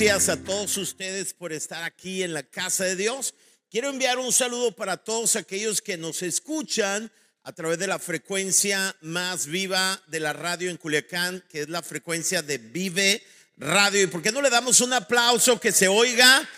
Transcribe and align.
Gracias 0.00 0.28
a 0.28 0.36
todos 0.36 0.76
ustedes 0.76 1.34
por 1.34 1.52
estar 1.52 1.82
aquí 1.82 2.22
en 2.22 2.32
la 2.32 2.44
casa 2.44 2.84
de 2.84 2.94
Dios. 2.94 3.34
Quiero 3.68 3.88
enviar 3.88 4.16
un 4.20 4.32
saludo 4.32 4.70
para 4.70 4.96
todos 4.96 5.34
aquellos 5.34 5.82
que 5.82 5.96
nos 5.96 6.22
escuchan 6.22 7.10
a 7.42 7.52
través 7.52 7.80
de 7.80 7.88
la 7.88 7.98
frecuencia 7.98 8.94
más 9.00 9.46
viva 9.46 10.00
de 10.06 10.20
la 10.20 10.32
radio 10.32 10.70
en 10.70 10.76
Culiacán, 10.76 11.42
que 11.50 11.62
es 11.62 11.68
la 11.68 11.82
frecuencia 11.82 12.42
de 12.42 12.58
Vive 12.58 13.24
Radio. 13.56 14.02
¿Y 14.02 14.06
por 14.06 14.22
qué 14.22 14.30
no 14.30 14.40
le 14.40 14.50
damos 14.50 14.80
un 14.82 14.92
aplauso 14.92 15.58
que 15.58 15.72
se 15.72 15.88
oiga 15.88 16.48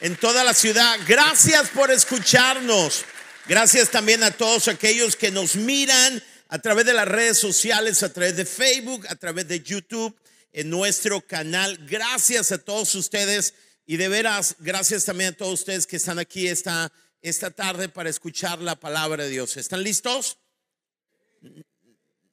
en 0.00 0.16
toda 0.16 0.42
la 0.42 0.52
ciudad? 0.52 0.98
Gracias 1.06 1.68
por 1.68 1.92
escucharnos. 1.92 3.04
Gracias 3.46 3.88
también 3.88 4.24
a 4.24 4.32
todos 4.32 4.66
aquellos 4.66 5.14
que 5.14 5.30
nos 5.30 5.54
miran 5.54 6.20
a 6.48 6.58
través 6.58 6.86
de 6.86 6.94
las 6.94 7.06
redes 7.06 7.38
sociales, 7.38 8.02
a 8.02 8.12
través 8.12 8.36
de 8.36 8.44
Facebook, 8.44 9.06
a 9.08 9.14
través 9.14 9.46
de 9.46 9.60
YouTube, 9.60 10.12
en 10.52 10.70
nuestro 10.70 11.20
canal. 11.20 11.78
Gracias 11.86 12.52
a 12.52 12.58
todos 12.58 12.94
ustedes 12.94 13.54
y 13.86 13.96
de 13.96 14.08
veras, 14.08 14.56
gracias 14.60 15.04
también 15.04 15.34
a 15.34 15.36
todos 15.36 15.60
ustedes 15.60 15.86
que 15.86 15.96
están 15.96 16.18
aquí 16.18 16.48
esta, 16.48 16.92
esta 17.22 17.50
tarde 17.50 17.88
para 17.88 18.08
escuchar 18.08 18.60
la 18.60 18.78
palabra 18.78 19.24
de 19.24 19.30
Dios. 19.30 19.56
¿Están 19.56 19.82
listos? 19.82 20.38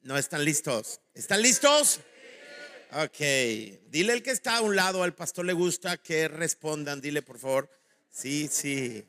No 0.02 0.16
están 0.16 0.44
listos. 0.44 1.00
¿Están 1.14 1.42
listos? 1.42 2.00
Ok. 2.92 3.18
Dile 3.88 4.12
el 4.12 4.22
que 4.22 4.30
está 4.30 4.58
a 4.58 4.60
un 4.60 4.76
lado, 4.76 5.02
al 5.02 5.14
pastor 5.14 5.44
le 5.44 5.52
gusta 5.52 5.96
que 5.98 6.28
respondan. 6.28 7.00
Dile, 7.00 7.22
por 7.22 7.38
favor. 7.38 7.70
Sí, 8.10 8.48
sí. 8.50 9.04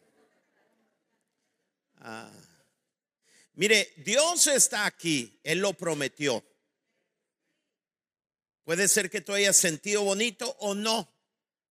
Ah. 1.98 2.32
Mire, 3.54 3.94
Dios 3.98 4.48
está 4.48 4.86
aquí, 4.86 5.40
Él 5.44 5.60
lo 5.60 5.74
prometió. 5.74 6.44
Puede 8.70 8.88
ser 8.88 9.10
que 9.10 9.22
tú 9.22 9.34
hayas 9.34 9.58
sentido 9.58 10.04
bonito 10.04 10.56
o 10.60 10.76
no, 10.76 11.12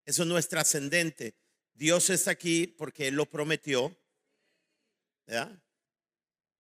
eso 0.04 0.24
no 0.24 0.36
es 0.36 0.48
trascendente. 0.48 1.36
Dios 1.74 2.10
está 2.10 2.32
aquí 2.32 2.66
porque 2.66 3.06
Él 3.06 3.14
lo 3.14 3.30
prometió. 3.30 3.96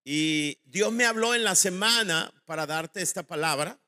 Y 0.04 0.60
Dios 0.64 0.92
me 0.92 1.06
habló 1.06 1.34
en 1.34 1.42
la 1.42 1.56
semana 1.56 2.32
para 2.46 2.66
darte 2.66 3.02
esta 3.02 3.24
palabra. 3.24 3.80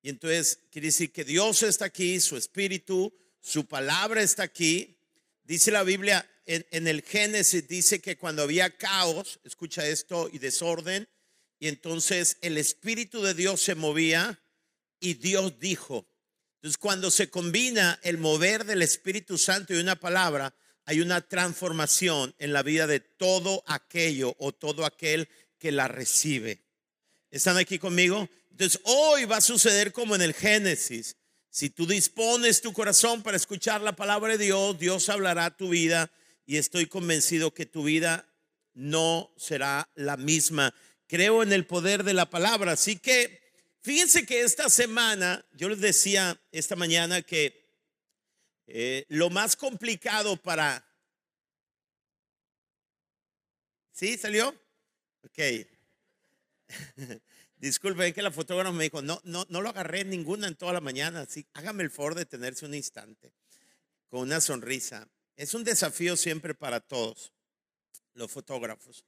Y 0.00 0.08
entonces 0.08 0.60
quiere 0.70 0.86
decir 0.86 1.12
que 1.12 1.24
Dios 1.24 1.62
está 1.62 1.84
aquí, 1.84 2.20
su 2.20 2.38
espíritu, 2.38 3.14
su 3.42 3.68
palabra 3.68 4.22
está 4.22 4.44
aquí. 4.44 4.96
Dice 5.44 5.70
la 5.70 5.82
Biblia 5.82 6.26
en, 6.46 6.88
el 6.88 7.02
Génesis 7.02 7.68
dice 7.68 8.00
que 8.00 8.16
cuando 8.16 8.44
había 8.44 8.78
caos, 8.78 9.40
escucha 9.44 9.86
esto, 9.86 10.30
y 10.32 10.38
desorden, 10.38 11.06
y 11.58 11.68
entonces 11.68 12.38
el 12.40 12.56
Espíritu 12.56 13.20
de 13.20 13.34
Dios 13.34 13.60
se 13.60 13.74
movía 13.74 14.40
y 15.00 15.14
Dios 15.14 15.58
dijo. 15.58 16.06
Entonces 16.56 16.78
cuando 16.78 17.10
se 17.10 17.30
combina 17.30 17.98
el 18.02 18.18
mover 18.18 18.64
del 18.64 18.82
Espíritu 18.82 19.38
Santo 19.38 19.74
y 19.74 19.78
una 19.80 19.96
palabra, 19.96 20.54
hay 20.84 21.00
una 21.00 21.20
transformación 21.20 22.34
en 22.38 22.52
la 22.52 22.62
vida 22.62 22.86
de 22.86 23.00
todo 23.00 23.62
aquello 23.66 24.34
o 24.38 24.52
todo 24.52 24.84
aquel 24.84 25.28
que 25.58 25.72
la 25.72 25.88
recibe. 25.88 26.62
¿Están 27.30 27.56
aquí 27.56 27.78
conmigo? 27.78 28.28
Entonces 28.50 28.80
hoy 28.84 29.24
va 29.24 29.38
a 29.38 29.40
suceder 29.40 29.92
como 29.92 30.14
en 30.14 30.22
el 30.22 30.34
Génesis. 30.34 31.16
Si 31.48 31.70
tú 31.70 31.86
dispones 31.86 32.60
tu 32.60 32.72
corazón 32.72 33.22
para 33.22 33.36
escuchar 33.36 33.80
la 33.80 33.96
palabra 33.96 34.36
de 34.36 34.44
Dios, 34.44 34.78
Dios 34.78 35.08
hablará 35.08 35.56
tu 35.56 35.70
vida 35.70 36.10
y 36.44 36.58
estoy 36.58 36.86
convencido 36.86 37.54
que 37.54 37.66
tu 37.66 37.84
vida 37.84 38.28
no 38.74 39.32
será 39.36 39.88
la 39.94 40.16
misma. 40.16 40.74
Creo 41.06 41.42
en 41.42 41.52
el 41.52 41.66
poder 41.66 42.04
de 42.04 42.14
la 42.14 42.28
palabra. 42.28 42.72
Así 42.72 42.96
que 42.96 43.40
fíjense 43.82 44.26
que 44.26 44.42
esta 44.42 44.68
semana, 44.68 45.44
yo 45.52 45.68
les 45.68 45.80
decía 45.80 46.40
esta 46.52 46.76
mañana 46.76 47.22
que 47.22 47.60
eh, 48.66 49.04
lo 49.08 49.30
más 49.30 49.56
complicado 49.56 50.36
para... 50.36 50.86
¿Sí 53.92 54.16
salió? 54.16 54.48
Ok. 55.24 55.38
Disculpen 57.56 58.14
que 58.14 58.22
la 58.22 58.30
fotógrafa 58.30 58.72
me 58.72 58.84
dijo, 58.84 59.02
no, 59.02 59.20
no, 59.24 59.44
no 59.50 59.60
lo 59.60 59.68
agarré 59.68 60.04
ninguna 60.04 60.48
en 60.48 60.54
toda 60.54 60.72
la 60.72 60.80
mañana. 60.80 61.22
Así, 61.22 61.46
hágame 61.52 61.82
el 61.82 61.90
favor 61.90 62.14
de 62.14 62.24
tenerse 62.24 62.64
un 62.64 62.74
instante 62.74 63.34
con 64.08 64.20
una 64.20 64.40
sonrisa. 64.40 65.08
Es 65.36 65.52
un 65.54 65.64
desafío 65.64 66.16
siempre 66.16 66.54
para 66.54 66.80
todos 66.80 67.32
los 68.14 68.30
fotógrafos. 68.30 69.04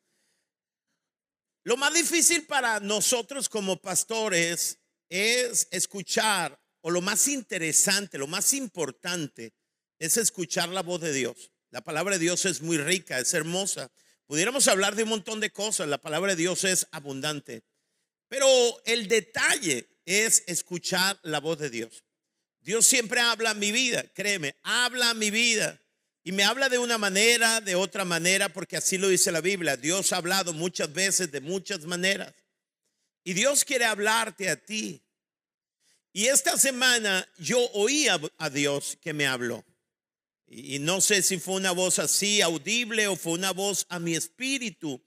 Lo 1.64 1.76
más 1.76 1.94
difícil 1.94 2.44
para 2.46 2.80
nosotros 2.80 3.48
como 3.48 3.80
pastores 3.80 4.78
es 5.08 5.68
escuchar, 5.70 6.60
o 6.80 6.90
lo 6.90 7.00
más 7.00 7.28
interesante, 7.28 8.18
lo 8.18 8.26
más 8.26 8.52
importante 8.52 9.54
es 9.98 10.16
escuchar 10.16 10.68
la 10.70 10.82
voz 10.82 11.00
de 11.00 11.12
Dios. 11.12 11.52
La 11.70 11.82
palabra 11.82 12.14
de 12.14 12.24
Dios 12.24 12.44
es 12.46 12.62
muy 12.62 12.78
rica, 12.78 13.20
es 13.20 13.32
hermosa. 13.34 13.92
Pudiéramos 14.26 14.66
hablar 14.66 14.96
de 14.96 15.04
un 15.04 15.10
montón 15.10 15.38
de 15.38 15.50
cosas, 15.50 15.88
la 15.88 15.98
palabra 15.98 16.32
de 16.32 16.42
Dios 16.42 16.64
es 16.64 16.88
abundante. 16.90 17.62
Pero 18.28 18.48
el 18.84 19.06
detalle 19.06 19.88
es 20.04 20.42
escuchar 20.46 21.20
la 21.22 21.38
voz 21.38 21.58
de 21.58 21.70
Dios. 21.70 22.04
Dios 22.60 22.86
siempre 22.86 23.20
habla 23.20 23.50
a 23.50 23.54
mi 23.54 23.72
vida, 23.72 24.04
créeme, 24.14 24.56
habla 24.62 25.10
a 25.10 25.14
mi 25.14 25.30
vida. 25.30 25.81
Y 26.24 26.32
me 26.32 26.44
habla 26.44 26.68
de 26.68 26.78
una 26.78 26.98
manera, 26.98 27.60
de 27.60 27.74
otra 27.74 28.04
manera, 28.04 28.48
porque 28.48 28.76
así 28.76 28.96
lo 28.96 29.08
dice 29.08 29.32
la 29.32 29.40
Biblia. 29.40 29.76
Dios 29.76 30.12
ha 30.12 30.18
hablado 30.18 30.52
muchas 30.52 30.92
veces 30.92 31.32
de 31.32 31.40
muchas 31.40 31.84
maneras. 31.84 32.32
Y 33.24 33.32
Dios 33.32 33.64
quiere 33.64 33.84
hablarte 33.84 34.48
a 34.48 34.56
ti. 34.56 35.02
Y 36.12 36.26
esta 36.26 36.56
semana 36.58 37.26
yo 37.38 37.58
oí 37.72 38.06
a, 38.06 38.50
Dios 38.50 38.98
que 39.00 39.12
me 39.12 39.26
habló. 39.26 39.64
Y, 40.46 40.78
no 40.78 41.00
sé 41.00 41.22
si 41.22 41.38
fue 41.38 41.54
una 41.54 41.72
voz 41.72 41.98
así 41.98 42.40
audible 42.40 43.08
o 43.08 43.16
fue 43.16 43.32
una 43.32 43.52
voz 43.52 43.86
a 43.88 43.98
mi 43.98 44.14
espíritu. 44.14 45.02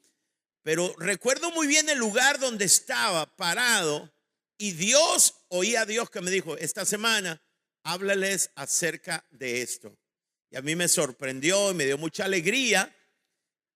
Pero 0.63 0.95
recuerdo 0.97 1.51
muy 1.51 1.67
bien 1.67 1.87
el 1.89 1.99
lugar 1.99 2.39
donde 2.39 2.65
estaba 2.65 3.25
parado. 3.37 4.11
Y 4.57 4.71
Dios, 4.71 5.35
oí 5.47 5.75
a 5.75 5.85
Dios 5.85 6.09
que 6.09 6.21
me 6.21 6.31
dijo, 6.31 6.57
esta 6.57 6.85
semana, 6.85 7.41
háblales 7.83 8.49
acerca 8.55 9.25
de 9.29 9.61
esto. 9.61 9.95
Y 10.49 10.57
a 10.57 10.61
mí 10.61 10.75
me 10.75 10.87
sorprendió 10.87 11.71
y 11.71 11.73
me 11.73 11.85
dio 11.85 11.97
mucha 11.97 12.25
alegría 12.25 12.95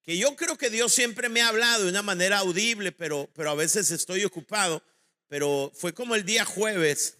que 0.03 0.18
yo 0.18 0.35
creo 0.35 0.57
que 0.57 0.69
Dios 0.69 0.94
siempre 0.94 1.30
me 1.30 1.41
ha 1.41 1.50
hablado 1.50 1.84
de 1.84 1.90
una 1.91 2.02
manera 2.02 2.40
audible, 2.40 2.91
pero, 2.91 3.30
pero 3.35 3.52
a 3.52 3.56
veces 3.56 3.91
estoy 3.91 4.25
ocupado. 4.25 4.81
Pero 5.28 5.72
fue 5.75 5.94
como 5.94 6.16
el 6.16 6.25
día 6.25 6.46
jueves. 6.46 7.18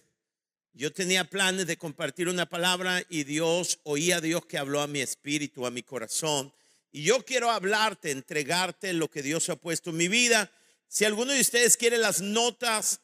Yo 0.72 0.92
tenía 0.92 1.24
planes 1.24 1.66
de 1.66 1.76
compartir 1.76 2.28
una 2.28 2.46
palabra 2.46 3.04
y 3.08 3.24
Dios, 3.24 3.78
oía 3.84 4.16
a 4.16 4.20
Dios 4.20 4.44
que 4.46 4.58
habló 4.58 4.80
a 4.80 4.88
mi 4.88 5.00
espíritu, 5.00 5.66
a 5.66 5.70
mi 5.70 5.82
corazón. 5.82 6.52
Y 6.90 7.04
yo 7.04 7.24
quiero 7.24 7.50
hablarte, 7.50 8.10
entregarte 8.10 8.92
lo 8.92 9.08
que 9.08 9.22
Dios 9.22 9.48
ha 9.48 9.56
puesto 9.56 9.90
en 9.90 9.96
mi 9.96 10.08
vida. 10.08 10.50
Si 10.88 11.04
alguno 11.04 11.32
de 11.32 11.40
ustedes 11.40 11.76
quiere 11.76 11.98
las 11.98 12.20
notas, 12.20 13.00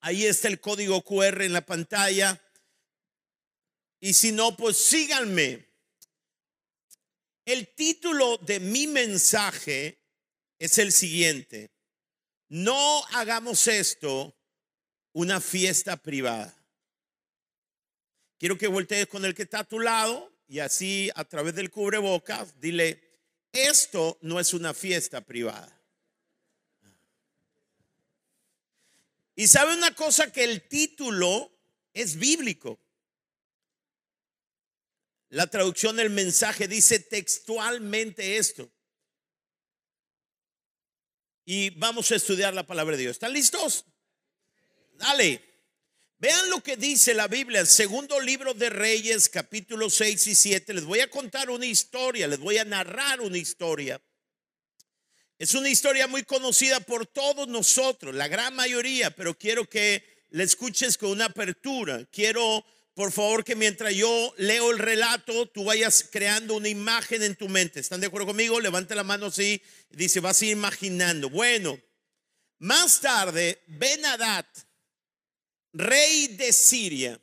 ahí 0.00 0.24
está 0.24 0.48
el 0.48 0.60
código 0.60 1.02
QR 1.02 1.42
en 1.42 1.52
la 1.52 1.66
pantalla. 1.66 2.42
Y 3.98 4.14
si 4.14 4.32
no, 4.32 4.56
pues 4.56 4.78
síganme. 4.78 5.69
El 7.50 7.66
título 7.66 8.36
de 8.36 8.60
mi 8.60 8.86
mensaje 8.86 9.98
es 10.56 10.78
el 10.78 10.92
siguiente. 10.92 11.72
No 12.48 13.04
hagamos 13.06 13.66
esto 13.66 14.36
una 15.14 15.40
fiesta 15.40 15.96
privada. 15.96 16.56
Quiero 18.38 18.56
que 18.56 18.68
voltees 18.68 19.08
con 19.08 19.24
el 19.24 19.34
que 19.34 19.42
está 19.42 19.58
a 19.58 19.68
tu 19.68 19.80
lado 19.80 20.32
y 20.46 20.60
así 20.60 21.10
a 21.16 21.24
través 21.24 21.56
del 21.56 21.72
cubrebocas 21.72 22.60
dile, 22.60 23.18
esto 23.50 24.16
no 24.20 24.38
es 24.38 24.54
una 24.54 24.72
fiesta 24.72 25.20
privada. 25.20 25.76
Y 29.34 29.48
sabe 29.48 29.74
una 29.74 29.92
cosa 29.96 30.32
que 30.32 30.44
el 30.44 30.68
título 30.68 31.50
es 31.94 32.14
bíblico. 32.14 32.78
La 35.30 35.46
traducción 35.46 35.96
del 35.96 36.10
mensaje 36.10 36.66
dice 36.66 36.98
textualmente 36.98 38.36
esto. 38.36 38.68
Y 41.44 41.70
vamos 41.70 42.10
a 42.10 42.16
estudiar 42.16 42.52
la 42.52 42.66
palabra 42.66 42.96
de 42.96 43.04
Dios. 43.04 43.12
¿Están 43.12 43.32
listos? 43.32 43.84
Dale. 44.94 45.40
Vean 46.18 46.50
lo 46.50 46.60
que 46.60 46.76
dice 46.76 47.14
la 47.14 47.28
Biblia, 47.28 47.60
el 47.60 47.66
segundo 47.66 48.20
libro 48.20 48.54
de 48.54 48.70
Reyes, 48.70 49.28
capítulo 49.28 49.88
6 49.88 50.26
y 50.26 50.34
7. 50.34 50.74
Les 50.74 50.84
voy 50.84 51.00
a 51.00 51.08
contar 51.08 51.48
una 51.48 51.64
historia, 51.64 52.28
les 52.28 52.40
voy 52.40 52.58
a 52.58 52.64
narrar 52.64 53.20
una 53.20 53.38
historia. 53.38 54.02
Es 55.38 55.54
una 55.54 55.70
historia 55.70 56.08
muy 56.08 56.24
conocida 56.24 56.80
por 56.80 57.06
todos 57.06 57.48
nosotros, 57.48 58.14
la 58.14 58.28
gran 58.28 58.54
mayoría, 58.54 59.14
pero 59.14 59.38
quiero 59.38 59.64
que 59.66 60.26
la 60.28 60.42
escuches 60.42 60.98
con 60.98 61.10
una 61.10 61.26
apertura. 61.26 62.04
Quiero 62.12 62.66
por 62.94 63.12
favor 63.12 63.44
que 63.44 63.56
mientras 63.56 63.94
yo 63.94 64.34
leo 64.36 64.70
el 64.70 64.78
relato, 64.78 65.46
tú 65.46 65.64
vayas 65.64 66.06
creando 66.10 66.54
una 66.54 66.68
imagen 66.68 67.22
en 67.22 67.36
tu 67.36 67.48
mente. 67.48 67.80
¿Están 67.80 68.00
de 68.00 68.08
acuerdo 68.08 68.28
conmigo? 68.28 68.60
Levante 68.60 68.94
la 68.94 69.04
mano 69.04 69.26
así. 69.26 69.62
Dice, 69.90 70.20
vas 70.20 70.40
a 70.42 70.46
ir 70.46 70.52
imaginando. 70.52 71.30
Bueno, 71.30 71.80
más 72.58 73.00
tarde, 73.00 73.62
Ben 73.68 74.02
rey 75.72 76.26
de 76.28 76.52
Siria, 76.52 77.20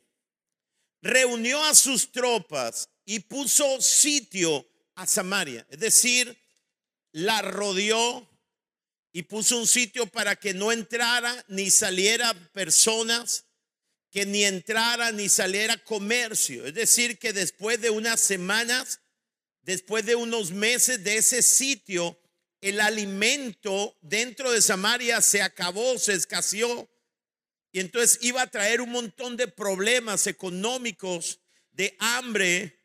reunió 1.02 1.62
a 1.64 1.74
sus 1.74 2.10
tropas 2.10 2.88
y 3.04 3.20
puso 3.20 3.80
sitio 3.80 4.66
a 4.94 5.06
Samaria. 5.06 5.66
Es 5.70 5.78
decir, 5.78 6.36
la 7.12 7.42
rodeó 7.42 8.28
y 9.12 9.22
puso 9.22 9.58
un 9.58 9.66
sitio 9.66 10.06
para 10.06 10.36
que 10.36 10.54
no 10.54 10.72
entrara 10.72 11.44
ni 11.48 11.70
saliera 11.70 12.34
personas, 12.52 13.44
que 14.10 14.26
ni 14.26 14.44
entrara 14.44 15.12
ni 15.12 15.28
saliera 15.28 15.76
comercio. 15.76 16.66
Es 16.66 16.74
decir, 16.74 17.18
que 17.18 17.32
después 17.32 17.80
de 17.80 17.90
unas 17.90 18.20
semanas, 18.20 19.00
después 19.62 20.06
de 20.06 20.14
unos 20.14 20.50
meses 20.50 21.04
de 21.04 21.18
ese 21.18 21.42
sitio, 21.42 22.18
el 22.60 22.80
alimento 22.80 23.96
dentro 24.00 24.50
de 24.50 24.62
Samaria 24.62 25.20
se 25.20 25.42
acabó, 25.42 25.98
se 25.98 26.14
escaseó. 26.14 26.88
Y 27.70 27.80
entonces 27.80 28.18
iba 28.22 28.42
a 28.42 28.50
traer 28.50 28.80
un 28.80 28.90
montón 28.90 29.36
de 29.36 29.46
problemas 29.46 30.26
económicos, 30.26 31.40
de 31.72 31.94
hambre, 31.98 32.78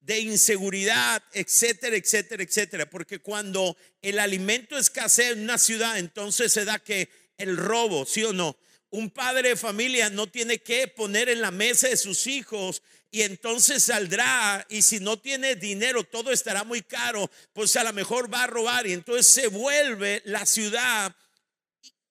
de 0.00 0.20
inseguridad, 0.20 1.22
etcétera, 1.32 1.96
etcétera, 1.96 2.42
etcétera. 2.42 2.90
Porque 2.90 3.20
cuando 3.20 3.76
el 4.02 4.18
alimento 4.18 4.76
escasea 4.76 5.30
en 5.30 5.42
una 5.42 5.58
ciudad, 5.58 5.98
entonces 5.98 6.52
se 6.52 6.64
da 6.64 6.78
que 6.80 7.08
el 7.38 7.56
robo, 7.56 8.04
¿sí 8.04 8.24
o 8.24 8.32
no? 8.32 8.58
Un 8.90 9.10
padre 9.10 9.50
de 9.50 9.56
familia 9.56 10.10
no 10.10 10.26
tiene 10.26 10.58
que 10.58 10.88
poner 10.88 11.28
en 11.28 11.40
la 11.40 11.50
mesa 11.50 11.88
de 11.88 11.96
sus 11.96 12.26
hijos 12.26 12.82
y 13.10 13.22
entonces 13.22 13.84
saldrá 13.84 14.66
y 14.68 14.82
si 14.82 15.00
no 15.00 15.18
tiene 15.18 15.56
dinero 15.56 16.04
todo 16.04 16.32
estará 16.32 16.64
muy 16.64 16.82
caro, 16.82 17.30
pues 17.52 17.76
a 17.76 17.84
lo 17.84 17.92
mejor 17.92 18.32
va 18.32 18.44
a 18.44 18.48
robar 18.48 18.86
y 18.86 18.92
entonces 18.92 19.26
se 19.26 19.46
vuelve 19.48 20.22
la 20.24 20.44
ciudad 20.44 21.14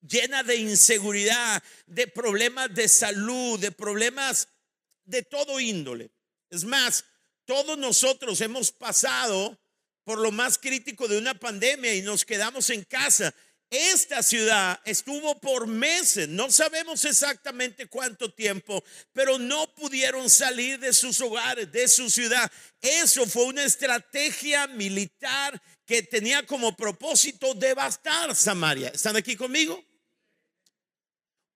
llena 0.02 0.44
de 0.44 0.56
inseguridad, 0.56 1.62
de 1.86 2.08
problemas 2.08 2.74
de 2.74 2.88
salud, 2.88 3.60
de 3.60 3.72
problemas 3.72 4.48
de 5.06 5.24
todo 5.24 5.60
índole. 5.60 6.12
Es 6.50 6.64
más, 6.64 7.06
todos 7.46 7.78
nosotros 7.78 8.40
hemos 8.42 8.72
pasado 8.72 9.58
por 10.04 10.20
lo 10.20 10.32
más 10.32 10.58
crítico 10.58 11.08
de 11.08 11.18
una 11.18 11.34
pandemia 11.34 11.94
y 11.94 12.02
nos 12.02 12.26
quedamos 12.26 12.70
en 12.70 12.84
casa. 12.84 13.34
Esta 13.70 14.24
ciudad 14.24 14.80
estuvo 14.84 15.40
por 15.40 15.68
meses, 15.68 16.28
no 16.28 16.50
sabemos 16.50 17.06
exactamente 17.06 17.86
cuánto 17.86 18.34
tiempo, 18.34 18.84
pero 19.14 19.38
no 19.38 19.72
pudieron 19.76 20.28
salir 20.28 20.80
de 20.80 20.92
sus 20.92 21.22
hogares, 21.22 21.72
de 21.72 21.88
su 21.88 22.10
ciudad. 22.10 22.52
Eso 22.82 23.28
fue 23.28 23.44
una 23.44 23.64
estrategia 23.64 24.66
militar 24.68 25.62
que 25.86 26.02
tenía 26.02 26.44
como 26.48 26.76
propósito 26.76 27.54
devastar 27.54 28.36
Samaria. 28.36 28.90
¿Están 28.90 29.16
aquí 29.18 29.36
conmigo? 29.36 29.84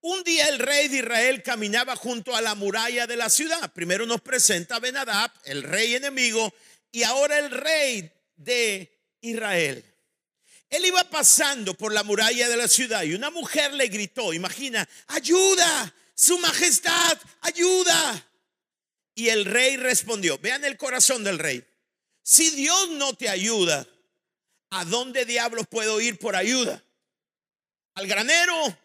Un 0.02 0.24
día 0.24 0.50
el 0.50 0.60
rey 0.60 0.90
de 0.90 0.98
Israel 0.98 1.42
caminaba 1.42 1.96
junto 1.96 2.36
a 2.36 2.42
la 2.42 2.54
muralla 2.54 3.08
de 3.08 3.16
la 3.16 3.30
ciudad. 3.32 3.72
Primero 3.74 4.06
nos 4.06 4.22
presenta 4.22 4.80
Benadab, 4.80 5.32
el 5.46 5.64
rey 5.64 5.96
enemigo, 5.96 6.54
y 6.92 7.02
ahora 7.04 7.40
el 7.40 7.50
rey 7.50 8.12
de 8.36 8.92
Israel. 9.22 9.93
Él 10.74 10.86
iba 10.86 11.04
pasando 11.10 11.74
por 11.76 11.94
la 11.94 12.04
muralla 12.04 12.50
de 12.50 12.58
la 12.58 12.68
ciudad 12.68 13.04
y 13.04 13.14
una 13.14 13.30
mujer 13.30 13.74
le 13.74 13.88
gritó, 13.88 14.34
imagina, 14.34 14.88
ayuda, 15.08 15.94
su 16.16 16.38
majestad, 16.40 17.18
ayuda. 17.42 18.30
Y 19.16 19.30
el 19.30 19.46
rey 19.46 19.78
respondió, 19.78 20.40
vean 20.40 20.66
el 20.66 20.78
corazón 20.78 21.24
del 21.24 21.38
rey, 21.38 21.64
si 22.24 22.50
Dios 22.52 22.90
no 22.92 23.14
te 23.14 23.30
ayuda, 23.30 23.88
¿a 24.72 24.86
dónde 24.86 25.26
diablos 25.26 25.68
puedo 25.68 26.02
ir 26.02 26.18
por 26.18 26.36
ayuda? 26.36 26.84
¿Al 27.94 28.08
granero? 28.08 28.78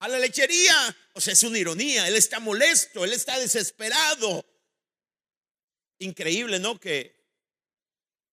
a 0.00 0.08
la 0.08 0.18
lechería. 0.18 0.96
O 1.14 1.20
sea, 1.20 1.32
es 1.32 1.42
una 1.42 1.58
ironía. 1.58 2.06
Él 2.08 2.16
está 2.16 2.40
molesto, 2.40 3.04
él 3.04 3.12
está 3.12 3.38
desesperado. 3.38 4.44
Increíble, 5.98 6.58
¿no? 6.58 6.78
Que 6.78 7.14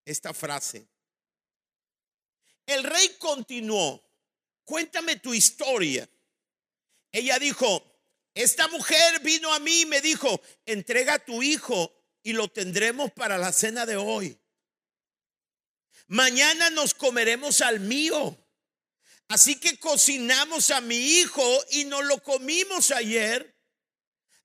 esta 0.06 0.34
frase. 0.34 0.88
El 2.66 2.84
rey 2.84 3.16
continuó, 3.20 4.04
cuéntame 4.64 5.18
tu 5.18 5.34
historia. 5.34 6.10
Ella 7.12 7.38
dijo, 7.40 7.84
esta 8.34 8.68
mujer 8.70 9.20
vino 9.22 9.54
a 9.54 9.60
mí 9.60 9.82
y 9.82 9.86
me 9.86 10.02
dijo, 10.02 10.42
entrega 10.66 11.16
a 11.16 11.26
tu 11.26 11.44
hijo 11.44 11.94
y 12.24 12.34
lo 12.34 12.48
tendremos 12.48 13.12
para 13.12 13.38
la 13.38 13.52
cena 13.52 13.86
de 13.86 13.98
hoy. 13.98 14.40
Mañana 16.08 16.70
nos 16.70 16.94
comeremos 16.94 17.62
al 17.62 17.80
mío. 17.80 18.38
Así 19.28 19.56
que 19.56 19.80
cocinamos 19.80 20.72
a 20.72 20.82
mi 20.82 20.96
hijo 20.96 21.44
y 21.72 21.86
no 21.86 22.02
lo 22.02 22.22
comimos 22.22 22.92
ayer. 22.92 23.53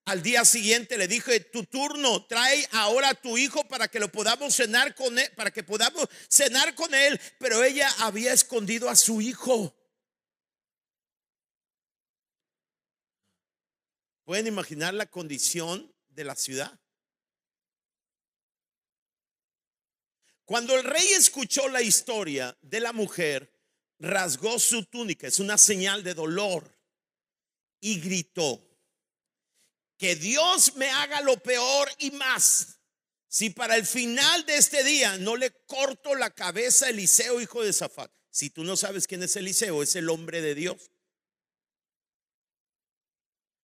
Al 0.09 0.23
día 0.23 0.43
siguiente 0.47 0.97
le 0.97 1.07
dije, 1.07 1.39
tu 1.41 1.65
turno, 1.65 2.25
trae 2.25 2.67
ahora 2.73 3.11
a 3.11 3.15
tu 3.15 3.37
hijo 3.37 3.69
para 3.69 3.89
que 3.89 4.01
lo 4.01 4.11
podamos 4.11 4.55
cenar 4.55 4.95
con 4.95 5.19
él, 5.19 5.31
para 5.37 5.51
que 5.51 5.63
podamos 5.63 6.09
cenar 6.31 6.75
con 6.75 6.95
él. 6.95 7.21
Pero 7.39 7.63
ella 7.63 7.91
había 7.99 8.33
escondido 8.33 8.89
a 8.89 8.97
su 8.97 9.21
hijo. 9.21 9.77
¿Pueden 14.25 14.47
imaginar 14.47 14.95
la 14.95 15.05
condición 15.05 15.95
de 16.09 16.25
la 16.25 16.37
ciudad? 16.37 16.81
Cuando 20.47 20.75
el 20.75 20.85
rey 20.85 21.07
escuchó 21.19 21.69
la 21.69 21.83
historia 21.83 22.57
de 22.63 22.81
la 22.81 22.95
mujer, 22.95 23.53
rasgó 23.99 24.59
su 24.59 24.87
túnica, 24.87 25.27
es 25.27 25.39
una 25.39 25.59
señal 25.59 26.03
de 26.03 26.15
dolor, 26.15 26.75
y 27.79 28.01
gritó, 28.01 28.68
que 29.99 30.15
Dios 30.17 30.77
me 30.77 30.89
haga 30.89 31.21
lo 31.21 31.37
peor 31.43 31.91
y 31.99 32.13
más. 32.13 32.79
Si 33.27 33.51
para 33.51 33.77
el 33.77 33.85
final 33.85 34.47
de 34.47 34.57
este 34.57 34.83
día 34.85 35.19
no 35.19 35.37
le 35.37 35.51
corto 35.67 36.15
la 36.15 36.31
cabeza 36.31 36.87
a 36.87 36.91
Eliseo, 36.91 37.41
hijo 37.41 37.63
de 37.63 37.73
Zafat. 37.73 38.11
Si 38.31 38.49
tú 38.49 38.65
no 38.65 38.77
sabes 38.77 39.07
quién 39.07 39.23
es 39.23 39.37
Eliseo, 39.37 39.83
es 39.83 39.97
el 39.97 40.09
hombre 40.09 40.41
de 40.41 40.55
Dios. 40.55 40.91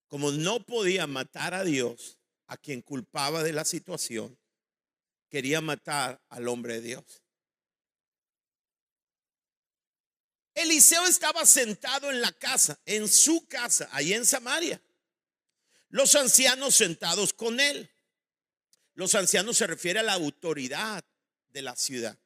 Como 0.07 0.31
no 0.31 0.65
podía 0.65 1.07
matar 1.07 1.53
a 1.53 1.63
Dios, 1.63 2.19
a 2.47 2.57
quien 2.57 2.81
culpaba 2.81 3.43
de 3.43 3.53
la 3.53 3.63
situación, 3.63 4.37
quería 5.29 5.61
matar 5.61 6.21
al 6.29 6.47
hombre 6.47 6.75
de 6.75 6.81
Dios. 6.81 7.23
Eliseo 10.55 11.05
estaba 11.05 11.45
sentado 11.45 12.11
en 12.11 12.21
la 12.21 12.31
casa, 12.31 12.79
en 12.85 13.07
su 13.07 13.47
casa, 13.47 13.89
ahí 13.91 14.13
en 14.13 14.25
Samaria. 14.25 14.82
Los 15.93 16.15
ancianos 16.15 16.73
sentados 16.73 17.33
con 17.33 17.59
él. 17.59 17.87
Los 18.95 19.13
ancianos 19.13 19.57
se 19.57 19.67
refiere 19.67 19.99
a 19.99 20.03
la 20.03 20.13
autoridad 20.13 21.05
de 21.49 21.61
la 21.61 21.75
ciudad. 21.75 22.17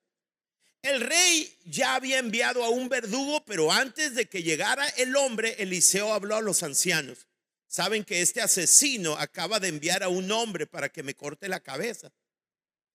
El 0.82 1.02
rey 1.02 1.54
ya 1.66 1.96
había 1.96 2.20
enviado 2.20 2.64
a 2.64 2.70
un 2.70 2.88
verdugo, 2.88 3.44
pero 3.44 3.70
antes 3.70 4.16
de 4.16 4.30
que 4.30 4.42
llegara 4.42 4.88
el 4.96 5.18
hombre, 5.18 5.58
Eliseo 5.60 6.14
habló 6.14 6.38
a 6.38 6.42
los 6.42 6.64
ancianos. 6.64 7.28
Saben 7.68 8.06
que 8.06 8.22
este 8.22 8.42
asesino 8.42 9.18
acaba 9.18 9.60
de 9.60 9.68
enviar 9.68 10.02
a 10.02 10.08
un 10.08 10.32
hombre 10.32 10.66
para 10.66 10.88
que 10.88 11.04
me 11.04 11.14
corte 11.14 11.50
la 11.50 11.60
cabeza. 11.60 12.14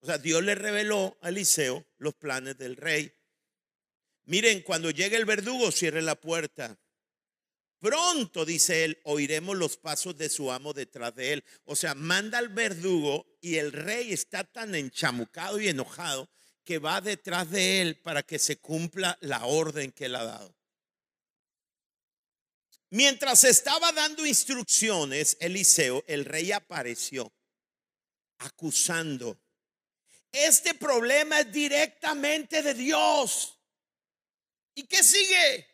O 0.00 0.06
sea, 0.06 0.16
Dios 0.16 0.42
le 0.42 0.54
reveló 0.54 1.18
a 1.20 1.28
Eliseo 1.28 1.84
los 1.98 2.14
planes 2.14 2.56
del 2.56 2.76
rey. 2.76 3.12
Miren, 4.24 4.62
cuando 4.62 4.90
llegue 4.90 5.18
el 5.18 5.26
verdugo, 5.26 5.70
cierre 5.70 6.00
la 6.00 6.14
puerta. 6.14 6.78
Pronto, 7.82 8.44
dice 8.44 8.84
él, 8.84 9.00
oiremos 9.02 9.56
los 9.56 9.76
pasos 9.76 10.16
de 10.16 10.28
su 10.28 10.52
amo 10.52 10.72
detrás 10.72 11.16
de 11.16 11.32
él. 11.32 11.44
O 11.64 11.74
sea, 11.74 11.96
manda 11.96 12.38
al 12.38 12.48
verdugo 12.48 13.26
y 13.40 13.56
el 13.56 13.72
rey 13.72 14.12
está 14.12 14.44
tan 14.44 14.76
enchamucado 14.76 15.60
y 15.60 15.66
enojado 15.66 16.30
que 16.62 16.78
va 16.78 17.00
detrás 17.00 17.50
de 17.50 17.82
él 17.82 17.96
para 17.96 18.22
que 18.22 18.38
se 18.38 18.58
cumpla 18.60 19.18
la 19.20 19.46
orden 19.46 19.90
que 19.90 20.04
él 20.04 20.14
ha 20.14 20.22
dado. 20.22 20.56
Mientras 22.90 23.42
estaba 23.42 23.90
dando 23.90 24.24
instrucciones, 24.24 25.36
Eliseo, 25.40 26.04
el 26.06 26.24
rey 26.24 26.52
apareció 26.52 27.32
acusando. 28.38 29.40
Este 30.30 30.74
problema 30.74 31.40
es 31.40 31.50
directamente 31.50 32.62
de 32.62 32.74
Dios. 32.74 33.58
¿Y 34.72 34.84
qué 34.84 35.02
sigue? 35.02 35.71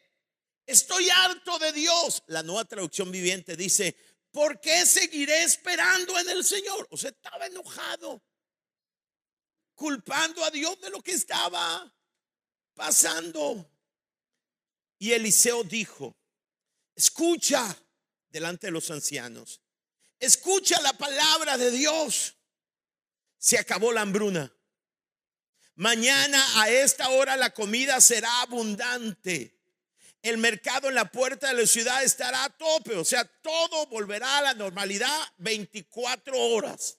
Estoy 0.68 1.08
harto 1.08 1.58
de 1.58 1.72
Dios. 1.72 2.22
La 2.26 2.42
nueva 2.42 2.66
traducción 2.66 3.10
viviente 3.10 3.56
dice, 3.56 3.96
¿por 4.30 4.60
qué 4.60 4.84
seguiré 4.84 5.42
esperando 5.42 6.18
en 6.18 6.28
el 6.28 6.44
Señor? 6.44 6.86
O 6.90 6.96
sea, 6.98 7.08
estaba 7.08 7.46
enojado, 7.46 8.22
culpando 9.74 10.44
a 10.44 10.50
Dios 10.50 10.78
de 10.82 10.90
lo 10.90 11.02
que 11.02 11.12
estaba 11.12 11.90
pasando. 12.74 13.66
Y 14.98 15.12
Eliseo 15.12 15.64
dijo, 15.64 16.14
escucha 16.94 17.74
delante 18.28 18.66
de 18.66 18.72
los 18.72 18.90
ancianos, 18.90 19.62
escucha 20.18 20.78
la 20.82 20.92
palabra 20.92 21.56
de 21.56 21.70
Dios. 21.70 22.36
Se 23.38 23.56
acabó 23.56 23.90
la 23.90 24.02
hambruna. 24.02 24.52
Mañana 25.76 26.60
a 26.60 26.68
esta 26.68 27.08
hora 27.08 27.38
la 27.38 27.54
comida 27.54 28.02
será 28.02 28.42
abundante. 28.42 29.57
El 30.22 30.38
mercado 30.38 30.88
en 30.88 30.94
la 30.94 31.10
puerta 31.10 31.48
de 31.48 31.54
la 31.54 31.66
ciudad 31.66 32.02
estará 32.02 32.44
a 32.44 32.50
tope. 32.50 32.96
O 32.96 33.04
sea, 33.04 33.24
todo 33.24 33.86
volverá 33.86 34.38
a 34.38 34.42
la 34.42 34.54
normalidad 34.54 35.16
24 35.38 36.36
horas. 36.38 36.98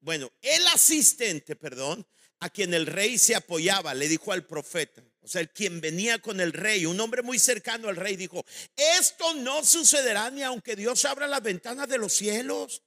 bueno, 0.00 0.30
el 0.42 0.66
asistente, 0.68 1.56
perdón, 1.56 2.06
a 2.40 2.50
quien 2.50 2.74
el 2.74 2.86
rey 2.86 3.18
se 3.18 3.34
apoyaba, 3.34 3.94
le 3.94 4.08
dijo 4.08 4.32
al 4.32 4.44
profeta, 4.44 5.02
o 5.22 5.28
sea, 5.28 5.40
el 5.40 5.50
quien 5.50 5.80
venía 5.80 6.18
con 6.18 6.40
el 6.40 6.52
rey, 6.52 6.84
un 6.84 7.00
hombre 7.00 7.22
muy 7.22 7.38
cercano 7.38 7.88
al 7.88 7.96
rey, 7.96 8.16
dijo, 8.16 8.44
esto 8.76 9.32
no 9.34 9.64
sucederá 9.64 10.30
ni 10.30 10.42
aunque 10.42 10.76
Dios 10.76 11.06
abra 11.06 11.26
las 11.26 11.42
ventanas 11.42 11.88
de 11.88 11.96
los 11.96 12.12
cielos. 12.12 12.82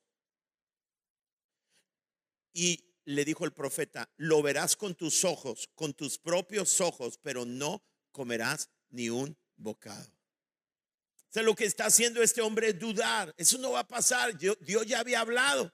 Y 2.54 2.87
le 3.08 3.24
dijo 3.24 3.46
el 3.46 3.54
profeta, 3.54 4.10
lo 4.18 4.42
verás 4.42 4.76
con 4.76 4.94
tus 4.94 5.24
ojos, 5.24 5.70
con 5.76 5.94
tus 5.94 6.18
propios 6.18 6.82
ojos, 6.82 7.18
pero 7.22 7.46
no 7.46 7.82
comerás 8.12 8.70
ni 8.90 9.10
un 9.10 9.38
bocado. 9.56 10.12
O 10.12 11.30
sea, 11.34 11.42
lo 11.42 11.56
que 11.56 11.64
está 11.64 11.86
haciendo 11.86 12.22
este 12.22 12.42
hombre 12.42 12.70
es 12.70 12.80
dudar. 12.80 13.34
Eso 13.38 13.58
no 13.60 13.72
va 13.72 13.80
a 13.80 13.88
pasar. 13.88 14.38
Dios, 14.38 14.58
ya 14.86 15.00
había 15.00 15.22
hablado. 15.22 15.74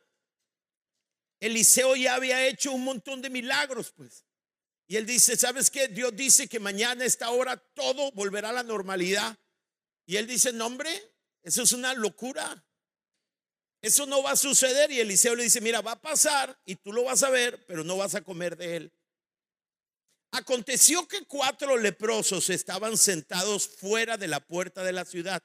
Eliseo 1.39 1.95
ya 1.95 2.13
había 2.13 2.45
hecho 2.45 2.71
un 2.71 2.83
montón 2.83 3.19
de 3.19 3.31
milagros, 3.31 3.91
pues. 3.91 4.25
Y 4.85 4.95
él 4.95 5.07
dice, 5.07 5.35
¿sabes 5.35 5.71
qué? 5.71 5.87
Dios 5.87 6.15
dice 6.15 6.47
que 6.47 6.59
mañana 6.59 7.03
a 7.03 7.07
esta 7.07 7.31
hora 7.31 7.57
todo 7.57 8.11
volverá 8.11 8.49
a 8.49 8.53
la 8.53 8.63
normalidad. 8.63 9.35
Y 10.05 10.17
él 10.17 10.27
dice, 10.27 10.53
no 10.53 10.67
hombre, 10.67 10.91
eso 11.41 11.63
es 11.63 11.71
una 11.71 11.95
locura. 11.95 12.63
Eso 13.83 14.05
no 14.05 14.23
va 14.23 14.31
a 14.31 14.37
suceder. 14.37 14.91
Y 14.91 15.01
Eliseo 15.01 15.35
le 15.35 15.43
dice, 15.43 15.59
mira, 15.59 15.81
va 15.81 15.91
a 15.91 16.01
pasar 16.01 16.57
y 16.65 16.77
tú 16.77 16.93
lo 16.93 17.03
vas 17.03 17.21
a 17.21 17.29
ver, 17.29 17.65
pero 17.67 17.83
no 17.83 17.97
vas 17.97 18.15
a 18.15 18.21
comer 18.21 18.55
de 18.55 18.77
él. 18.77 18.93
Aconteció 20.31 21.05
que 21.07 21.25
cuatro 21.25 21.77
leprosos 21.77 22.49
estaban 22.49 22.97
sentados 22.97 23.67
fuera 23.67 24.15
de 24.17 24.29
la 24.29 24.39
puerta 24.39 24.83
de 24.83 24.93
la 24.93 25.03
ciudad. 25.03 25.43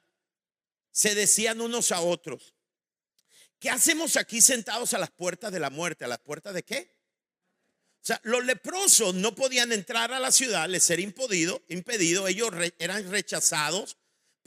Se 0.93 1.17
decían 1.17 1.61
unos 1.61 1.91
a 1.91 2.01
otros, 2.01 2.55
¿qué 3.59 3.71
hacemos 3.71 4.17
aquí 4.17 4.41
sentados 4.41 4.95
a 4.95 4.99
las 4.99 5.11
puertas 5.11 5.51
de 5.53 5.59
la 5.59 5.71
muerte? 5.71 6.05
¿A 6.05 6.09
las 6.09 6.21
puertas 6.21 6.55
de 6.55 6.63
qué? 6.63 6.97
O 8.01 8.07
sea, 8.09 8.21
los 8.23 8.45
leprosos 8.45 9.15
no 9.17 9.35
podían 9.35 9.73
entrar 9.73 10.13
a 10.13 10.21
la 10.21 10.31
ciudad, 10.31 10.69
les 10.69 10.89
era 10.89 11.03
impedido, 11.03 11.61
impedido 11.69 12.29
ellos 12.29 12.51
eran 12.79 13.11
rechazados, 13.11 13.98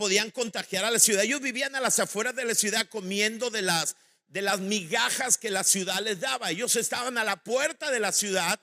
podían 0.01 0.31
contagiar 0.31 0.83
a 0.83 0.89
la 0.89 0.97
ciudad. 0.97 1.23
Ellos 1.23 1.41
vivían 1.41 1.75
a 1.75 1.79
las 1.79 1.99
afueras 1.99 2.35
de 2.35 2.43
la 2.43 2.55
ciudad 2.55 2.89
comiendo 2.89 3.51
de 3.51 3.61
las, 3.61 3.95
de 4.29 4.41
las 4.41 4.59
migajas 4.59 5.37
que 5.37 5.51
la 5.51 5.63
ciudad 5.63 6.01
les 6.01 6.19
daba. 6.19 6.49
Ellos 6.49 6.75
estaban 6.75 7.19
a 7.19 7.23
la 7.23 7.43
puerta 7.43 7.91
de 7.91 7.99
la 7.99 8.11
ciudad 8.11 8.59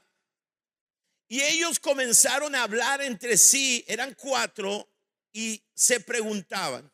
y 1.29 1.43
ellos 1.43 1.79
comenzaron 1.79 2.57
a 2.57 2.65
hablar 2.65 3.03
entre 3.03 3.39
sí, 3.39 3.85
eran 3.87 4.15
cuatro, 4.15 4.93
y 5.33 5.63
se 5.77 6.01
preguntaban, 6.01 6.93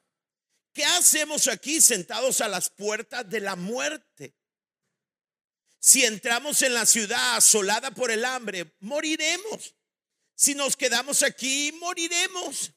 ¿qué 0.74 0.84
hacemos 0.84 1.48
aquí 1.48 1.80
sentados 1.80 2.42
a 2.42 2.48
las 2.48 2.68
puertas 2.68 3.26
de 3.30 3.40
la 3.40 3.56
muerte? 3.56 4.34
Si 5.80 6.04
entramos 6.04 6.60
en 6.60 6.74
la 6.74 6.84
ciudad 6.84 7.36
asolada 7.36 7.92
por 7.92 8.10
el 8.10 8.26
hambre, 8.26 8.74
moriremos. 8.80 9.74
Si 10.34 10.54
nos 10.54 10.76
quedamos 10.76 11.22
aquí, 11.22 11.72
moriremos. 11.80 12.74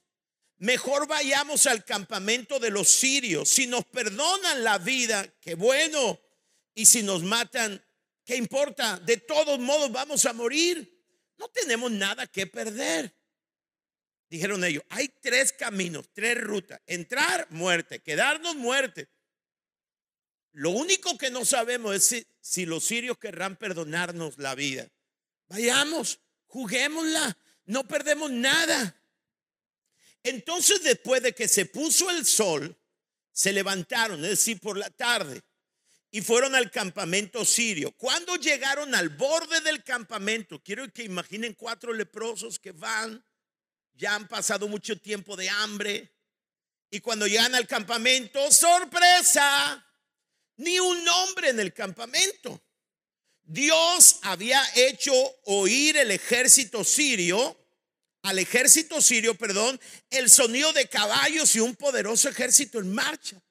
Mejor 0.59 1.07
vayamos 1.07 1.67
al 1.67 1.85
campamento 1.85 2.59
de 2.59 2.71
los 2.71 2.89
sirios. 2.89 3.47
Si 3.49 3.67
nos 3.67 3.85
perdonan 3.85 4.63
la 4.63 4.77
vida, 4.79 5.27
qué 5.39 5.55
bueno. 5.55 6.19
Y 6.73 6.85
si 6.85 7.03
nos 7.03 7.23
matan, 7.23 7.83
¿qué 8.25 8.35
importa? 8.35 8.99
De 8.99 9.17
todos 9.17 9.59
modos 9.59 9.91
vamos 9.91 10.25
a 10.25 10.33
morir. 10.33 10.97
No 11.37 11.47
tenemos 11.49 11.91
nada 11.91 12.25
que 12.25 12.47
perder. 12.47 13.13
Dijeron 14.29 14.63
ellos, 14.63 14.83
hay 14.89 15.07
tres 15.21 15.53
caminos, 15.53 16.09
tres 16.13 16.41
rutas. 16.41 16.81
Entrar, 16.85 17.47
muerte. 17.51 17.99
Quedarnos, 17.99 18.55
muerte. 18.55 19.09
Lo 20.57 20.71
único 20.71 21.17
que 21.19 21.29
no 21.29 21.45
sabemos 21.45 21.95
es 21.95 22.25
si, 22.41 22.65
los 22.65 22.83
sirios 22.83 23.19
querrán 23.19 23.57
perdonarnos 23.57 24.39
la 24.39 24.55
vida. 24.55 24.87
Vayamos, 25.49 26.19
juguémosla, 26.47 27.37
no 27.65 27.87
perdemos 27.87 28.31
nada. 28.31 28.99
Entonces 30.23 30.83
después 30.83 31.21
de 31.21 31.33
que 31.33 31.47
se 31.47 31.65
puso 31.65 32.09
el 32.09 32.25
sol, 32.25 32.77
se 33.31 33.53
levantaron, 33.53 34.23
es 34.23 34.31
decir, 34.31 34.59
por 34.59 34.77
la 34.77 34.89
tarde, 34.89 35.41
y 36.09 36.21
fueron 36.21 36.55
al 36.55 36.71
campamento 36.71 37.45
sirio. 37.45 37.91
Cuando 37.91 38.35
llegaron 38.35 38.95
al 38.95 39.09
borde 39.09 39.61
del 39.61 39.83
campamento, 39.83 40.61
quiero 40.63 40.91
que 40.91 41.03
imaginen 41.03 41.53
cuatro 41.53 41.93
leprosos 41.93 42.57
que 42.57 42.71
van, 42.71 43.23
ya 43.93 44.15
han 44.15 44.27
pasado 44.27 44.67
mucho 44.67 44.99
tiempo 44.99 45.35
de 45.35 45.49
hambre, 45.49 46.11
y 46.89 46.99
cuando 46.99 47.27
llegan 47.27 47.53
al 47.55 47.67
campamento, 47.67 48.51
sorpresa, 48.51 49.85
ni 50.57 50.79
un 50.79 51.07
hombre 51.07 51.49
en 51.49 51.59
el 51.59 51.73
campamento. 51.73 52.63
Dios 53.43 54.19
había 54.23 54.61
hecho 54.75 55.13
oír 55.45 55.97
el 55.97 56.11
ejército 56.11 56.83
sirio, 56.83 57.57
al 58.23 58.39
ejército 58.39 59.01
sirio, 59.01 59.35
perdón, 59.35 59.79
el 60.09 60.29
sonido 60.29 60.73
de 60.73 60.87
caballos 60.87 61.55
y 61.55 61.59
un 61.59 61.75
poderoso 61.75 62.29
ejército 62.29 62.79
en 62.79 62.93
marcha. 62.93 63.41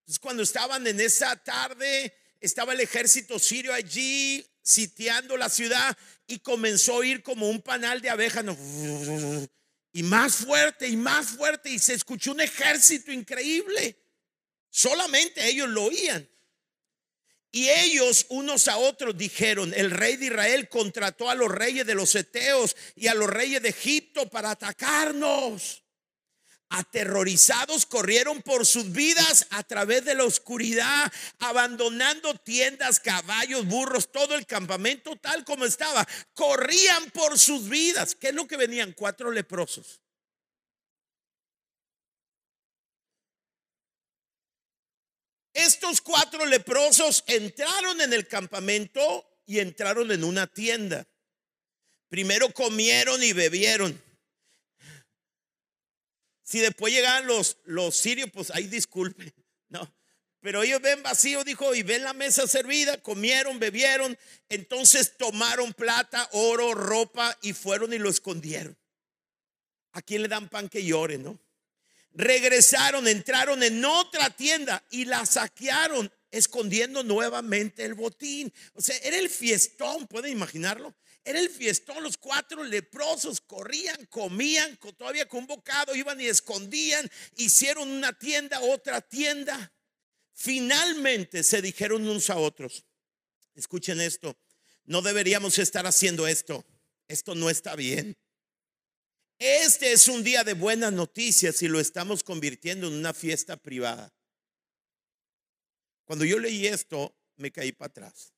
Entonces, 0.00 0.18
cuando 0.18 0.42
estaban 0.42 0.86
en 0.86 1.00
esa 1.00 1.36
tarde, 1.36 2.14
estaba 2.40 2.74
el 2.74 2.80
ejército 2.80 3.38
sirio 3.38 3.72
allí 3.72 4.46
sitiando 4.62 5.36
la 5.36 5.48
ciudad 5.48 5.96
y 6.26 6.38
comenzó 6.38 6.92
a 6.92 6.96
oír 6.96 7.22
como 7.22 7.48
un 7.48 7.60
panal 7.60 8.00
de 8.00 8.10
abejas. 8.10 8.44
Y 9.92 10.02
más 10.02 10.36
fuerte 10.36 10.88
y 10.88 10.96
más 10.96 11.26
fuerte 11.28 11.70
y 11.70 11.78
se 11.78 11.94
escuchó 11.94 12.32
un 12.32 12.40
ejército 12.40 13.12
increíble. 13.12 13.96
Solamente 14.68 15.46
ellos 15.46 15.68
lo 15.68 15.84
oían. 15.84 16.28
Y 17.54 17.70
ellos 17.70 18.26
unos 18.30 18.66
a 18.66 18.78
otros 18.78 19.16
dijeron, 19.16 19.72
el 19.76 19.92
rey 19.92 20.16
de 20.16 20.26
Israel 20.26 20.68
contrató 20.68 21.30
a 21.30 21.36
los 21.36 21.48
reyes 21.48 21.86
de 21.86 21.94
los 21.94 22.12
Eteos 22.16 22.74
y 22.96 23.06
a 23.06 23.14
los 23.14 23.30
reyes 23.30 23.62
de 23.62 23.68
Egipto 23.68 24.28
para 24.28 24.50
atacarnos. 24.50 25.84
Aterrorizados 26.70 27.86
corrieron 27.86 28.42
por 28.42 28.66
sus 28.66 28.90
vidas 28.90 29.46
a 29.50 29.62
través 29.62 30.04
de 30.04 30.16
la 30.16 30.24
oscuridad, 30.24 31.12
abandonando 31.38 32.34
tiendas, 32.34 32.98
caballos, 32.98 33.66
burros, 33.66 34.10
todo 34.10 34.34
el 34.34 34.46
campamento 34.46 35.14
tal 35.14 35.44
como 35.44 35.64
estaba. 35.64 36.04
Corrían 36.32 37.08
por 37.12 37.38
sus 37.38 37.68
vidas. 37.68 38.16
¿Qué 38.16 38.30
es 38.30 38.34
lo 38.34 38.48
que 38.48 38.56
venían? 38.56 38.94
Cuatro 38.94 39.30
leprosos. 39.30 40.00
Estos 45.54 46.00
cuatro 46.00 46.44
leprosos 46.46 47.22
entraron 47.28 48.00
en 48.00 48.12
el 48.12 48.26
campamento 48.26 49.24
y 49.46 49.60
entraron 49.60 50.10
en 50.10 50.24
una 50.24 50.48
tienda. 50.48 51.06
Primero 52.08 52.52
comieron 52.52 53.22
y 53.22 53.32
bebieron. 53.32 54.02
Si 56.42 56.58
después 56.58 56.92
llegaban 56.92 57.26
los, 57.26 57.58
los 57.64 57.96
sirios, 57.96 58.30
pues 58.32 58.50
ahí 58.50 58.66
disculpe, 58.66 59.32
no. 59.68 59.94
Pero 60.40 60.62
ellos 60.62 60.82
ven 60.82 61.02
vacío, 61.02 61.42
dijo, 61.42 61.74
y 61.74 61.82
ven 61.82 62.02
la 62.02 62.12
mesa 62.12 62.46
servida, 62.46 63.00
comieron, 63.00 63.58
bebieron, 63.58 64.18
entonces 64.48 65.16
tomaron 65.16 65.72
plata, 65.72 66.28
oro, 66.32 66.74
ropa 66.74 67.38
y 67.40 67.54
fueron 67.54 67.94
y 67.94 67.98
lo 67.98 68.10
escondieron. 68.10 68.76
¿A 69.92 70.02
quién 70.02 70.20
le 70.20 70.28
dan 70.28 70.48
pan 70.50 70.68
que 70.68 70.84
llore, 70.84 71.16
no? 71.16 71.38
Regresaron, 72.14 73.06
entraron 73.08 73.62
en 73.62 73.84
otra 73.84 74.30
tienda 74.30 74.82
y 74.90 75.04
la 75.04 75.26
saquearon, 75.26 76.10
escondiendo 76.30 77.02
nuevamente 77.02 77.84
el 77.84 77.94
botín. 77.94 78.52
O 78.74 78.80
sea, 78.80 78.96
era 78.98 79.18
el 79.18 79.28
fiestón, 79.28 80.06
¿pueden 80.06 80.32
imaginarlo? 80.32 80.94
Era 81.24 81.40
el 81.40 81.48
fiestón, 81.48 82.02
los 82.02 82.18
cuatro 82.18 82.62
leprosos 82.64 83.40
corrían, 83.40 84.04
comían, 84.06 84.76
todavía 84.96 85.26
con 85.26 85.46
bocado, 85.46 85.94
iban 85.94 86.20
y 86.20 86.26
escondían, 86.26 87.10
hicieron 87.36 87.88
una 87.88 88.12
tienda, 88.12 88.60
otra 88.60 89.00
tienda. 89.00 89.72
Finalmente 90.34 91.42
se 91.42 91.62
dijeron 91.62 92.06
unos 92.06 92.28
a 92.28 92.36
otros, 92.36 92.84
escuchen 93.54 94.00
esto, 94.00 94.36
no 94.84 95.00
deberíamos 95.00 95.58
estar 95.58 95.86
haciendo 95.86 96.26
esto, 96.26 96.66
esto 97.08 97.34
no 97.34 97.48
está 97.48 97.74
bien. 97.74 98.16
Este 99.46 99.92
es 99.92 100.08
un 100.08 100.24
día 100.24 100.42
de 100.42 100.54
buenas 100.54 100.90
noticias 100.90 101.60
y 101.60 101.68
lo 101.68 101.78
estamos 101.78 102.24
convirtiendo 102.24 102.86
en 102.86 102.94
una 102.94 103.12
fiesta 103.12 103.58
privada. 103.58 104.10
Cuando 106.06 106.24
yo 106.24 106.38
leí 106.38 106.66
esto, 106.66 107.14
me 107.36 107.52
caí 107.52 107.70
para 107.70 107.90
atrás. 107.90 108.32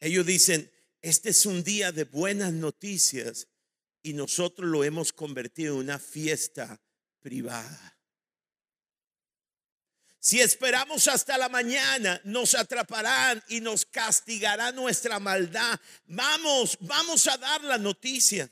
Ellos 0.00 0.26
dicen, 0.26 0.68
este 1.00 1.30
es 1.30 1.46
un 1.46 1.62
día 1.62 1.92
de 1.92 2.02
buenas 2.02 2.52
noticias 2.52 3.46
y 4.02 4.14
nosotros 4.14 4.68
lo 4.68 4.82
hemos 4.82 5.12
convertido 5.12 5.74
en 5.74 5.82
una 5.82 6.00
fiesta 6.00 6.82
privada. 7.20 7.96
Si 10.18 10.40
esperamos 10.40 11.06
hasta 11.06 11.38
la 11.38 11.48
mañana, 11.48 12.20
nos 12.24 12.56
atraparán 12.56 13.40
y 13.46 13.60
nos 13.60 13.86
castigará 13.86 14.72
nuestra 14.72 15.20
maldad. 15.20 15.78
Vamos, 16.06 16.76
vamos 16.80 17.28
a 17.28 17.36
dar 17.36 17.62
la 17.62 17.78
noticia. 17.78 18.50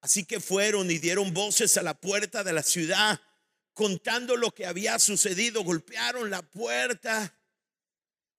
Así 0.00 0.24
que 0.24 0.40
fueron 0.40 0.90
y 0.90 0.98
dieron 0.98 1.34
voces 1.34 1.76
a 1.76 1.82
la 1.82 1.94
puerta 1.94 2.44
de 2.44 2.52
la 2.52 2.62
ciudad, 2.62 3.20
contando 3.74 4.36
lo 4.36 4.52
que 4.52 4.66
había 4.66 4.98
sucedido. 4.98 5.64
Golpearon 5.64 6.30
la 6.30 6.42
puerta. 6.42 7.34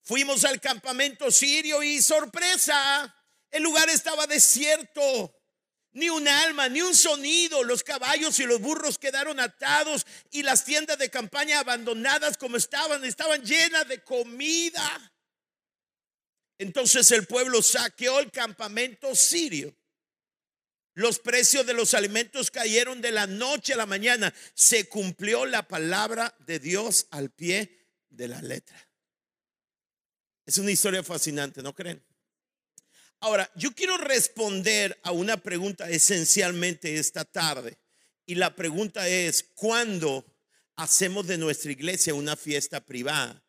Fuimos 0.01 0.45
al 0.45 0.59
campamento 0.59 1.29
sirio 1.29 1.83
y 1.83 2.01
sorpresa, 2.01 3.15
el 3.51 3.63
lugar 3.63 3.89
estaba 3.89 4.27
desierto. 4.27 5.35
Ni 5.91 6.09
un 6.09 6.27
alma, 6.27 6.69
ni 6.69 6.81
un 6.81 6.95
sonido. 6.95 7.63
Los 7.63 7.83
caballos 7.83 8.39
y 8.39 8.45
los 8.45 8.61
burros 8.61 8.97
quedaron 8.97 9.39
atados 9.39 10.05
y 10.31 10.43
las 10.43 10.63
tiendas 10.63 10.97
de 10.99 11.09
campaña 11.09 11.59
abandonadas 11.59 12.37
como 12.37 12.57
estaban, 12.57 13.03
estaban 13.05 13.43
llenas 13.43 13.87
de 13.87 14.03
comida. 14.03 15.13
Entonces 16.59 17.09
el 17.11 17.25
pueblo 17.25 17.61
saqueó 17.61 18.19
el 18.19 18.31
campamento 18.31 19.15
sirio. 19.15 19.75
Los 20.99 21.19
precios 21.19 21.65
de 21.65 21.73
los 21.73 21.93
alimentos 21.93 22.51
cayeron 22.51 22.99
de 22.99 23.11
la 23.11 23.25
noche 23.25 23.71
a 23.71 23.77
la 23.77 23.85
mañana. 23.85 24.33
Se 24.53 24.89
cumplió 24.89 25.45
la 25.45 25.65
palabra 25.65 26.35
de 26.45 26.59
Dios 26.59 27.07
al 27.11 27.29
pie 27.29 27.87
de 28.09 28.27
la 28.27 28.41
letra. 28.41 28.77
Es 30.45 30.57
una 30.57 30.71
historia 30.71 31.01
fascinante, 31.01 31.63
¿no 31.63 31.73
creen? 31.73 32.03
Ahora, 33.21 33.49
yo 33.55 33.73
quiero 33.73 33.95
responder 33.95 34.99
a 35.03 35.13
una 35.13 35.37
pregunta 35.37 35.89
esencialmente 35.89 36.97
esta 36.97 37.23
tarde. 37.23 37.79
Y 38.25 38.35
la 38.35 38.53
pregunta 38.53 39.07
es, 39.07 39.51
¿cuándo 39.55 40.25
hacemos 40.75 41.25
de 41.27 41.37
nuestra 41.37 41.71
iglesia 41.71 42.13
una 42.13 42.35
fiesta 42.35 42.85
privada? 42.85 43.41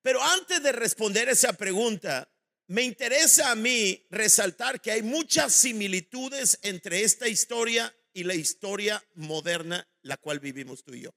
Pero 0.00 0.22
antes 0.22 0.62
de 0.62 0.72
responder 0.72 1.28
esa 1.28 1.52
pregunta, 1.52 2.31
me 2.72 2.84
interesa 2.84 3.50
a 3.50 3.54
mí 3.54 4.02
resaltar 4.08 4.80
que 4.80 4.92
hay 4.92 5.02
muchas 5.02 5.52
similitudes 5.52 6.58
entre 6.62 7.02
esta 7.04 7.28
historia 7.28 7.94
y 8.14 8.24
la 8.24 8.34
historia 8.34 9.04
moderna 9.14 9.86
la 10.00 10.16
cual 10.16 10.40
vivimos 10.40 10.82
tú 10.82 10.94
y 10.94 11.02
yo. 11.02 11.14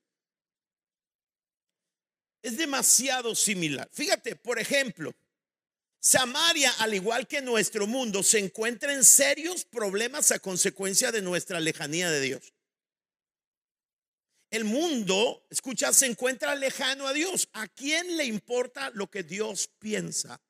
Es 2.41 2.57
demasiado 2.57 3.33
similar. 3.35 3.89
Fíjate, 3.93 4.35
por 4.35 4.59
ejemplo, 4.59 5.15
Samaria, 5.97 6.74
al 6.79 6.93
igual 6.93 7.25
que 7.25 7.41
nuestro 7.41 7.88
mundo, 7.88 8.21
se 8.21 8.39
encuentra 8.39 8.93
en 8.93 9.05
serios 9.05 9.63
problemas 9.63 10.33
a 10.33 10.39
consecuencia 10.39 11.09
de 11.13 11.21
nuestra 11.21 11.62
lejanía 11.62 12.12
de 12.12 12.19
Dios. 12.19 12.53
El 14.51 14.65
mundo, 14.65 15.47
escucha, 15.50 15.93
se 15.93 16.05
encuentra 16.05 16.53
lejano 16.53 17.07
a 17.07 17.13
Dios. 17.13 17.47
¿A 17.53 17.69
quién 17.69 18.17
le 18.17 18.25
importa 18.25 18.91
lo 18.93 19.09
que 19.09 19.24
Dios 19.24 19.69
piensa? 19.79 20.41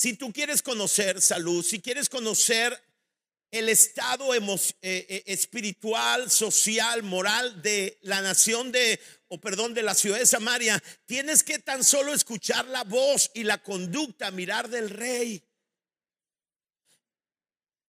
Si 0.00 0.14
tú 0.14 0.32
quieres 0.32 0.62
conocer 0.62 1.20
salud, 1.20 1.62
si 1.62 1.78
quieres 1.78 2.08
conocer 2.08 2.82
el 3.50 3.68
estado 3.68 4.34
eh, 4.34 4.40
eh, 4.80 5.22
espiritual, 5.26 6.30
social, 6.30 7.02
moral 7.02 7.60
de 7.60 7.98
la 8.00 8.22
nación 8.22 8.72
de, 8.72 8.98
o 9.28 9.38
perdón, 9.38 9.74
de 9.74 9.82
la 9.82 9.94
ciudad 9.94 10.18
de 10.18 10.24
Samaria, 10.24 10.82
tienes 11.04 11.44
que 11.44 11.58
tan 11.58 11.84
solo 11.84 12.14
escuchar 12.14 12.66
la 12.68 12.84
voz 12.84 13.30
y 13.34 13.42
la 13.42 13.62
conducta, 13.62 14.30
mirar 14.30 14.70
del 14.70 14.88
rey. 14.88 15.44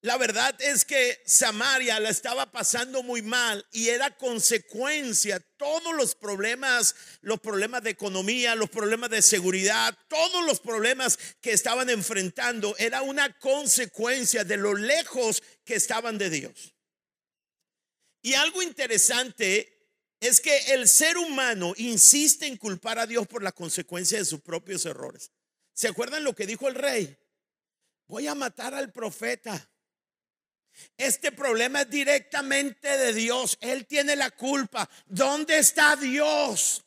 La 0.03 0.17
verdad 0.17 0.59
es 0.59 0.83
que 0.83 1.21
Samaria 1.27 1.99
la 1.99 2.09
estaba 2.09 2.51
pasando 2.51 3.03
muy 3.03 3.21
mal 3.21 3.63
y 3.71 3.89
era 3.89 4.17
consecuencia 4.17 5.39
todos 5.57 5.95
los 5.95 6.15
problemas, 6.15 6.95
los 7.21 7.39
problemas 7.39 7.83
de 7.83 7.91
economía, 7.91 8.55
los 8.55 8.71
problemas 8.71 9.11
de 9.11 9.21
seguridad, 9.21 9.95
todos 10.07 10.43
los 10.47 10.59
problemas 10.59 11.19
que 11.39 11.51
estaban 11.51 11.87
enfrentando 11.91 12.75
era 12.79 13.03
una 13.03 13.37
consecuencia 13.37 14.43
de 14.43 14.57
lo 14.57 14.73
lejos 14.73 15.43
que 15.63 15.75
estaban 15.75 16.17
de 16.17 16.31
Dios. 16.31 16.73
Y 18.23 18.33
algo 18.33 18.63
interesante 18.63 19.87
es 20.19 20.41
que 20.41 20.73
el 20.73 20.87
ser 20.87 21.19
humano 21.19 21.75
insiste 21.77 22.47
en 22.47 22.57
culpar 22.57 22.97
a 22.97 23.05
Dios 23.05 23.27
por 23.27 23.43
la 23.43 23.51
consecuencia 23.51 24.17
de 24.17 24.25
sus 24.25 24.41
propios 24.41 24.83
errores. 24.87 25.31
¿Se 25.73 25.87
acuerdan 25.87 26.23
lo 26.23 26.33
que 26.33 26.47
dijo 26.47 26.67
el 26.67 26.75
rey? 26.75 27.15
Voy 28.07 28.25
a 28.25 28.33
matar 28.33 28.73
al 28.73 28.91
profeta. 28.91 29.70
Este 30.97 31.31
problema 31.31 31.81
es 31.81 31.89
directamente 31.89 32.97
de 32.97 33.13
Dios. 33.13 33.57
Él 33.61 33.85
tiene 33.87 34.15
la 34.15 34.31
culpa. 34.31 34.89
¿Dónde 35.07 35.59
está 35.59 35.95
Dios? 35.95 36.83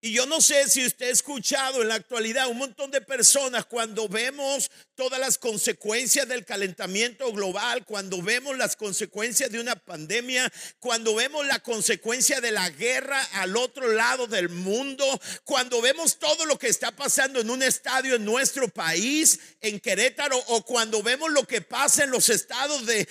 Y 0.00 0.12
yo 0.12 0.26
no 0.26 0.40
sé 0.40 0.68
si 0.68 0.86
usted 0.86 1.08
ha 1.08 1.12
escuchado 1.12 1.82
en 1.82 1.88
la 1.88 1.96
actualidad 1.96 2.46
un 2.46 2.58
montón 2.58 2.92
de 2.92 3.00
personas 3.00 3.66
cuando 3.66 4.08
vemos 4.08 4.70
todas 4.94 5.18
las 5.18 5.38
consecuencias 5.38 6.28
del 6.28 6.44
calentamiento 6.44 7.32
global, 7.32 7.84
cuando 7.84 8.22
vemos 8.22 8.56
las 8.56 8.76
consecuencias 8.76 9.50
de 9.50 9.58
una 9.58 9.74
pandemia, 9.74 10.52
cuando 10.78 11.16
vemos 11.16 11.44
la 11.48 11.58
consecuencia 11.58 12.40
de 12.40 12.52
la 12.52 12.70
guerra 12.70 13.20
al 13.32 13.56
otro 13.56 13.88
lado 13.88 14.28
del 14.28 14.50
mundo, 14.50 15.04
cuando 15.42 15.82
vemos 15.82 16.20
todo 16.20 16.44
lo 16.44 16.60
que 16.60 16.68
está 16.68 16.92
pasando 16.92 17.40
en 17.40 17.50
un 17.50 17.64
estadio 17.64 18.14
en 18.14 18.24
nuestro 18.24 18.68
país, 18.68 19.40
en 19.60 19.80
Querétaro, 19.80 20.38
o 20.46 20.64
cuando 20.64 21.02
vemos 21.02 21.32
lo 21.32 21.44
que 21.44 21.60
pasa 21.60 22.04
en 22.04 22.12
los 22.12 22.28
estados 22.28 22.86
de, 22.86 23.08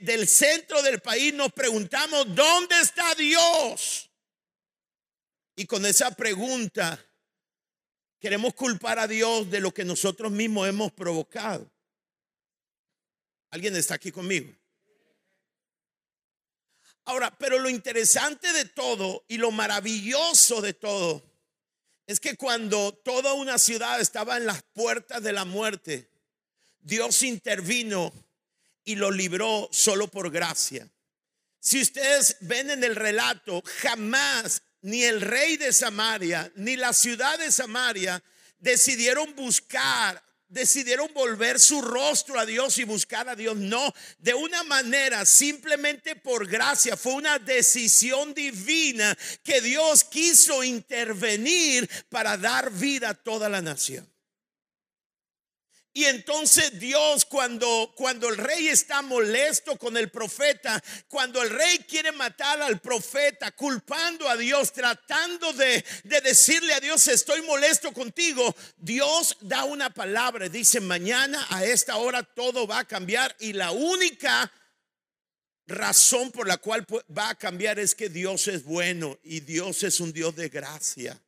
del 0.00 0.26
centro 0.26 0.80
del 0.80 1.00
país, 1.00 1.34
nos 1.34 1.52
preguntamos, 1.52 2.34
¿dónde 2.34 2.80
está 2.80 3.14
Dios? 3.16 4.08
Y 5.62 5.66
con 5.66 5.86
esa 5.86 6.10
pregunta 6.10 7.00
queremos 8.18 8.52
culpar 8.52 8.98
a 8.98 9.06
Dios 9.06 9.48
de 9.48 9.60
lo 9.60 9.72
que 9.72 9.84
nosotros 9.84 10.32
mismos 10.32 10.68
hemos 10.68 10.90
provocado. 10.90 11.70
¿Alguien 13.48 13.76
está 13.76 13.94
aquí 13.94 14.10
conmigo? 14.10 14.52
Ahora, 17.04 17.30
pero 17.38 17.60
lo 17.60 17.68
interesante 17.68 18.52
de 18.52 18.64
todo 18.64 19.24
y 19.28 19.36
lo 19.36 19.52
maravilloso 19.52 20.60
de 20.62 20.74
todo 20.74 21.22
es 22.08 22.18
que 22.18 22.36
cuando 22.36 22.92
toda 22.92 23.32
una 23.34 23.56
ciudad 23.56 24.00
estaba 24.00 24.38
en 24.38 24.46
las 24.46 24.64
puertas 24.64 25.22
de 25.22 25.32
la 25.32 25.44
muerte, 25.44 26.10
Dios 26.80 27.22
intervino 27.22 28.12
y 28.82 28.96
lo 28.96 29.12
libró 29.12 29.68
solo 29.70 30.08
por 30.08 30.28
gracia. 30.32 30.90
Si 31.60 31.80
ustedes 31.80 32.38
ven 32.40 32.68
en 32.70 32.82
el 32.82 32.96
relato, 32.96 33.62
jamás 33.64 34.60
ni 34.82 35.04
el 35.04 35.20
rey 35.20 35.56
de 35.56 35.72
Samaria, 35.72 36.52
ni 36.56 36.76
la 36.76 36.92
ciudad 36.92 37.38
de 37.38 37.50
Samaria 37.50 38.22
decidieron 38.58 39.34
buscar, 39.34 40.22
decidieron 40.48 41.12
volver 41.14 41.58
su 41.58 41.80
rostro 41.80 42.38
a 42.38 42.44
Dios 42.44 42.78
y 42.78 42.84
buscar 42.84 43.28
a 43.28 43.36
Dios. 43.36 43.56
No, 43.56 43.94
de 44.18 44.34
una 44.34 44.62
manera, 44.64 45.24
simplemente 45.24 46.16
por 46.16 46.46
gracia, 46.46 46.96
fue 46.96 47.14
una 47.14 47.38
decisión 47.38 48.34
divina 48.34 49.16
que 49.42 49.60
Dios 49.60 50.04
quiso 50.04 50.62
intervenir 50.62 51.88
para 52.08 52.36
dar 52.36 52.70
vida 52.70 53.10
a 53.10 53.14
toda 53.14 53.48
la 53.48 53.62
nación. 53.62 54.11
Y 55.94 56.06
entonces 56.06 56.78
Dios 56.78 57.26
cuando 57.26 57.92
cuando 57.94 58.30
el 58.30 58.38
rey 58.38 58.68
está 58.68 59.02
molesto 59.02 59.76
con 59.76 59.96
el 59.98 60.10
profeta, 60.10 60.82
cuando 61.06 61.42
el 61.42 61.50
rey 61.50 61.78
quiere 61.80 62.12
matar 62.12 62.62
al 62.62 62.80
profeta, 62.80 63.50
culpando 63.52 64.26
a 64.26 64.36
Dios, 64.36 64.72
tratando 64.72 65.52
de, 65.52 65.84
de 66.04 66.20
decirle 66.22 66.72
a 66.72 66.80
Dios, 66.80 67.06
estoy 67.08 67.42
molesto 67.42 67.92
contigo, 67.92 68.54
Dios 68.78 69.36
da 69.40 69.64
una 69.64 69.90
palabra, 69.90 70.48
dice, 70.48 70.80
mañana 70.80 71.46
a 71.50 71.64
esta 71.64 71.96
hora 71.96 72.22
todo 72.22 72.66
va 72.66 72.80
a 72.80 72.84
cambiar 72.86 73.36
y 73.38 73.52
la 73.52 73.70
única 73.72 74.50
razón 75.66 76.30
por 76.30 76.48
la 76.48 76.56
cual 76.56 76.86
va 77.16 77.30
a 77.30 77.34
cambiar 77.34 77.78
es 77.78 77.94
que 77.94 78.08
Dios 78.08 78.48
es 78.48 78.64
bueno 78.64 79.18
y 79.22 79.40
Dios 79.40 79.82
es 79.82 80.00
un 80.00 80.12
Dios 80.12 80.34
de 80.36 80.48
gracia. 80.48 81.20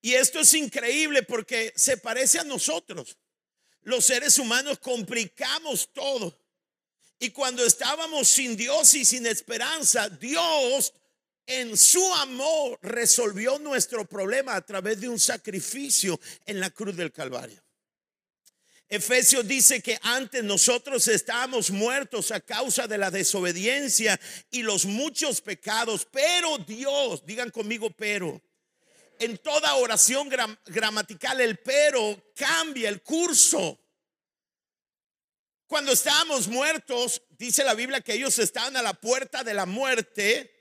Y 0.00 0.14
esto 0.14 0.40
es 0.40 0.54
increíble 0.54 1.22
porque 1.22 1.72
se 1.76 1.96
parece 1.96 2.38
a 2.38 2.44
nosotros. 2.44 3.16
Los 3.82 4.04
seres 4.04 4.38
humanos 4.38 4.78
complicamos 4.78 5.92
todo. 5.92 6.38
Y 7.18 7.30
cuando 7.30 7.64
estábamos 7.64 8.28
sin 8.28 8.56
Dios 8.56 8.94
y 8.94 9.04
sin 9.04 9.26
esperanza, 9.26 10.08
Dios 10.08 10.92
en 11.46 11.76
su 11.76 12.14
amor 12.14 12.78
resolvió 12.82 13.58
nuestro 13.58 14.04
problema 14.04 14.54
a 14.54 14.60
través 14.60 15.00
de 15.00 15.08
un 15.08 15.18
sacrificio 15.18 16.20
en 16.46 16.60
la 16.60 16.70
cruz 16.70 16.94
del 16.94 17.10
Calvario. 17.10 17.60
Efesios 18.90 19.46
dice 19.46 19.82
que 19.82 19.98
antes 20.02 20.42
nosotros 20.44 21.08
estábamos 21.08 21.70
muertos 21.70 22.30
a 22.30 22.40
causa 22.40 22.86
de 22.86 22.96
la 22.96 23.10
desobediencia 23.10 24.18
y 24.50 24.62
los 24.62 24.86
muchos 24.86 25.40
pecados, 25.40 26.06
pero 26.10 26.56
Dios, 26.58 27.24
digan 27.26 27.50
conmigo, 27.50 27.90
pero 27.90 28.40
en 29.18 29.38
toda 29.38 29.74
oración 29.74 30.28
gramatical 30.66 31.40
el 31.40 31.58
pero 31.58 32.32
cambia 32.34 32.88
el 32.88 33.02
curso. 33.02 33.78
Cuando 35.66 35.92
estábamos 35.92 36.48
muertos, 36.48 37.22
dice 37.36 37.62
la 37.62 37.74
Biblia 37.74 38.00
que 38.00 38.14
ellos 38.14 38.38
estaban 38.38 38.76
a 38.76 38.82
la 38.82 38.94
puerta 38.94 39.44
de 39.44 39.52
la 39.54 39.66
muerte. 39.66 40.54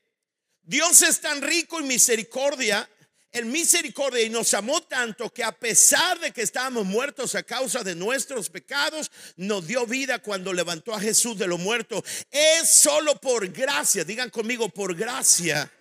Dios 0.64 1.02
es 1.02 1.22
tan 1.22 1.42
rico 1.42 1.80
en 1.80 1.88
misericordia, 1.88 2.90
en 3.32 3.50
misericordia 3.50 4.24
y 4.24 4.30
nos 4.30 4.54
amó 4.54 4.82
tanto 4.82 5.34
que 5.34 5.46
a 5.46 5.54
pesar 5.54 6.20
de 6.20 6.32
que 6.32 6.42
estábamos 6.42 6.86
muertos 6.86 7.36
a 7.36 7.44
causa 7.44 7.84
de 7.84 7.96
nuestros 7.96 8.50
pecados, 8.50 9.10
nos 9.38 9.66
dio 9.66 9.86
vida 9.86 10.20
cuando 10.20 10.52
levantó 10.52 10.94
a 10.94 11.00
Jesús 11.00 11.38
de 11.38 11.48
lo 11.48 11.58
muerto. 11.58 12.04
Es 12.30 12.70
solo 12.70 13.16
por 13.22 13.48
gracia, 13.48 14.04
digan 14.04 14.30
conmigo, 14.30 14.68
por 14.68 14.94
gracia 14.94 15.72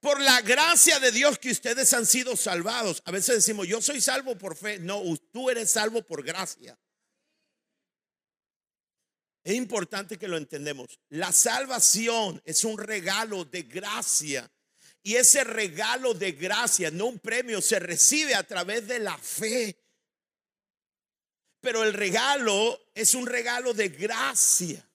por 0.00 0.20
la 0.20 0.40
gracia 0.40 0.98
de 0.98 1.12
Dios 1.12 1.38
que 1.38 1.50
ustedes 1.50 1.92
han 1.92 2.06
sido 2.06 2.36
salvados. 2.36 3.02
A 3.04 3.10
veces 3.10 3.36
decimos, 3.36 3.68
yo 3.68 3.82
soy 3.82 4.00
salvo 4.00 4.36
por 4.36 4.56
fe. 4.56 4.78
No, 4.78 5.02
tú 5.30 5.50
eres 5.50 5.70
salvo 5.70 6.02
por 6.02 6.24
gracia. 6.24 6.78
Es 9.44 9.54
importante 9.54 10.18
que 10.18 10.28
lo 10.28 10.36
entendemos. 10.36 10.98
La 11.10 11.32
salvación 11.32 12.40
es 12.44 12.64
un 12.64 12.78
regalo 12.78 13.44
de 13.44 13.62
gracia. 13.62 14.50
Y 15.02 15.16
ese 15.16 15.44
regalo 15.44 16.12
de 16.14 16.32
gracia, 16.32 16.90
no 16.90 17.06
un 17.06 17.18
premio, 17.18 17.62
se 17.62 17.78
recibe 17.78 18.34
a 18.34 18.42
través 18.42 18.86
de 18.86 18.98
la 18.98 19.16
fe. 19.16 19.78
Pero 21.60 21.84
el 21.84 21.92
regalo 21.92 22.90
es 22.94 23.14
un 23.14 23.26
regalo 23.26 23.74
de 23.74 23.90
gracia 23.90 24.89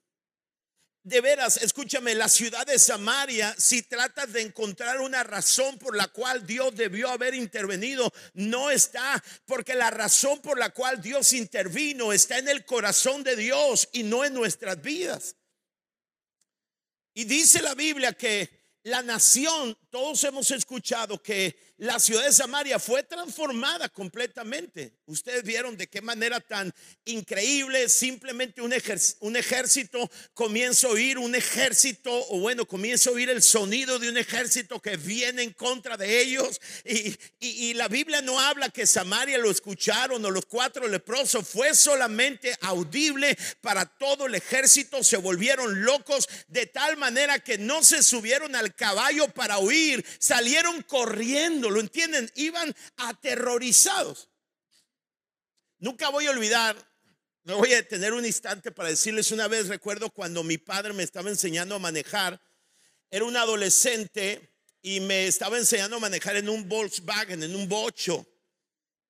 de 1.06 1.22
veras, 1.22 1.58
escúchame, 1.58 2.16
la 2.16 2.28
ciudad 2.28 2.66
de 2.66 2.80
Samaria, 2.80 3.54
si 3.60 3.84
tratas 3.84 4.34
de 4.34 4.42
encontrar 4.42 5.00
una 5.00 5.24
razón 5.24 5.78
por 5.78 5.96
la 5.96 6.08
cual 6.08 6.48
Dios 6.48 6.76
debió 6.76 7.10
haber 7.10 7.36
intervenido, 7.36 8.12
no 8.34 8.72
está, 8.72 9.24
porque 9.46 9.76
la 9.76 9.92
razón 9.92 10.42
por 10.42 10.58
la 10.58 10.72
cual 10.72 11.00
Dios 11.04 11.32
intervino 11.34 12.12
está 12.12 12.40
en 12.40 12.50
el 12.50 12.66
corazón 12.66 13.24
de 13.24 13.36
Dios 13.36 13.88
y 13.94 14.02
no 14.02 14.26
en 14.26 14.34
nuestras 14.34 14.82
vidas. 14.82 15.36
Y 17.14 17.26
dice 17.26 17.62
la 17.62 17.76
Biblia 17.76 18.14
que 18.14 18.50
la 18.82 19.04
nación, 19.04 19.78
todos 19.92 20.24
hemos 20.24 20.50
escuchado 20.50 21.22
que 21.22 21.75
la 21.78 22.00
ciudad 22.00 22.24
de 22.24 22.32
Samaria 22.32 22.80
fue 22.80 23.04
transformada 23.04 23.90
completamente. 23.90 24.94
Ustedes 25.08 25.44
vieron 25.44 25.76
de 25.76 25.88
qué 25.88 26.02
manera 26.02 26.40
tan 26.40 26.74
increíble, 27.04 27.90
simplemente 27.90 28.62
un, 28.62 28.72
ejército 28.72 30.10
comienza 30.34 30.88
a 30.88 30.92
oír, 30.92 31.18
un 31.18 31.36
ejército, 31.36 32.12
o 32.30 32.40
bueno, 32.40 32.66
comienza 32.66 33.10
a 33.10 33.14
oír 33.14 33.30
el 33.30 33.44
sonido 33.44 34.00
de 34.00 34.08
un 34.08 34.16
ejército 34.16 34.82
que 34.82 34.96
viene 34.96 35.44
en 35.44 35.52
contra 35.52 35.98
de 35.98 36.22
ellos. 36.22 36.62
Y, 36.86 37.14
y 37.40 37.74
la 37.74 37.90
Biblia 37.90 38.22
no 38.22 38.40
habla 38.40 38.70
que 38.70 38.88
Samaria 38.88 39.38
lo 39.38 39.52
escucharon 39.52 40.24
o 40.24 40.32
los 40.32 40.46
cuatro 40.46 40.88
leprosos, 40.88 41.46
fue 41.46 41.76
solamente 41.76 42.56
audible 42.62 43.38
para 43.60 43.86
todo 43.86 44.28
el 44.28 44.36
ejército, 44.36 45.04
se 45.04 45.18
volvieron 45.18 45.84
locos 45.84 46.30
de 46.48 46.68
tal 46.68 46.96
manera 46.96 47.40
que 47.40 47.58
no 47.58 47.84
se 47.84 48.02
subieron 48.02 48.56
al 48.56 48.74
caballo 48.76 49.28
para 49.28 49.60
huir, 49.60 50.06
salieron 50.20 50.82
corriendo 50.84 51.65
¿lo 51.70 51.80
entienden? 51.80 52.32
Iban 52.36 52.76
aterrorizados. 52.98 54.30
Nunca 55.78 56.10
voy 56.10 56.28
a 56.28 56.32
olvidar, 56.32 56.76
no 57.44 57.58
voy 57.58 57.74
a 57.74 57.88
tener 57.88 58.14
un 58.14 58.26
instante 58.26 58.72
para 58.72 58.90
decirles 58.90 59.32
una 59.32 59.48
vez, 59.48 59.68
recuerdo 59.68 60.10
cuando 60.10 60.44
mi 60.44 60.58
padre 60.58 60.94
me 60.94 61.04
estaba 61.04 61.30
enseñando 61.30 61.76
a 61.76 61.80
manejar, 61.80 62.42
era 63.12 63.26
un 63.26 63.38
adolescente 63.38 64.52
y 64.82 65.00
me 65.00 65.28
estaba 65.28 65.58
enseñando 65.58 65.98
a 65.98 66.00
manejar 66.00 66.36
en 66.38 66.50
un 66.50 66.68
Volkswagen, 66.68 67.44
en 67.44 67.56
un 67.56 67.68
bocho. 67.68 68.26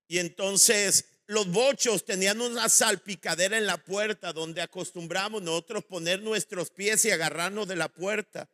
Y 0.07 0.19
entonces 0.19 1.05
los 1.27 1.47
bochos 1.47 2.05
tenían 2.05 2.41
una 2.41 2.69
salpicadera 2.69 3.57
en 3.57 3.65
la 3.65 3.77
puerta 3.77 4.31
donde 4.33 4.61
acostumbramos 4.61 5.41
nosotros 5.41 5.83
poner 5.85 6.21
nuestros 6.21 6.69
pies 6.69 7.05
y 7.05 7.11
agarrarnos 7.11 7.67
de 7.67 7.75
la 7.75 7.89
puerta. 7.89 8.49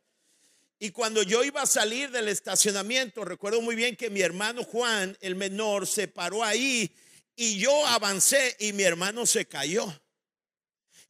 Y 0.84 0.90
cuando 0.90 1.22
yo 1.22 1.44
iba 1.44 1.62
a 1.62 1.68
salir 1.68 2.10
del 2.10 2.28
estacionamiento, 2.28 3.24
recuerdo 3.24 3.62
muy 3.62 3.76
bien 3.76 3.96
que 3.96 4.10
mi 4.10 4.22
hermano 4.22 4.64
Juan, 4.64 5.16
el 5.22 5.36
menor, 5.36 5.86
se 5.86 6.08
paró 6.08 6.44
ahí 6.44 6.92
y 7.36 7.60
yo 7.60 7.86
avancé 7.86 8.58
y 8.60 8.74
mi 8.74 8.82
hermano 8.82 9.28
se 9.28 9.46
cayó. 9.46 9.86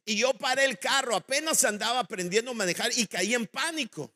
Y 0.04 0.16
yo 0.16 0.34
paré 0.34 0.66
el 0.66 0.78
carro, 0.78 1.16
apenas 1.16 1.64
andaba 1.64 2.00
aprendiendo 2.00 2.50
a 2.50 2.54
manejar 2.54 2.90
y 2.94 3.06
caí 3.06 3.32
en 3.32 3.46
pánico. 3.46 4.12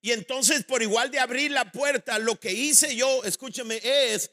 Y 0.00 0.12
entonces 0.12 0.64
por 0.64 0.80
igual 0.80 1.10
de 1.10 1.20
abrir 1.20 1.50
la 1.50 1.70
puerta, 1.70 2.18
lo 2.18 2.40
que 2.40 2.50
hice 2.50 2.96
yo, 2.96 3.22
escúcheme, 3.24 3.78
es 3.82 4.30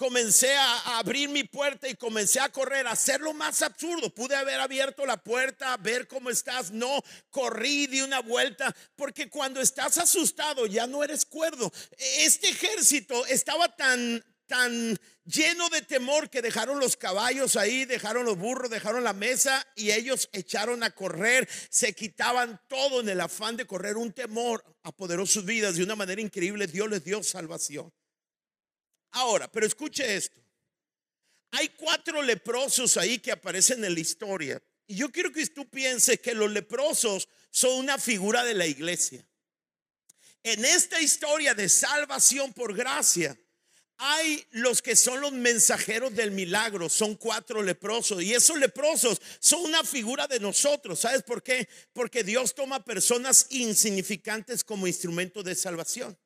comencé 0.00 0.56
a, 0.56 0.98
abrir 0.98 1.28
mi 1.28 1.44
puerta 1.44 1.86
y 1.86 1.94
comencé 1.94 2.40
a 2.40 2.48
correr, 2.48 2.86
a 2.86 2.92
hacer 2.92 3.20
lo 3.20 3.34
más 3.34 3.60
absurdo. 3.60 4.08
Pude 4.08 4.34
haber 4.34 4.58
abierto 4.58 5.04
la 5.04 5.18
puerta, 5.18 5.76
ver 5.76 6.08
cómo 6.08 6.30
estás. 6.30 6.70
No, 6.70 7.04
corrí, 7.28 7.86
di 7.86 8.00
una 8.00 8.20
vuelta, 8.20 8.74
porque 8.96 9.28
cuando 9.28 9.60
estás 9.60 9.98
asustado 9.98 10.64
ya 10.64 10.86
no 10.86 11.04
eres 11.04 11.26
cuerdo. 11.26 11.70
Este 12.16 12.48
ejército 12.48 13.26
estaba 13.26 13.76
tan, 13.76 14.24
tan 14.46 14.98
lleno 15.26 15.68
de 15.68 15.82
temor 15.82 16.30
que 16.30 16.40
dejaron 16.40 16.80
los 16.80 16.96
caballos 16.96 17.56
ahí, 17.56 17.84
dejaron 17.84 18.24
los 18.24 18.38
burros, 18.38 18.70
dejaron 18.70 19.04
la 19.04 19.12
mesa 19.12 19.66
y 19.76 19.90
ellos 19.90 20.30
echaron 20.32 20.82
a 20.82 20.92
correr, 20.92 21.46
se 21.68 21.92
quitaban 21.92 22.58
todo 22.68 23.00
en 23.00 23.10
el 23.10 23.20
afán 23.20 23.58
de 23.58 23.66
correr. 23.66 23.98
Un 23.98 24.14
temor 24.14 24.64
apoderó 24.82 25.26
sus 25.26 25.44
vidas 25.44 25.76
de 25.76 25.84
una 25.84 25.94
manera 25.94 26.22
increíble. 26.22 26.66
Dios 26.68 26.88
les 26.88 27.04
dio 27.04 27.22
salvación. 27.22 27.92
Ahora, 29.12 29.50
pero 29.50 29.66
escuche 29.66 30.16
esto. 30.16 30.40
Hay 31.52 31.68
cuatro 31.70 32.22
leprosos 32.22 32.96
ahí 32.96 33.18
que 33.18 33.32
aparecen 33.32 33.84
en 33.84 33.94
la 33.94 34.00
historia. 34.00 34.62
Y 34.86 34.96
yo 34.96 35.10
quiero 35.10 35.32
que 35.32 35.46
tú 35.46 35.68
pienses 35.68 36.20
que 36.20 36.34
los 36.34 36.50
leprosos 36.50 37.28
son 37.50 37.78
una 37.78 37.98
figura 37.98 38.44
de 38.44 38.54
la 38.54 38.66
iglesia. 38.66 39.24
En 40.42 40.64
esta 40.64 41.00
historia 41.00 41.54
de 41.54 41.68
salvación 41.68 42.52
por 42.52 42.74
gracia, 42.74 43.38
hay 44.02 44.46
los 44.52 44.80
que 44.80 44.96
son 44.96 45.20
los 45.20 45.32
mensajeros 45.32 46.14
del 46.14 46.30
milagro, 46.30 46.88
son 46.88 47.16
cuatro 47.16 47.62
leprosos. 47.62 48.22
Y 48.22 48.32
esos 48.32 48.58
leprosos 48.58 49.20
son 49.40 49.62
una 49.62 49.84
figura 49.84 50.26
de 50.26 50.40
nosotros. 50.40 51.00
¿Sabes 51.00 51.22
por 51.22 51.42
qué? 51.42 51.68
Porque 51.92 52.24
Dios 52.24 52.54
toma 52.54 52.82
personas 52.82 53.46
insignificantes 53.50 54.64
como 54.64 54.86
instrumento 54.86 55.42
de 55.42 55.54
salvación. 55.54 56.16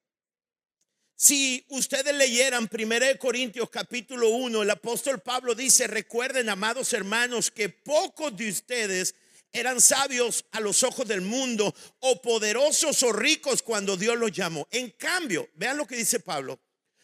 Si 1.16 1.64
ustedes 1.68 2.14
leyeran 2.14 2.68
1 2.70 3.18
Corintios 3.20 3.70
capítulo 3.70 4.30
1, 4.30 4.62
el 4.62 4.70
apóstol 4.70 5.20
Pablo 5.20 5.54
dice, 5.54 5.86
recuerden, 5.86 6.48
amados 6.48 6.92
hermanos, 6.92 7.52
que 7.52 7.68
pocos 7.68 8.36
de 8.36 8.50
ustedes 8.50 9.14
eran 9.52 9.80
sabios 9.80 10.44
a 10.50 10.58
los 10.58 10.82
ojos 10.82 11.06
del 11.06 11.20
mundo 11.20 11.72
o 12.00 12.20
poderosos 12.20 13.00
o 13.04 13.12
ricos 13.12 13.62
cuando 13.62 13.96
Dios 13.96 14.18
los 14.18 14.32
llamó. 14.32 14.66
En 14.72 14.90
cambio, 14.90 15.48
vean 15.54 15.76
lo 15.76 15.86
que 15.86 15.96
dice 15.96 16.18
Pablo. 16.18 16.58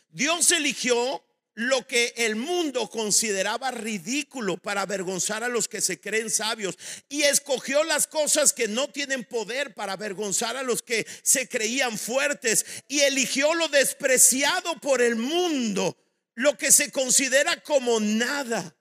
Dios 0.08 0.50
eligió 0.50 1.24
lo 1.60 1.86
que 1.86 2.14
el 2.16 2.36
mundo 2.36 2.88
consideraba 2.88 3.70
ridículo 3.70 4.56
para 4.56 4.80
avergonzar 4.80 5.44
a 5.44 5.48
los 5.48 5.68
que 5.68 5.82
se 5.82 6.00
creen 6.00 6.30
sabios. 6.30 6.78
Y 7.10 7.22
escogió 7.22 7.84
las 7.84 8.06
cosas 8.06 8.54
que 8.54 8.66
no 8.66 8.88
tienen 8.88 9.24
poder 9.24 9.74
para 9.74 9.92
avergonzar 9.92 10.56
a 10.56 10.62
los 10.62 10.80
que 10.80 11.06
se 11.22 11.48
creían 11.48 11.98
fuertes. 11.98 12.64
Y 12.88 13.00
eligió 13.00 13.52
lo 13.54 13.68
despreciado 13.68 14.80
por 14.80 15.02
el 15.02 15.16
mundo, 15.16 15.98
lo 16.34 16.56
que 16.56 16.72
se 16.72 16.90
considera 16.90 17.62
como 17.62 18.00
nada 18.00 18.74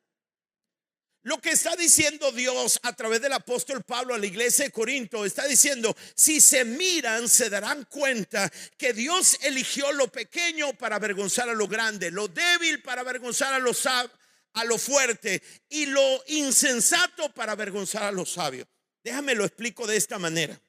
lo 1.23 1.39
que 1.41 1.51
está 1.51 1.75
diciendo 1.75 2.31
Dios 2.31 2.79
a 2.83 2.93
través 2.93 3.21
del 3.21 3.33
apóstol 3.33 3.83
Pablo 3.83 4.13
a 4.13 4.17
la 4.17 4.25
iglesia 4.25 4.65
de 4.65 4.71
Corinto, 4.71 5.25
está 5.25 5.45
diciendo, 5.45 5.95
si 6.15 6.39
se 6.39 6.63
miran, 6.63 7.27
se 7.27 7.49
darán 7.49 7.85
cuenta 7.85 8.49
que 8.77 8.93
Dios 8.93 9.37
eligió 9.41 9.91
lo 9.91 10.09
pequeño 10.09 10.73
para 10.73 10.95
avergonzar 10.95 11.49
a 11.49 11.53
lo 11.53 11.67
grande, 11.67 12.09
lo 12.09 12.27
débil 12.29 12.81
para 12.81 13.01
avergonzar 13.01 13.53
a 13.53 13.59
lo, 13.59 13.71
a 13.71 14.77
fuerte 14.77 15.43
y 15.67 15.87
lo 15.87 16.23
insensato 16.27 17.33
para 17.33 17.51
avergonzar 17.51 18.03
a 18.03 18.11
los 18.11 18.31
sabios. 18.31 18.67
Déjame 19.03 19.35
lo 19.35 19.45
explico 19.45 19.85
de 19.87 19.97
esta 19.97 20.19
manera. 20.19 20.59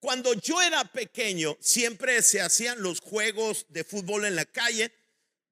Cuando 0.00 0.32
yo 0.34 0.60
era 0.60 0.84
pequeño, 0.84 1.56
siempre 1.60 2.22
se 2.22 2.40
hacían 2.40 2.82
los 2.82 3.00
juegos 3.00 3.66
de 3.68 3.84
fútbol 3.84 4.24
en 4.24 4.34
la 4.34 4.44
calle 4.44 4.92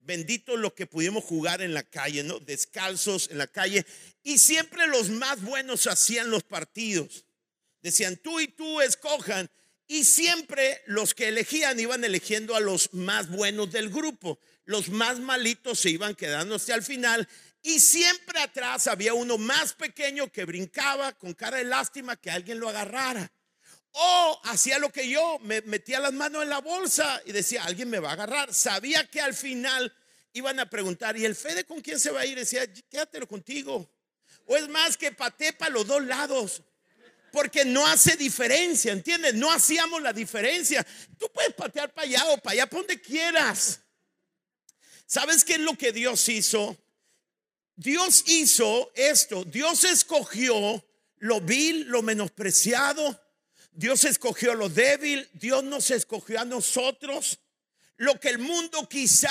Bendito 0.00 0.56
lo 0.56 0.74
que 0.74 0.86
pudimos 0.86 1.24
jugar 1.24 1.60
en 1.60 1.74
la 1.74 1.82
calle, 1.82 2.22
¿no? 2.22 2.38
Descalzos 2.38 3.30
en 3.30 3.38
la 3.38 3.46
calle. 3.46 3.84
Y 4.22 4.38
siempre 4.38 4.86
los 4.86 5.10
más 5.10 5.42
buenos 5.42 5.86
hacían 5.86 6.30
los 6.30 6.42
partidos. 6.42 7.24
Decían, 7.82 8.16
tú 8.16 8.40
y 8.40 8.48
tú 8.48 8.80
escojan. 8.80 9.50
Y 9.86 10.04
siempre 10.04 10.80
los 10.86 11.14
que 11.14 11.28
elegían 11.28 11.78
iban 11.80 12.04
eligiendo 12.04 12.54
a 12.54 12.60
los 12.60 12.92
más 12.94 13.28
buenos 13.28 13.72
del 13.72 13.90
grupo. 13.90 14.38
Los 14.64 14.88
más 14.88 15.18
malitos 15.18 15.80
se 15.80 15.90
iban 15.90 16.14
quedándose 16.14 16.72
al 16.72 16.82
final. 16.82 17.28
Y 17.62 17.80
siempre 17.80 18.40
atrás 18.40 18.86
había 18.86 19.14
uno 19.14 19.36
más 19.36 19.74
pequeño 19.74 20.30
que 20.30 20.44
brincaba 20.44 21.12
con 21.12 21.34
cara 21.34 21.58
de 21.58 21.64
lástima 21.64 22.16
que 22.16 22.30
alguien 22.30 22.58
lo 22.58 22.68
agarrara. 22.68 23.30
O 23.92 24.40
hacía 24.44 24.79
lo 24.79 24.90
que 24.90 25.09
yo, 25.09 25.38
me 25.40 25.62
metía 25.62 26.00
las 26.00 26.12
manos 26.12 26.42
en 26.42 26.48
la 26.48 26.61
bolsa 26.61 27.20
y 27.26 27.33
decía, 27.33 27.64
alguien 27.64 27.90
me 27.90 27.98
va 27.98 28.11
a 28.11 28.12
agarrar. 28.12 28.55
Sabía 28.55 29.09
que 29.09 29.20
al 29.20 29.35
final 29.35 29.92
iban 30.33 30.61
a 30.61 30.70
preguntar, 30.70 31.16
¿y 31.16 31.24
el 31.24 31.35
Fede 31.35 31.64
con 31.64 31.81
quién 31.81 31.98
se 31.98 32.11
va 32.11 32.20
a 32.20 32.26
ir? 32.26 32.38
Decía, 32.38 32.72
quédatelo 32.88 33.26
contigo. 33.26 33.90
O 34.46 34.57
es 34.57 34.68
más 34.68 34.96
que 34.96 35.12
paté 35.12 35.53
para 35.53 35.72
los 35.72 35.87
dos 35.87 36.05
lados. 36.05 36.62
Porque 37.33 37.64
no 37.64 37.87
hace 37.87 38.16
diferencia, 38.16 38.92
¿entiendes? 38.92 39.35
No 39.35 39.53
hacíamos 39.53 40.03
la 40.03 40.12
diferencia. 40.12 40.85
Tú 41.18 41.31
puedes 41.33 41.55
patear 41.55 41.92
para 41.92 42.07
allá 42.07 42.24
o 42.31 42.38
para 42.38 42.53
allá, 42.53 42.66
para 42.66 42.81
donde 42.81 43.00
quieras. 43.00 43.81
¿Sabes 45.07 45.44
qué 45.44 45.55
es 45.55 45.61
lo 45.61 45.76
que 45.76 45.92
Dios 45.92 46.29
hizo? 46.29 46.76
Dios 47.76 48.24
hizo 48.26 48.90
esto. 48.94 49.44
Dios 49.44 49.85
escogió 49.85 50.85
lo 51.20 51.40
vil, 51.40 51.87
lo 51.88 52.03
menospreciado, 52.03 53.20
Dios 53.72 54.04
escogió 54.04 54.54
lo 54.54 54.68
débil, 54.68 55.28
Dios 55.33 55.64
nos 55.64 55.90
escogió 55.90 56.40
a 56.40 56.44
nosotros. 56.44 57.40
Lo 57.96 58.18
que 58.18 58.30
el 58.30 58.38
mundo 58.38 58.88
quizá 58.88 59.30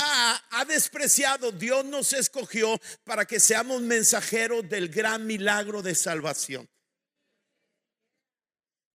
ha 0.51 0.65
despreciado, 0.65 1.51
Dios 1.51 1.85
nos 1.85 2.13
escogió 2.13 2.79
para 3.03 3.25
que 3.25 3.39
seamos 3.39 3.81
mensajeros 3.81 4.69
del 4.69 4.89
gran 4.89 5.25
milagro 5.25 5.81
de 5.81 5.95
salvación. 5.95 6.69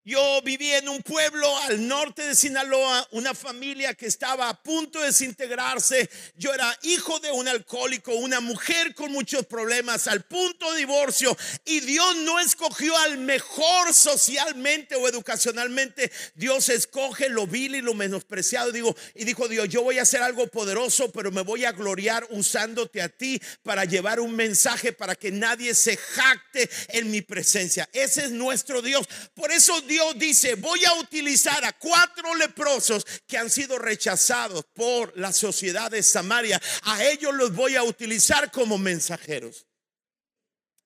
Yo 0.06 0.42
vivía 0.42 0.76
en 0.76 0.90
un 0.90 1.02
pueblo 1.02 1.56
al 1.60 1.88
norte 1.88 2.20
de 2.26 2.34
Sinaloa, 2.34 3.08
una 3.12 3.32
familia 3.32 3.94
que 3.94 4.04
estaba 4.04 4.50
a 4.50 4.62
punto 4.62 5.00
de 5.00 5.06
desintegrarse. 5.06 6.10
Yo 6.36 6.52
era 6.52 6.78
hijo 6.82 7.20
de 7.20 7.32
un 7.32 7.48
alcohólico, 7.48 8.12
una 8.12 8.40
mujer 8.40 8.94
con 8.94 9.10
muchos 9.12 9.46
problemas, 9.46 10.06
al 10.06 10.20
punto 10.24 10.70
de 10.72 10.80
divorcio. 10.80 11.34
Y 11.64 11.80
Dios 11.80 12.16
no 12.16 12.38
escogió 12.38 12.94
al 12.98 13.16
mejor 13.16 13.94
socialmente 13.94 14.94
o 14.94 15.08
educacionalmente. 15.08 16.12
Dios 16.34 16.68
escoge 16.68 17.30
lo 17.30 17.46
vil 17.46 17.74
y 17.74 17.80
lo 17.80 17.94
menospreciado. 17.94 18.72
Digo, 18.72 18.94
y 19.14 19.24
dijo 19.24 19.48
Dios, 19.48 19.70
yo 19.70 19.82
voy 19.82 19.98
a 19.98 20.02
hacer 20.02 20.22
algo 20.22 20.48
poderoso, 20.48 21.10
pero 21.12 21.32
me 21.32 21.40
voy 21.40 21.64
a 21.64 21.72
gloriar 21.72 22.26
usándote 22.28 23.00
a 23.00 23.08
ti 23.08 23.40
para 23.62 23.86
llevar 23.86 24.20
un 24.20 24.36
mensaje 24.36 24.92
para 24.92 25.14
que 25.14 25.32
nadie 25.32 25.74
se 25.74 25.96
jacte 25.96 26.68
en 26.88 27.10
mi 27.10 27.22
presencia. 27.22 27.88
Ese 27.94 28.24
es 28.24 28.32
nuestro 28.32 28.82
Dios. 28.82 29.08
Por 29.32 29.50
eso 29.50 29.80
Dios 29.80 29.93
Dios 29.94 30.18
dice, 30.18 30.56
voy 30.56 30.84
a 30.84 30.94
utilizar 30.94 31.64
a 31.64 31.72
cuatro 31.72 32.34
leprosos 32.34 33.04
que 33.28 33.38
han 33.38 33.48
sido 33.48 33.78
rechazados 33.78 34.64
por 34.74 35.16
la 35.16 35.32
sociedad 35.32 35.88
de 35.88 36.02
Samaria. 36.02 36.60
A 36.82 37.04
ellos 37.04 37.32
los 37.32 37.54
voy 37.54 37.76
a 37.76 37.84
utilizar 37.84 38.50
como 38.50 38.76
mensajeros. 38.76 39.68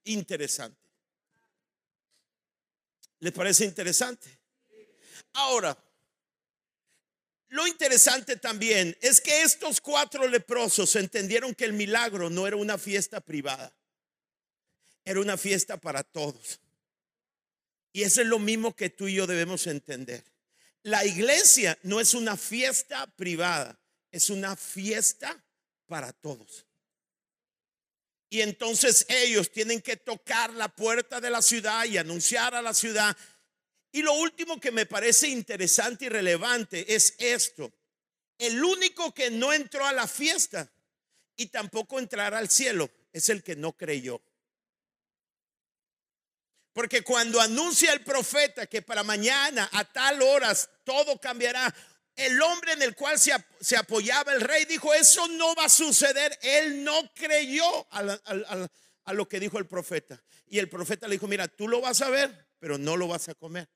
Interesante. 0.05 0.87
¿Les 3.21 3.33
parece 3.33 3.65
interesante? 3.65 4.29
Ahora, 5.33 5.75
lo 7.49 7.67
interesante 7.67 8.37
también 8.37 8.95
es 9.01 9.23
que 9.23 9.41
estos 9.41 9.81
cuatro 9.81 10.29
leprosos 10.29 10.95
entendieron 10.97 11.55
que 11.55 11.65
el 11.65 11.73
milagro 11.73 12.29
no 12.29 12.47
era 12.47 12.57
una 12.57 12.77
fiesta 12.77 13.23
privada, 13.23 13.75
era 15.03 15.19
una 15.19 15.39
fiesta 15.39 15.79
para 15.79 16.05
todos. 16.05 16.61
Y 17.93 18.03
eso 18.03 18.21
es 18.21 18.27
lo 18.27 18.39
mismo 18.39 18.75
que 18.75 18.91
tú 18.91 19.09
y 19.09 19.15
yo 19.15 19.27
debemos 19.27 19.67
entender. 19.67 20.25
La 20.83 21.05
iglesia 21.05 21.79
no 21.83 22.01
es 22.01 22.15
una 22.15 22.37
fiesta 22.37 23.07
privada, 23.17 23.79
es 24.11 24.31
una 24.31 24.57
fiesta 24.57 25.45
para 25.87 26.13
todos. 26.13 26.67
Y 28.31 28.43
entonces 28.43 29.07
ellos 29.09 29.51
tienen 29.51 29.81
que 29.81 29.97
tocar 29.97 30.53
la 30.53 30.69
puerta 30.69 31.21
de 31.21 31.31
la 31.31 31.43
ciudad 31.43 31.85
y 31.87 31.97
anunciar 31.97 32.55
a 32.55 32.63
la 32.63 32.75
ciudad. 32.75 33.17
Y 33.91 34.03
lo 34.03 34.13
último 34.13 34.61
que 34.61 34.71
me 34.71 34.87
parece 34.87 35.29
interesante 35.29 36.07
y 36.07 36.09
relevante 36.11 36.95
es 36.95 37.15
esto. 37.19 37.73
El 38.37 38.63
único 38.63 39.13
que 39.15 39.31
no 39.31 39.53
entró 39.53 39.85
a 39.87 39.93
la 39.93 40.07
fiesta 40.07 40.71
y 41.37 41.47
tampoco 41.47 41.99
entrará 41.99 42.39
al 42.39 42.51
cielo 42.51 42.91
es 43.13 43.31
el 43.31 43.43
que 43.43 43.57
no 43.57 43.73
creyó. 43.73 44.21
Porque 46.79 47.03
cuando 47.03 47.41
anuncia 47.41 47.93
el 47.93 48.03
profeta 48.03 48.69
que 48.69 48.83
para 48.83 49.03
mañana 49.03 49.69
a 49.73 49.85
tal 49.85 50.23
horas 50.23 50.71
todo 50.85 51.21
cambiará, 51.21 51.75
el 52.15 52.41
hombre 52.41 52.75
en 52.75 52.83
el 52.83 52.95
cual 52.95 53.19
se, 53.19 53.77
apoyaba 53.77 54.33
el 54.33 54.41
rey 54.41 54.65
dijo, 54.65 54.95
eso 54.95 55.27
no 55.27 55.57
va 55.57 55.65
a 55.65 55.69
suceder. 55.69 56.39
Él 56.41 56.85
no 56.85 57.13
creyó 57.15 57.85
a, 57.91 58.69
a, 59.03 59.13
lo 59.13 59.29
que 59.29 59.41
dijo 59.41 59.59
el 59.59 59.67
profeta. 59.67 60.23
Y 60.47 60.61
el 60.61 60.69
profeta 60.69 61.09
le 61.09 61.17
dijo, 61.17 61.27
mira, 61.27 61.49
tú 61.49 61.67
lo 61.67 61.81
vas 61.81 62.01
a 62.01 62.11
ver, 62.11 62.47
pero 62.61 62.79
no 62.79 62.97
lo 62.97 63.09
vas 63.09 63.29
a 63.29 63.35
comer. 63.35 63.69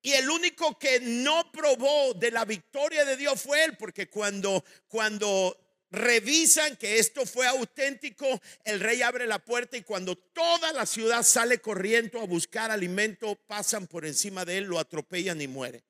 Y 0.00 0.12
el 0.12 0.30
único 0.30 0.78
que 0.78 1.00
no 1.00 1.52
probó 1.52 2.14
de 2.14 2.30
la 2.30 2.46
victoria 2.46 3.04
de 3.04 3.18
Dios 3.18 3.42
fue 3.42 3.62
él, 3.62 3.76
porque 3.76 4.08
cuando, 4.08 4.64
cuando 4.88 5.71
revisan 5.92 6.76
que 6.76 6.98
esto 6.98 7.26
fue 7.26 7.46
auténtico, 7.46 8.26
el 8.64 8.80
rey 8.80 9.02
abre 9.02 9.26
la 9.26 9.38
puerta 9.38 9.76
y 9.76 9.82
cuando 9.82 10.16
toda 10.16 10.72
la 10.72 10.86
ciudad 10.86 11.22
sale 11.22 11.60
corriendo 11.60 12.20
a 12.20 12.26
buscar 12.26 12.70
alimento, 12.70 13.36
pasan 13.46 13.86
por 13.86 14.06
encima 14.06 14.44
de 14.44 14.58
él, 14.58 14.64
lo 14.64 14.78
atropellan 14.78 15.40
y 15.40 15.46
muere. 15.46 15.84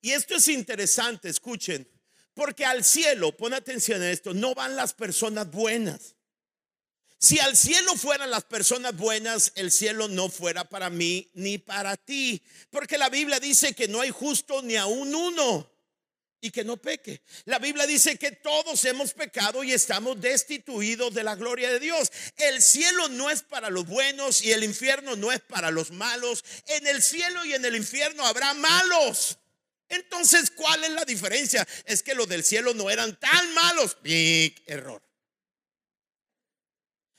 Y 0.00 0.12
esto 0.12 0.36
es 0.36 0.46
interesante, 0.46 1.28
escuchen, 1.28 1.88
porque 2.34 2.64
al 2.64 2.84
cielo, 2.84 3.36
pon 3.36 3.52
atención 3.52 4.00
a 4.00 4.10
esto, 4.10 4.32
no 4.32 4.54
van 4.54 4.76
las 4.76 4.94
personas 4.94 5.50
buenas. 5.50 6.14
Si 7.18 7.40
al 7.40 7.56
cielo 7.56 7.96
fueran 7.96 8.30
las 8.30 8.44
personas 8.44 8.96
buenas, 8.96 9.50
el 9.56 9.72
cielo 9.72 10.06
no 10.06 10.28
fuera 10.28 10.68
para 10.68 10.88
mí 10.88 11.30
ni 11.34 11.58
para 11.58 11.96
ti, 11.96 12.42
porque 12.70 12.98
la 12.98 13.08
Biblia 13.08 13.40
dice 13.40 13.74
que 13.74 13.88
no 13.88 14.00
hay 14.02 14.10
justo 14.10 14.62
ni 14.62 14.76
aún 14.76 15.12
uno 15.14 15.75
y 16.46 16.50
que 16.50 16.64
no 16.64 16.76
peque. 16.76 17.20
La 17.44 17.58
Biblia 17.58 17.86
dice 17.86 18.16
que 18.16 18.30
todos 18.30 18.84
hemos 18.84 19.12
pecado 19.12 19.64
y 19.64 19.72
estamos 19.72 20.20
destituidos 20.20 21.12
de 21.12 21.24
la 21.24 21.34
gloria 21.34 21.70
de 21.70 21.80
Dios. 21.80 22.10
El 22.36 22.62
cielo 22.62 23.08
no 23.08 23.30
es 23.30 23.42
para 23.42 23.68
los 23.68 23.86
buenos 23.86 24.42
y 24.42 24.52
el 24.52 24.62
infierno 24.64 25.16
no 25.16 25.32
es 25.32 25.40
para 25.40 25.70
los 25.70 25.90
malos. 25.90 26.44
En 26.66 26.86
el 26.86 27.02
cielo 27.02 27.44
y 27.44 27.54
en 27.54 27.64
el 27.64 27.76
infierno 27.76 28.24
habrá 28.24 28.54
malos. 28.54 29.38
Entonces, 29.88 30.50
¿cuál 30.50 30.84
es 30.84 30.90
la 30.90 31.04
diferencia? 31.04 31.66
Es 31.84 32.02
que 32.02 32.14
los 32.14 32.28
del 32.28 32.44
cielo 32.44 32.74
no 32.74 32.90
eran 32.90 33.18
tan 33.18 33.54
malos. 33.54 33.96
Big 34.02 34.62
error. 34.66 35.02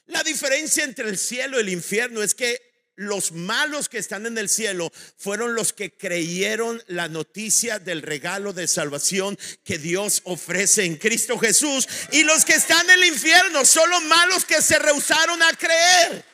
La 0.06 0.24
diferencia 0.24 0.86
entre 0.86 1.10
el 1.10 1.18
cielo 1.18 1.58
y 1.58 1.62
el 1.62 1.70
infierno 1.70 2.24
es 2.24 2.34
que 2.34 2.67
los 2.98 3.32
malos 3.32 3.88
que 3.90 4.00
están 4.00 4.26
en 4.26 4.38
el 4.38 4.50
cielo 4.50 4.92
fueron 5.18 5.54
los 5.54 5.72
que 5.72 5.92
creyeron 5.92 6.84
la 6.88 7.08
noticia 7.08 7.80
del 7.80 8.02
regalo 8.02 8.54
de 8.54 8.68
salvación 8.68 9.38
que 9.64 9.78
Dios 9.78 10.22
ofrece 10.26 10.84
en 10.84 10.98
Cristo 10.98 11.38
Jesús. 11.38 11.88
Y 12.12 12.24
los 12.24 12.44
que 12.44 12.56
están 12.56 12.90
en 12.90 13.00
el 13.00 13.06
infierno 13.06 13.64
son 13.64 13.90
los 13.90 14.04
malos 14.04 14.46
que 14.46 14.62
se 14.62 14.80
rehusaron 14.80 15.42
a 15.44 15.54
creer. 15.54 16.26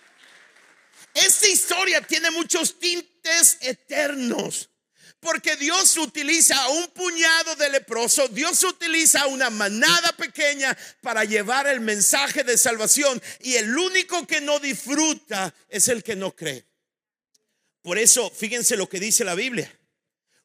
Esta 1.13 1.47
historia 1.47 2.02
tiene 2.02 2.32
muchos 2.32 2.80
tintes 2.80 3.58
eternos. 3.62 4.69
Porque 5.24 5.56
Dios 5.56 5.96
utiliza 5.98 6.62
a 6.62 6.68
un 6.68 6.88
puñado 6.90 7.56
de 7.56 7.70
leprosos, 7.70 8.34
Dios 8.34 8.62
utiliza 8.66 9.22
a 9.22 9.28
una 9.28 9.50
manada 9.50 10.12
pequeña 10.18 10.78
para 11.02 11.24
llevar 11.24 11.66
el 11.66 11.80
mensaje 11.80 12.44
de 12.44 12.58
salvación 12.58 13.22
y 13.40 13.56
el 13.56 13.76
único 13.76 14.28
que 14.28 14.42
no 14.42 14.60
disfruta 14.60 15.56
es 15.70 15.88
el 15.88 16.04
que 16.04 16.18
no 16.18 16.36
cree. 16.36 16.66
Por 17.82 17.98
eso, 17.98 18.30
fíjense 18.30 18.76
lo 18.76 18.90
que 18.90 19.00
dice 19.00 19.24
la 19.24 19.34
Biblia. 19.34 19.74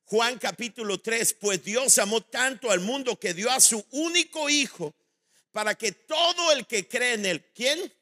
Juan 0.05 0.39
capítulo 0.39 1.01
3, 1.01 1.35
pues 1.35 1.65
Dios 1.65 1.99
amó 1.99 2.23
tanto 2.23 2.71
al 2.71 2.79
mundo 2.79 3.19
que 3.19 3.35
dio 3.35 3.51
a 3.51 3.61
su 3.61 3.85
único 3.91 4.49
hijo 4.49 4.95
para 5.51 5.75
que 5.75 5.91
todo 5.91 6.53
el 6.53 6.67
que 6.67 6.87
cree 6.87 7.15
en 7.15 7.27
él, 7.27 7.45
¿quién? 7.53 7.93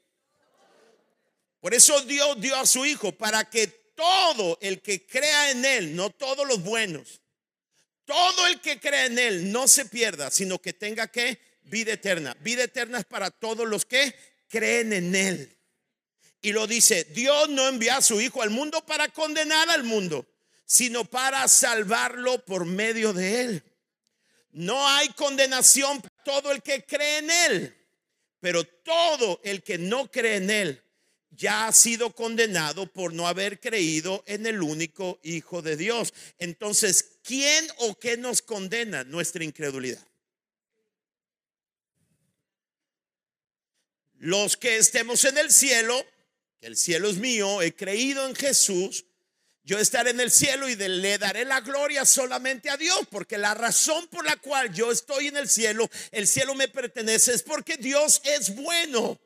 Por 1.59 1.73
eso 1.73 2.01
Dios 2.03 2.39
dio 2.39 2.55
a 2.55 2.67
su 2.67 2.85
hijo 2.85 3.12
para 3.12 3.49
que 3.49 3.86
todo 3.96 4.59
el 4.61 4.80
que 4.80 5.04
crea 5.04 5.50
en 5.50 5.64
Él, 5.64 5.96
no 5.96 6.11
todos 6.11 6.46
los 6.46 6.62
buenos, 6.62 7.20
todo 8.04 8.46
el 8.46 8.61
que 8.61 8.78
crea 8.78 9.06
en 9.06 9.18
Él 9.18 9.50
no 9.50 9.66
se 9.66 9.87
pierda, 9.87 10.30
sino 10.30 10.61
que 10.61 10.72
tenga 10.72 11.09
que 11.09 11.40
vida 11.64 11.94
eterna. 11.94 12.37
Vida 12.40 12.62
eterna 12.62 12.98
es 12.98 13.04
para 13.04 13.32
todos 13.32 13.66
los 13.66 13.85
que 13.85 14.14
creen 14.48 14.92
en 14.92 15.14
Él. 15.16 15.59
Y 16.40 16.52
lo 16.52 16.68
dice, 16.68 17.04
Dios 17.04 17.48
no 17.48 17.66
envía 17.66 17.96
a 17.96 18.02
su 18.02 18.20
Hijo 18.20 18.42
al 18.42 18.50
mundo 18.50 18.85
para 18.87 19.09
condenar 19.09 19.68
al 19.70 19.82
mundo, 19.82 20.24
sino 20.64 21.04
para 21.04 21.48
salvarlo 21.48 22.44
por 22.44 22.66
medio 22.66 23.12
de 23.12 23.40
Él. 23.40 23.62
No 24.52 24.87
hay 24.88 25.09
condenación 25.11 26.00
para 26.00 26.22
todo 26.22 26.52
el 26.52 26.62
que 26.62 26.85
cree 26.85 27.18
en 27.18 27.30
Él, 27.30 27.76
pero 28.40 28.62
todo 28.64 29.40
el 29.42 29.62
que 29.64 29.78
no 29.78 30.11
cree 30.11 30.37
en 30.37 30.50
Él 30.50 30.86
ya 31.37 31.66
ha 31.66 31.72
sido 31.72 32.14
condenado 32.14 32.87
por 32.87 33.12
no 33.12 33.29
haber 33.29 33.61
creído 33.61 34.22
en 34.27 34.46
el 34.46 34.62
único 34.62 35.20
Hijo 35.22 35.62
de 35.62 35.77
Dios. 35.77 36.12
Entonces, 36.38 37.18
¿quién 37.22 37.66
o 37.79 37.99
qué 37.99 38.16
nos 38.16 38.42
condena 38.42 39.05
nuestra 39.05 39.44
incredulidad? 39.44 40.05
Los 44.18 44.57
que 44.57 44.79
estemos 44.79 45.25
en 45.25 45.37
el 45.37 45.51
cielo, 45.51 46.05
que 46.59 46.66
el 46.66 46.77
cielo 46.77 47.09
es 47.09 47.18
mío, 47.18 47.61
he 47.61 47.75
creído 47.75 48.27
en 48.27 48.35
Jesús, 48.35 49.05
yo 49.62 49.79
estaré 49.79 50.11
en 50.11 50.20
el 50.20 50.31
cielo 50.31 50.68
y 50.68 50.77
le 50.77 51.18
daré 51.18 51.44
la 51.44 51.61
gloria 51.61 52.05
solamente 52.05 52.70
a 52.70 52.77
Dios, 52.77 53.01
porque 53.11 53.37
la 53.37 53.53
razón 53.53 54.07
por 54.07 54.25
la 54.25 54.37
cual 54.37 54.72
yo 54.72 54.92
estoy 54.92 55.27
en 55.27 55.37
el 55.37 55.49
cielo, 55.49 55.90
el 56.12 56.29
cielo 56.29 56.55
me 56.55 56.68
pertenece, 56.68 57.35
es 57.35 57.42
porque 57.42 57.77
Dios 57.77 58.22
es 58.25 58.55
bueno. 58.55 59.18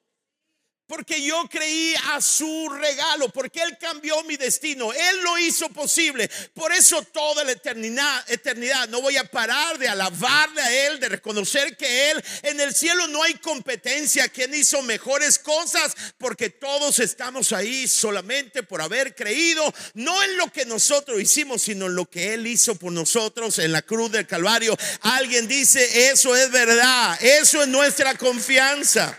Porque 0.90 1.22
yo 1.22 1.48
creí 1.48 1.94
a 2.12 2.20
su 2.20 2.68
regalo, 2.68 3.28
porque 3.28 3.62
Él 3.62 3.78
cambió 3.78 4.24
mi 4.24 4.36
destino, 4.36 4.92
Él 4.92 5.20
lo 5.22 5.38
hizo 5.38 5.68
posible. 5.68 6.28
Por 6.52 6.72
eso 6.72 7.00
toda 7.12 7.44
la 7.44 7.52
eternidad, 7.52 8.28
eternidad, 8.28 8.88
no 8.88 9.00
voy 9.00 9.16
a 9.16 9.22
parar 9.22 9.78
de 9.78 9.86
alabarle 9.86 10.60
a 10.60 10.86
Él, 10.88 10.98
de 10.98 11.08
reconocer 11.08 11.76
que 11.76 12.10
Él 12.10 12.24
en 12.42 12.58
el 12.58 12.74
cielo 12.74 13.06
no 13.06 13.22
hay 13.22 13.34
competencia, 13.34 14.28
quien 14.30 14.52
hizo 14.52 14.82
mejores 14.82 15.38
cosas, 15.38 15.94
porque 16.18 16.50
todos 16.50 16.98
estamos 16.98 17.52
ahí 17.52 17.86
solamente 17.86 18.64
por 18.64 18.82
haber 18.82 19.14
creído, 19.14 19.72
no 19.94 20.20
en 20.24 20.38
lo 20.38 20.48
que 20.48 20.64
nosotros 20.64 21.20
hicimos, 21.20 21.62
sino 21.62 21.86
en 21.86 21.94
lo 21.94 22.10
que 22.10 22.34
Él 22.34 22.48
hizo 22.48 22.74
por 22.74 22.90
nosotros 22.90 23.60
en 23.60 23.70
la 23.70 23.82
cruz 23.82 24.10
del 24.10 24.26
Calvario. 24.26 24.76
Alguien 25.02 25.46
dice, 25.46 26.10
eso 26.10 26.34
es 26.34 26.50
verdad, 26.50 27.16
eso 27.22 27.62
es 27.62 27.68
nuestra 27.68 28.16
confianza. 28.16 29.16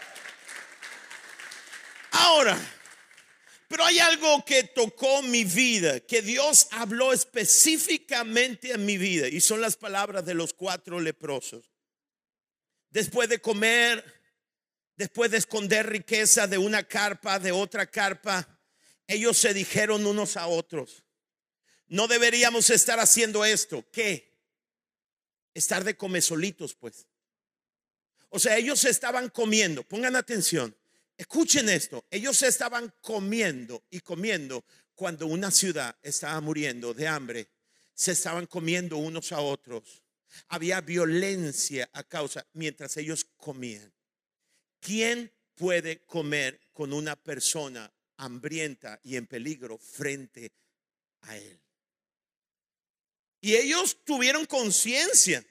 Ahora, 2.11 2.59
pero 3.67 3.85
hay 3.85 3.99
algo 3.99 4.43
que 4.43 4.65
tocó 4.65 5.21
mi 5.21 5.45
vida, 5.45 6.01
que 6.01 6.21
Dios 6.21 6.67
habló 6.71 7.13
específicamente 7.13 8.71
en 8.71 8.85
mi 8.85 8.97
vida, 8.97 9.29
y 9.29 9.39
son 9.39 9.61
las 9.61 9.77
palabras 9.77 10.25
de 10.25 10.33
los 10.33 10.53
cuatro 10.53 10.99
leprosos. 10.99 11.71
Después 12.89 13.29
de 13.29 13.39
comer, 13.39 14.03
después 14.97 15.31
de 15.31 15.37
esconder 15.37 15.89
riqueza 15.89 16.47
de 16.47 16.57
una 16.57 16.83
carpa, 16.83 17.39
de 17.39 17.53
otra 17.53 17.85
carpa, 17.87 18.59
ellos 19.07 19.37
se 19.37 19.53
dijeron 19.53 20.05
unos 20.05 20.35
a 20.35 20.47
otros, 20.47 21.05
no 21.87 22.07
deberíamos 22.07 22.69
estar 22.69 22.99
haciendo 22.99 23.43
esto. 23.45 23.85
¿Qué? 23.91 24.37
Estar 25.53 25.83
de 25.83 25.95
comer 25.95 26.21
solitos, 26.21 26.73
pues. 26.73 27.05
O 28.29 28.39
sea, 28.39 28.57
ellos 28.57 28.83
estaban 28.85 29.29
comiendo, 29.29 29.83
pongan 29.83 30.15
atención 30.15 30.75
Escuchen 31.21 31.69
esto, 31.69 32.03
ellos 32.09 32.41
estaban 32.41 32.91
comiendo 32.99 33.83
y 33.91 33.99
comiendo 33.99 34.65
cuando 34.95 35.27
una 35.27 35.51
ciudad 35.51 35.95
estaba 36.01 36.41
muriendo 36.41 36.95
de 36.95 37.07
hambre. 37.07 37.47
Se 37.93 38.13
estaban 38.13 38.47
comiendo 38.47 38.97
unos 38.97 39.31
a 39.31 39.39
otros. 39.39 40.03
Había 40.47 40.81
violencia 40.81 41.87
a 41.93 42.03
causa 42.03 42.47
mientras 42.53 42.97
ellos 42.97 43.23
comían. 43.37 43.93
¿Quién 44.79 45.31
puede 45.53 46.03
comer 46.07 46.59
con 46.73 46.91
una 46.91 47.15
persona 47.15 47.93
hambrienta 48.17 48.99
y 49.03 49.15
en 49.15 49.27
peligro 49.27 49.77
frente 49.77 50.51
a 51.21 51.37
él? 51.37 51.61
Y 53.41 53.57
ellos 53.57 53.95
tuvieron 54.03 54.47
conciencia 54.47 55.45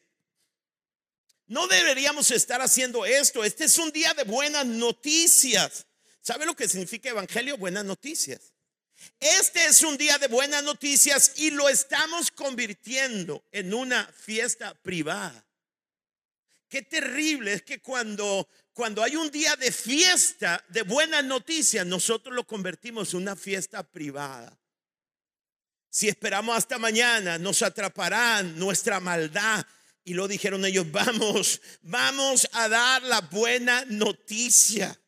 no 1.50 1.66
deberíamos 1.66 2.30
estar 2.30 2.62
haciendo 2.62 3.04
esto. 3.04 3.42
Este 3.42 3.64
es 3.64 3.76
un 3.76 3.90
día 3.90 4.14
de 4.14 4.22
buenas 4.22 4.64
noticias. 4.64 5.84
¿Sabe 6.22 6.46
lo 6.46 6.54
que 6.54 6.68
significa 6.68 7.10
evangelio? 7.10 7.58
Buenas 7.58 7.84
noticias. 7.84 8.52
Este 9.18 9.64
es 9.66 9.82
un 9.82 9.98
día 9.98 10.16
de 10.18 10.28
buenas 10.28 10.62
noticias 10.62 11.32
y 11.38 11.50
lo 11.50 11.68
estamos 11.68 12.30
convirtiendo 12.30 13.42
en 13.50 13.74
una 13.74 14.06
fiesta 14.06 14.74
privada. 14.74 15.44
Qué 16.68 16.82
terrible 16.82 17.54
es 17.54 17.62
que 17.62 17.80
cuando 17.80 18.48
cuando 18.72 19.02
hay 19.02 19.16
un 19.16 19.28
día 19.32 19.56
de 19.56 19.72
fiesta 19.72 20.64
de 20.68 20.82
buenas 20.82 21.24
noticias, 21.24 21.84
nosotros 21.84 22.32
lo 22.32 22.46
convertimos 22.46 23.12
en 23.12 23.22
una 23.22 23.34
fiesta 23.34 23.82
privada. 23.82 24.56
Si 25.90 26.08
esperamos 26.08 26.56
hasta 26.56 26.78
mañana, 26.78 27.38
nos 27.38 27.60
atraparán 27.62 28.56
nuestra 28.56 29.00
maldad, 29.00 29.66
y 30.04 30.14
lo 30.14 30.28
dijeron 30.28 30.64
ellos, 30.64 30.90
vamos, 30.90 31.60
vamos 31.82 32.48
a 32.52 32.68
dar 32.68 33.02
la 33.02 33.20
buena 33.20 33.84
noticia. 33.86 34.98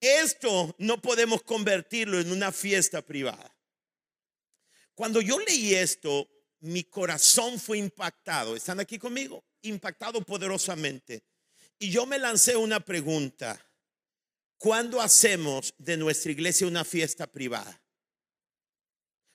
Esto 0.00 0.74
no 0.78 1.00
podemos 1.00 1.42
convertirlo 1.42 2.20
en 2.20 2.30
una 2.30 2.52
fiesta 2.52 3.02
privada. 3.02 3.54
Cuando 4.94 5.20
yo 5.20 5.38
leí 5.40 5.74
esto, 5.74 6.28
mi 6.60 6.84
corazón 6.84 7.58
fue 7.58 7.78
impactado. 7.78 8.56
¿Están 8.56 8.80
aquí 8.80 8.98
conmigo? 8.98 9.44
Impactado 9.62 10.22
poderosamente. 10.22 11.22
Y 11.78 11.90
yo 11.90 12.06
me 12.06 12.18
lancé 12.18 12.56
una 12.56 12.80
pregunta. 12.80 13.62
¿Cuándo 14.58 15.00
hacemos 15.00 15.74
de 15.76 15.96
nuestra 15.96 16.32
iglesia 16.32 16.66
una 16.66 16.84
fiesta 16.84 17.26
privada? 17.26 17.82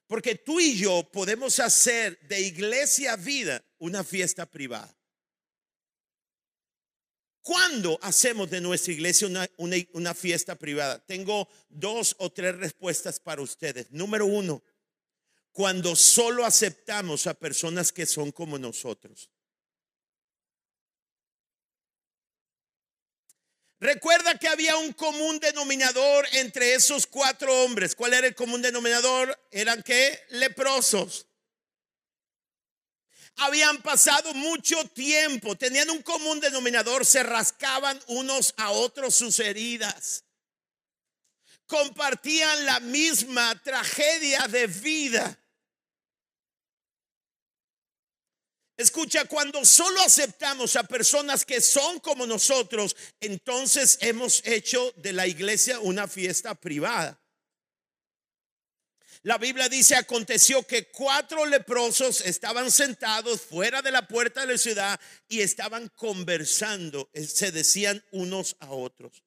Porque 0.08 0.36
tú 0.36 0.60
y 0.60 0.78
yo 0.78 1.10
podemos 1.12 1.60
hacer 1.60 2.20
de 2.28 2.42
iglesia 2.42 3.16
vida 3.16 3.64
una 3.78 4.04
fiesta 4.04 4.46
privada. 4.46 4.94
¿Cuándo 7.42 7.98
hacemos 8.04 8.50
de 8.52 8.62
nuestra 8.62 8.94
iglesia 8.94 9.28
una, 9.58 10.14
fiesta 10.14 10.56
privada? 10.56 11.00
Tengo 11.00 11.48
dos 11.70 12.16
o 12.20 12.32
tres 12.32 12.56
respuestas 12.58 13.20
para 13.20 13.42
ustedes. 13.42 13.92
Número 13.92 14.28
uno, 14.28 14.64
cuando 15.52 15.96
solo 15.96 16.46
aceptamos 16.46 17.26
a 17.26 17.34
personas 17.34 17.92
que 17.92 18.06
son 18.06 18.32
como 18.32 18.60
nosotros. 18.60 19.30
Recuerda 23.80 24.38
que 24.38 24.48
había 24.48 24.78
un 24.78 24.94
común 24.94 25.40
denominador 25.40 26.28
entre 26.34 26.76
esos 26.76 27.08
cuatro 27.08 27.64
hombres. 27.64 27.96
¿Cuál 27.96 28.14
era 28.14 28.28
el 28.28 28.36
común 28.36 28.62
denominador? 28.62 29.36
Eran 29.50 29.82
que 29.82 30.20
leprosos 30.30 31.26
habían 33.38 33.82
pasado 33.82 34.34
mucho 34.34 34.84
tiempo, 34.90 35.56
tenían 35.56 35.90
un 35.90 36.02
común 36.02 36.40
denominador, 36.40 37.06
se 37.06 37.24
rascaban 37.24 38.00
unos 38.08 38.54
a 38.58 38.72
otros 38.72 39.16
sus 39.16 39.40
heridas, 39.40 40.24
compartían 41.66 42.66
la 42.66 42.80
misma 42.80 43.60
tragedia 43.64 44.48
de 44.48 44.68
vida. 44.68 45.38
Escucha, 48.82 49.26
cuando 49.26 49.64
solo 49.64 50.02
aceptamos 50.02 50.76
a 50.76 50.84
personas 50.84 51.46
que 51.46 51.62
son 51.62 52.00
como 52.00 52.26
nosotros, 52.26 52.96
entonces 53.20 54.00
hemos 54.02 54.42
hecho 54.46 54.92
de 54.98 55.14
la 55.14 55.28
iglesia 55.28 55.80
una 55.80 56.08
fiesta 56.08 56.56
privada. 56.56 57.21
La 59.24 59.38
Biblia 59.38 59.70
dice, 59.70 59.96
aconteció 59.96 60.66
que 60.66 60.90
cuatro 60.90 61.46
leprosos 61.46 62.22
estaban 62.22 62.72
sentados 62.72 63.42
fuera 63.42 63.84
de 63.84 63.92
la 63.92 64.08
puerta 64.08 64.42
de 64.42 64.54
la 64.54 64.58
ciudad 64.58 65.00
y 65.28 65.42
estaban 65.42 65.90
conversando, 65.90 67.10
eh, 67.14 67.24
se 67.24 67.52
decían 67.52 68.04
unos 68.12 68.56
a 68.60 68.72
otros. 68.72 69.24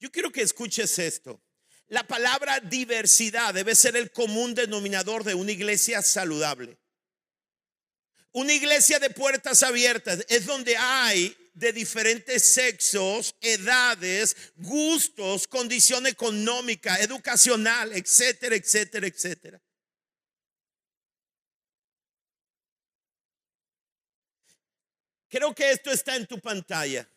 Yo 0.00 0.10
quiero 0.10 0.32
que 0.32 0.42
escuches 0.42 0.98
esto. 0.98 1.40
La 1.86 2.04
palabra 2.06 2.58
diversidad 2.58 3.54
debe 3.54 3.76
ser 3.76 3.96
el 3.96 4.10
común 4.10 4.54
denominador 4.54 5.22
de 5.22 5.34
una 5.34 5.52
iglesia 5.52 6.02
saludable. 6.02 6.76
Una 8.32 8.52
iglesia 8.52 8.98
de 8.98 9.10
puertas 9.10 9.62
abiertas 9.62 10.24
es 10.28 10.46
donde 10.46 10.76
hay 10.76 11.36
de 11.54 11.72
diferentes 11.72 12.42
sexos, 12.52 13.34
edades, 13.40 14.36
gustos, 14.56 15.46
condición 15.46 16.06
económica, 16.06 16.96
educacional, 16.96 17.92
etcétera, 17.92 18.56
etcétera, 18.56 19.06
etcétera. 19.06 19.62
Creo 25.28 25.54
que 25.54 25.70
esto 25.70 25.90
está 25.90 26.14
en 26.14 26.26
tu 26.26 26.38
pantalla. 26.38 27.08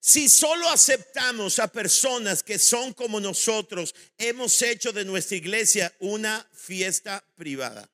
Si 0.00 0.28
solo 0.28 0.68
aceptamos 0.68 1.58
a 1.58 1.68
personas 1.68 2.42
que 2.42 2.58
son 2.58 2.92
como 2.92 3.20
nosotros, 3.20 3.94
hemos 4.18 4.60
hecho 4.62 4.92
de 4.92 5.04
nuestra 5.04 5.36
iglesia 5.36 5.94
una 6.00 6.48
fiesta 6.52 7.24
privada. 7.36 7.88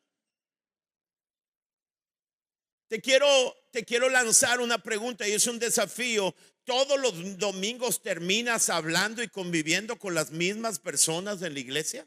Te 2.89 3.03
quiero, 3.03 3.55
te 3.79 3.85
quiero 3.85 4.09
lanzar 4.09 4.61
una 4.61 4.83
pregunta 4.83 5.29
y 5.29 5.35
es 5.35 5.47
un 5.47 5.61
desafío. 5.61 6.35
¿Todos 6.65 6.99
los 6.99 7.39
domingos 7.39 8.03
terminas 8.03 8.71
hablando 8.71 9.23
y 9.23 9.29
conviviendo 9.29 9.97
con 10.01 10.17
las 10.17 10.33
mismas 10.33 10.81
personas 10.81 11.43
en 11.43 11.55
la 11.55 11.61
iglesia? 11.61 12.05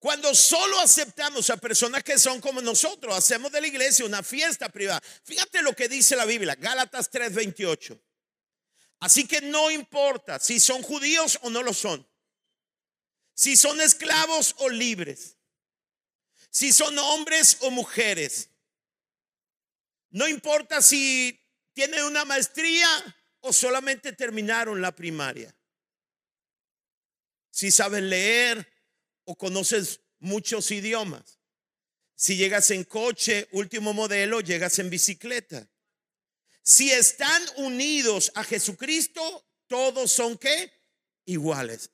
Cuando 0.00 0.34
solo 0.34 0.80
aceptamos 0.80 1.48
a 1.48 1.58
personas 1.58 2.02
que 2.02 2.18
son 2.18 2.40
como 2.40 2.60
nosotros, 2.60 3.16
hacemos 3.16 3.52
de 3.52 3.60
la 3.60 3.68
iglesia 3.68 4.04
una 4.04 4.24
fiesta 4.24 4.68
privada. 4.68 5.00
Fíjate 5.22 5.62
lo 5.62 5.76
que 5.76 5.88
dice 5.88 6.16
la 6.16 6.24
Biblia, 6.24 6.56
Gálatas 6.56 7.08
3:28. 7.08 7.96
Así 8.98 9.28
que 9.28 9.40
no 9.42 9.70
importa 9.70 10.40
si 10.40 10.58
son 10.58 10.82
judíos 10.82 11.38
o 11.42 11.50
no 11.50 11.62
lo 11.62 11.72
son 11.72 12.04
si 13.34 13.56
son 13.56 13.80
esclavos 13.80 14.54
o 14.58 14.68
libres, 14.68 15.36
si 16.50 16.72
son 16.72 16.96
hombres 16.98 17.58
o 17.60 17.70
mujeres. 17.70 18.48
No 20.10 20.28
importa 20.28 20.80
si 20.80 21.40
tienen 21.72 22.04
una 22.04 22.24
maestría 22.24 22.88
o 23.40 23.52
solamente 23.52 24.12
terminaron 24.12 24.80
la 24.80 24.94
primaria. 24.94 25.54
Si 27.50 27.70
saben 27.70 28.08
leer 28.08 28.72
o 29.24 29.36
conoces 29.36 30.00
muchos 30.20 30.70
idiomas. 30.70 31.40
Si 32.14 32.36
llegas 32.36 32.70
en 32.70 32.84
coche, 32.84 33.48
último 33.50 33.92
modelo, 33.92 34.40
llegas 34.40 34.78
en 34.78 34.88
bicicleta. 34.88 35.68
Si 36.62 36.90
están 36.90 37.42
unidos 37.56 38.30
a 38.34 38.44
Jesucristo, 38.44 39.44
todos 39.66 40.12
son 40.12 40.38
qué? 40.38 40.72
Iguales. 41.26 41.90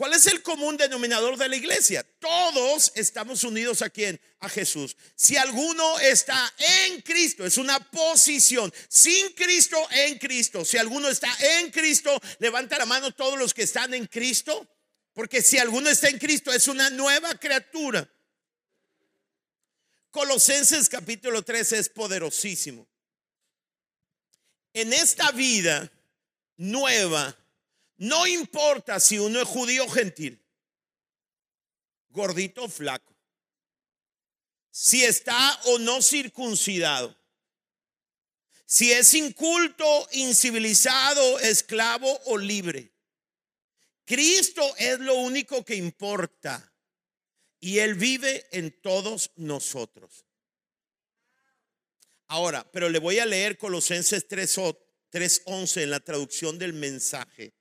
¿Cuál 0.00 0.14
es 0.14 0.26
el 0.28 0.42
común 0.42 0.78
denominador 0.78 1.36
de 1.36 1.46
la 1.46 1.56
iglesia? 1.56 2.02
Todos 2.20 2.90
estamos 2.94 3.44
unidos 3.44 3.82
a 3.82 3.90
quién? 3.90 4.18
A 4.38 4.48
Jesús. 4.48 4.96
Si 5.14 5.36
alguno 5.36 5.98
está 5.98 6.54
en 6.56 7.02
Cristo, 7.02 7.44
es 7.44 7.58
una 7.58 7.78
posición. 7.90 8.72
Sin 8.88 9.34
Cristo, 9.34 9.76
en 9.90 10.16
Cristo. 10.16 10.64
Si 10.64 10.78
alguno 10.78 11.10
está 11.10 11.28
en 11.58 11.70
Cristo, 11.70 12.18
levanta 12.38 12.78
la 12.78 12.86
mano 12.86 13.12
todos 13.12 13.38
los 13.38 13.52
que 13.52 13.64
están 13.64 13.92
en 13.92 14.06
Cristo. 14.06 14.66
Porque 15.12 15.42
si 15.42 15.58
alguno 15.58 15.90
está 15.90 16.08
en 16.08 16.18
Cristo, 16.18 16.50
es 16.50 16.66
una 16.66 16.88
nueva 16.88 17.34
criatura. 17.34 18.10
Colosenses 20.10 20.88
capítulo 20.88 21.42
13 21.42 21.78
es 21.78 21.90
poderosísimo. 21.90 22.88
En 24.72 24.94
esta 24.94 25.30
vida 25.32 25.92
nueva, 26.56 27.36
no 28.00 28.26
importa 28.26 28.98
si 28.98 29.18
uno 29.18 29.42
es 29.42 29.46
judío 29.46 29.84
o 29.84 29.88
gentil, 29.88 30.42
gordito 32.08 32.64
o 32.64 32.68
flaco, 32.68 33.14
si 34.70 35.04
está 35.04 35.60
o 35.66 35.78
no 35.78 36.00
circuncidado, 36.00 37.14
si 38.64 38.90
es 38.90 39.12
inculto, 39.12 40.08
incivilizado, 40.12 41.40
esclavo 41.40 42.18
o 42.24 42.38
libre. 42.38 42.90
Cristo 44.06 44.62
es 44.78 44.98
lo 45.00 45.16
único 45.16 45.62
que 45.62 45.74
importa 45.74 46.72
y 47.58 47.80
Él 47.80 47.96
vive 47.96 48.46
en 48.52 48.80
todos 48.80 49.30
nosotros. 49.36 50.24
Ahora, 52.28 52.66
pero 52.72 52.88
le 52.88 52.98
voy 52.98 53.18
a 53.18 53.26
leer 53.26 53.58
Colosenses 53.58 54.26
3.11 54.26 55.82
en 55.82 55.90
la 55.90 56.00
traducción 56.00 56.58
del 56.58 56.72
mensaje. 56.72 57.59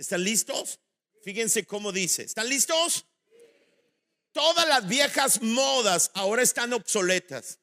¿Están 0.00 0.24
listos? 0.24 0.80
Fíjense 1.22 1.66
cómo 1.66 1.92
dice. 1.92 2.22
¿Están 2.22 2.48
listos? 2.48 3.04
Todas 4.32 4.66
las 4.66 4.88
viejas 4.88 5.42
modas 5.42 6.10
ahora 6.14 6.42
están 6.42 6.72
obsoletas. 6.72 7.58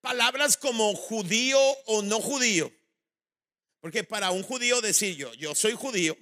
Palabras 0.00 0.56
como 0.56 0.94
judío 0.94 1.58
o 1.86 2.02
no 2.02 2.20
judío. 2.20 2.72
Porque 3.80 4.04
para 4.04 4.30
un 4.30 4.44
judío 4.44 4.80
decir 4.80 5.16
yo, 5.16 5.34
yo 5.34 5.56
soy 5.56 5.72
judío, 5.72 6.16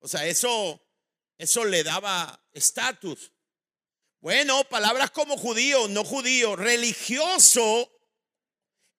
o 0.00 0.08
sea, 0.08 0.26
eso, 0.26 0.86
eso 1.38 1.64
le 1.64 1.82
daba 1.82 2.46
estatus. 2.52 3.32
Bueno, 4.20 4.64
palabras 4.64 5.10
como 5.12 5.38
judío, 5.38 5.88
no 5.88 6.04
judío, 6.04 6.56
religioso 6.56 7.90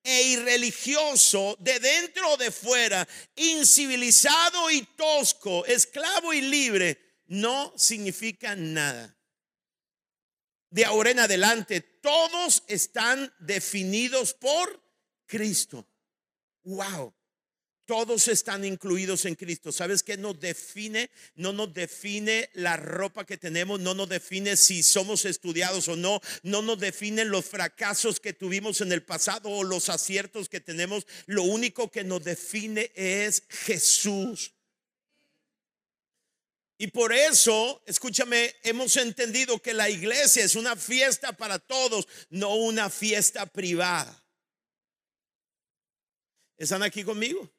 e 0.04 0.24
irreligioso, 0.34 1.56
de 1.60 1.80
dentro 1.80 2.32
o 2.32 2.38
de 2.38 2.52
fuera, 2.52 3.08
incivilizado 3.36 4.70
y 4.70 4.82
tosco, 4.98 5.66
esclavo 5.66 6.34
y 6.34 6.42
libre, 6.42 7.00
no 7.28 7.74
significa 7.78 8.56
nada. 8.56 9.18
De 10.70 10.86
ahora 10.86 11.12
en 11.12 11.20
adelante, 11.20 11.82
todos 11.82 12.64
están 12.68 13.34
definidos 13.40 14.34
por 14.34 14.84
Cristo. 15.26 15.88
Wow. 16.64 17.14
Todos 17.86 18.30
están 18.30 18.64
incluidos 18.64 19.26
en 19.26 19.36
Cristo. 19.36 19.72
¿Sabes 19.74 20.04
qué 20.04 20.16
nos 20.16 20.40
define? 20.40 21.10
No 21.36 21.52
nos 21.52 21.74
define 21.74 22.50
la 22.54 22.78
ropa 22.78 23.26
que 23.26 23.38
tenemos, 23.38 23.80
no 23.82 23.94
nos 23.94 24.08
define 24.08 24.56
si 24.56 24.84
somos 24.84 25.26
estudiados 25.26 25.90
o 25.90 25.98
no, 25.98 26.22
no 26.44 26.62
nos 26.62 26.80
definen 26.80 27.30
los 27.30 27.46
fracasos 27.46 28.22
que 28.22 28.32
tuvimos 28.32 28.80
en 28.80 28.94
el 28.94 29.04
pasado 29.04 29.50
o 29.50 29.64
los 29.66 29.90
aciertos 29.90 30.48
que 30.48 30.62
tenemos. 30.62 31.06
Lo 31.26 31.44
único 31.44 31.92
que 31.92 32.06
nos 32.06 32.24
define 32.24 32.92
es 32.96 33.44
Jesús. 33.50 34.54
Y 36.78 36.88
por 36.88 37.14
eso, 37.14 37.82
escúchame, 37.86 38.56
hemos 38.64 38.98
entendido 38.98 39.62
que 39.62 39.74
la 39.74 39.90
iglesia 39.90 40.44
es 40.44 40.56
una 40.56 40.76
fiesta 40.76 41.34
para 41.34 41.60
todos, 41.60 42.08
no 42.30 42.56
una 42.56 42.90
fiesta 42.90 43.46
privada. 43.46 44.22
¿Están 46.58 46.84
aquí 46.84 47.04
conmigo? 47.04 47.50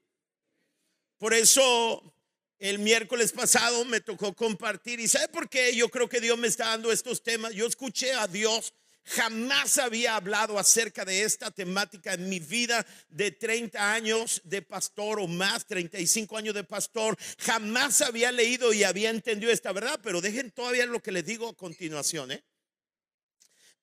Por 1.18 1.34
eso 1.34 2.14
el 2.58 2.78
miércoles 2.78 3.32
pasado 3.32 3.84
me 3.84 4.00
tocó 4.00 4.34
compartir. 4.34 5.00
¿Y 5.00 5.08
sabe 5.08 5.28
por 5.28 5.48
qué 5.48 5.74
yo 5.74 5.88
creo 5.88 6.08
que 6.08 6.20
Dios 6.20 6.38
me 6.38 6.48
está 6.48 6.68
dando 6.68 6.90
estos 6.90 7.22
temas? 7.22 7.52
Yo 7.52 7.66
escuché 7.66 8.12
a 8.12 8.26
Dios. 8.26 8.72
Jamás 9.06 9.76
había 9.76 10.16
hablado 10.16 10.58
acerca 10.58 11.04
de 11.04 11.24
esta 11.24 11.50
temática 11.50 12.14
en 12.14 12.26
mi 12.26 12.40
vida 12.40 12.86
de 13.10 13.30
30 13.32 13.92
años 13.92 14.40
de 14.44 14.62
pastor 14.62 15.20
o 15.20 15.26
más, 15.26 15.66
35 15.66 16.38
años 16.38 16.54
de 16.54 16.64
pastor. 16.64 17.16
Jamás 17.38 18.00
había 18.00 18.32
leído 18.32 18.72
y 18.72 18.82
había 18.82 19.10
entendido 19.10 19.52
esta 19.52 19.72
verdad, 19.72 20.00
pero 20.02 20.22
dejen 20.22 20.50
todavía 20.50 20.86
lo 20.86 21.02
que 21.02 21.12
les 21.12 21.26
digo 21.26 21.50
a 21.50 21.54
continuación. 21.54 22.32
¿eh? 22.32 22.42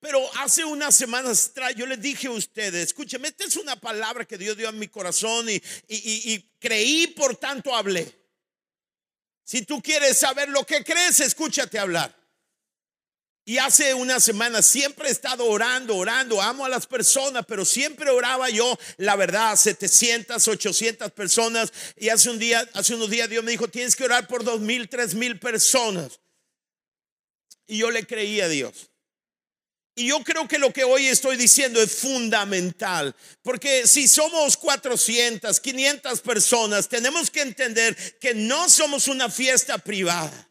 Pero 0.02 0.20
hace 0.40 0.66
unas 0.66 0.96
semanas 0.96 1.50
atrás 1.52 1.76
yo 1.76 1.86
les 1.86 2.02
dije 2.02 2.26
a 2.26 2.32
ustedes, 2.32 2.88
escúcheme, 2.88 3.28
esta 3.28 3.46
es 3.46 3.56
una 3.56 3.76
palabra 3.76 4.26
que 4.26 4.36
Dios 4.36 4.58
dio 4.58 4.68
a 4.68 4.72
mi 4.72 4.88
corazón 4.88 5.46
y, 5.48 6.40
creí, 6.60 7.06
por 7.08 7.36
tanto 7.38 7.74
hablé. 7.76 8.12
Si 9.44 9.62
tú 9.62 9.80
quieres 9.80 10.18
saber 10.18 10.50
lo 10.50 10.66
que 10.66 10.84
crees, 10.84 11.20
escúchate 11.20 11.78
hablar. 11.78 12.20
Y 13.46 13.60
hace 13.60 13.94
una 13.94 14.20
semana 14.20 14.64
siempre 14.64 15.08
he 15.08 15.12
estado 15.12 15.46
orando, 15.46 15.96
orando, 15.96 16.42
amo 16.42 16.66
a 16.66 16.70
las 16.70 16.88
personas, 16.88 17.46
pero 17.48 17.64
siempre 17.64 18.10
oraba 18.10 18.50
yo, 18.50 18.80
la 18.98 19.16
verdad, 19.16 19.56
700, 19.56 20.48
800 20.48 21.12
personas. 21.12 21.72
Y 21.96 22.10
hace 22.10 22.32
un 22.32 22.40
día, 22.40 22.68
hace 22.74 22.96
unos 22.96 23.10
días 23.10 23.30
Dios 23.30 23.44
me 23.44 23.52
dijo, 23.52 23.68
tienes 23.68 23.96
que 23.96 24.06
orar 24.06 24.28
por 24.28 24.44
dos 24.44 24.62
mil, 24.62 24.90
tres 24.90 25.14
mil 25.14 25.40
personas. 25.40 26.20
Y 27.68 27.78
yo 27.78 27.92
le 27.92 28.08
creí 28.08 28.42
a 28.42 28.48
Dios. 28.48 28.91
Y 29.96 30.08
yo 30.08 30.24
creo 30.24 30.48
que 30.48 30.58
lo 30.58 30.72
que 30.72 30.86
hoy 30.86 31.08
estoy 31.08 31.36
diciendo 31.36 31.82
es 31.82 31.92
fundamental, 31.92 33.14
porque 33.44 33.86
si 33.88 34.08
somos 34.08 34.56
400, 34.56 35.60
500 35.60 36.22
personas, 36.22 36.88
tenemos 36.88 37.30
que 37.30 37.42
entender 37.42 37.96
que 38.20 38.34
no 38.34 38.70
somos 38.70 39.10
una 39.10 39.30
fiesta 39.30 39.78
privada, 39.78 40.50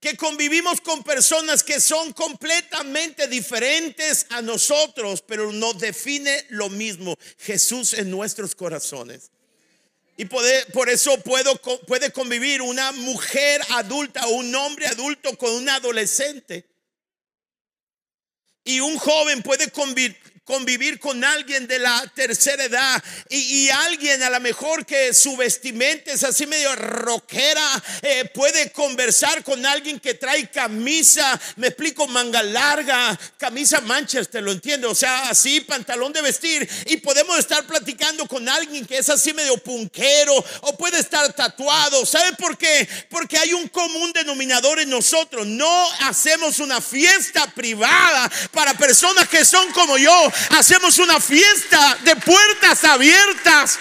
que 0.00 0.18
convivimos 0.18 0.82
con 0.82 1.02
personas 1.02 1.64
que 1.64 1.80
son 1.80 2.12
completamente 2.12 3.26
diferentes 3.26 4.26
a 4.28 4.42
nosotros, 4.42 5.22
pero 5.26 5.50
nos 5.50 5.78
define 5.78 6.44
lo 6.50 6.68
mismo, 6.68 7.16
Jesús 7.38 7.94
en 7.94 8.10
nuestros 8.10 8.54
corazones. 8.54 9.30
Y 10.18 10.26
por 10.26 10.90
eso 10.90 11.18
puedo, 11.22 11.56
puede 11.86 12.12
convivir 12.12 12.60
una 12.60 12.92
mujer 12.92 13.62
adulta 13.70 14.26
o 14.26 14.34
un 14.34 14.54
hombre 14.54 14.86
adulto 14.86 15.36
con 15.38 15.52
un 15.52 15.68
adolescente 15.70 16.73
y 18.64 18.80
un 18.80 18.98
joven 18.98 19.42
puede 19.42 19.70
convivir 19.70 20.16
convivir 20.44 20.98
con 20.98 21.24
alguien 21.24 21.66
de 21.66 21.78
la 21.78 22.04
tercera 22.14 22.64
edad 22.64 23.02
y, 23.30 23.68
alguien 23.70 24.22
a 24.22 24.30
lo 24.30 24.40
mejor 24.40 24.84
que 24.84 25.14
su 25.14 25.36
vestimenta 25.36 26.12
es 26.12 26.22
así 26.22 26.46
medio 26.46 26.74
rockera, 26.76 27.82
eh, 28.02 28.30
puede 28.32 28.70
conversar 28.72 29.42
con 29.42 29.64
alguien 29.64 29.98
que 29.98 30.14
trae 30.14 30.50
camisa, 30.50 31.40
me 31.56 31.68
explico, 31.68 32.06
manga 32.06 32.42
larga, 32.42 33.18
camisa 33.38 33.80
Manchester, 33.80 34.42
lo 34.42 34.52
entiendo, 34.52 34.90
o 34.90 34.94
sea, 34.94 35.30
así, 35.30 35.60
pantalón 35.62 36.12
de 36.12 36.22
vestir 36.22 36.68
y 36.86 36.98
podemos 36.98 37.38
estar 37.38 37.64
platicando 37.64 38.26
con 38.26 38.48
alguien 38.48 38.84
que 38.86 38.98
es 38.98 39.08
así 39.08 39.32
medio 39.32 39.56
punquero 39.58 40.34
o 40.60 40.76
puede 40.76 40.98
estar 40.98 41.32
tatuado. 41.32 42.04
¿Sabe 42.04 42.34
por 42.34 42.58
qué? 42.58 42.86
Porque 43.08 43.38
hay 43.38 43.54
un 43.54 43.68
común 43.68 44.12
denominador 44.12 44.78
en 44.78 44.90
nosotros. 44.90 45.46
No 45.46 45.92
hacemos 46.02 46.58
una 46.58 46.80
fiesta 46.80 47.46
privada 47.54 48.30
para 48.52 48.74
personas 48.74 49.28
que 49.28 49.44
son 49.44 49.72
como 49.72 49.96
yo 49.96 50.32
hacemos 50.50 50.98
una 50.98 51.20
fiesta 51.20 51.98
de 52.02 52.16
puertas 52.16 52.84
abiertas. 52.84 53.78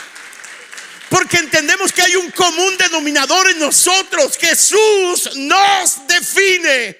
Porque 1.10 1.38
entendemos 1.38 1.92
que 1.92 2.02
hay 2.02 2.16
un 2.16 2.32
común 2.32 2.76
denominador 2.78 3.50
en 3.52 3.60
nosotros. 3.60 4.36
Jesús 4.36 5.36
nos 5.36 6.08
define. 6.08 6.98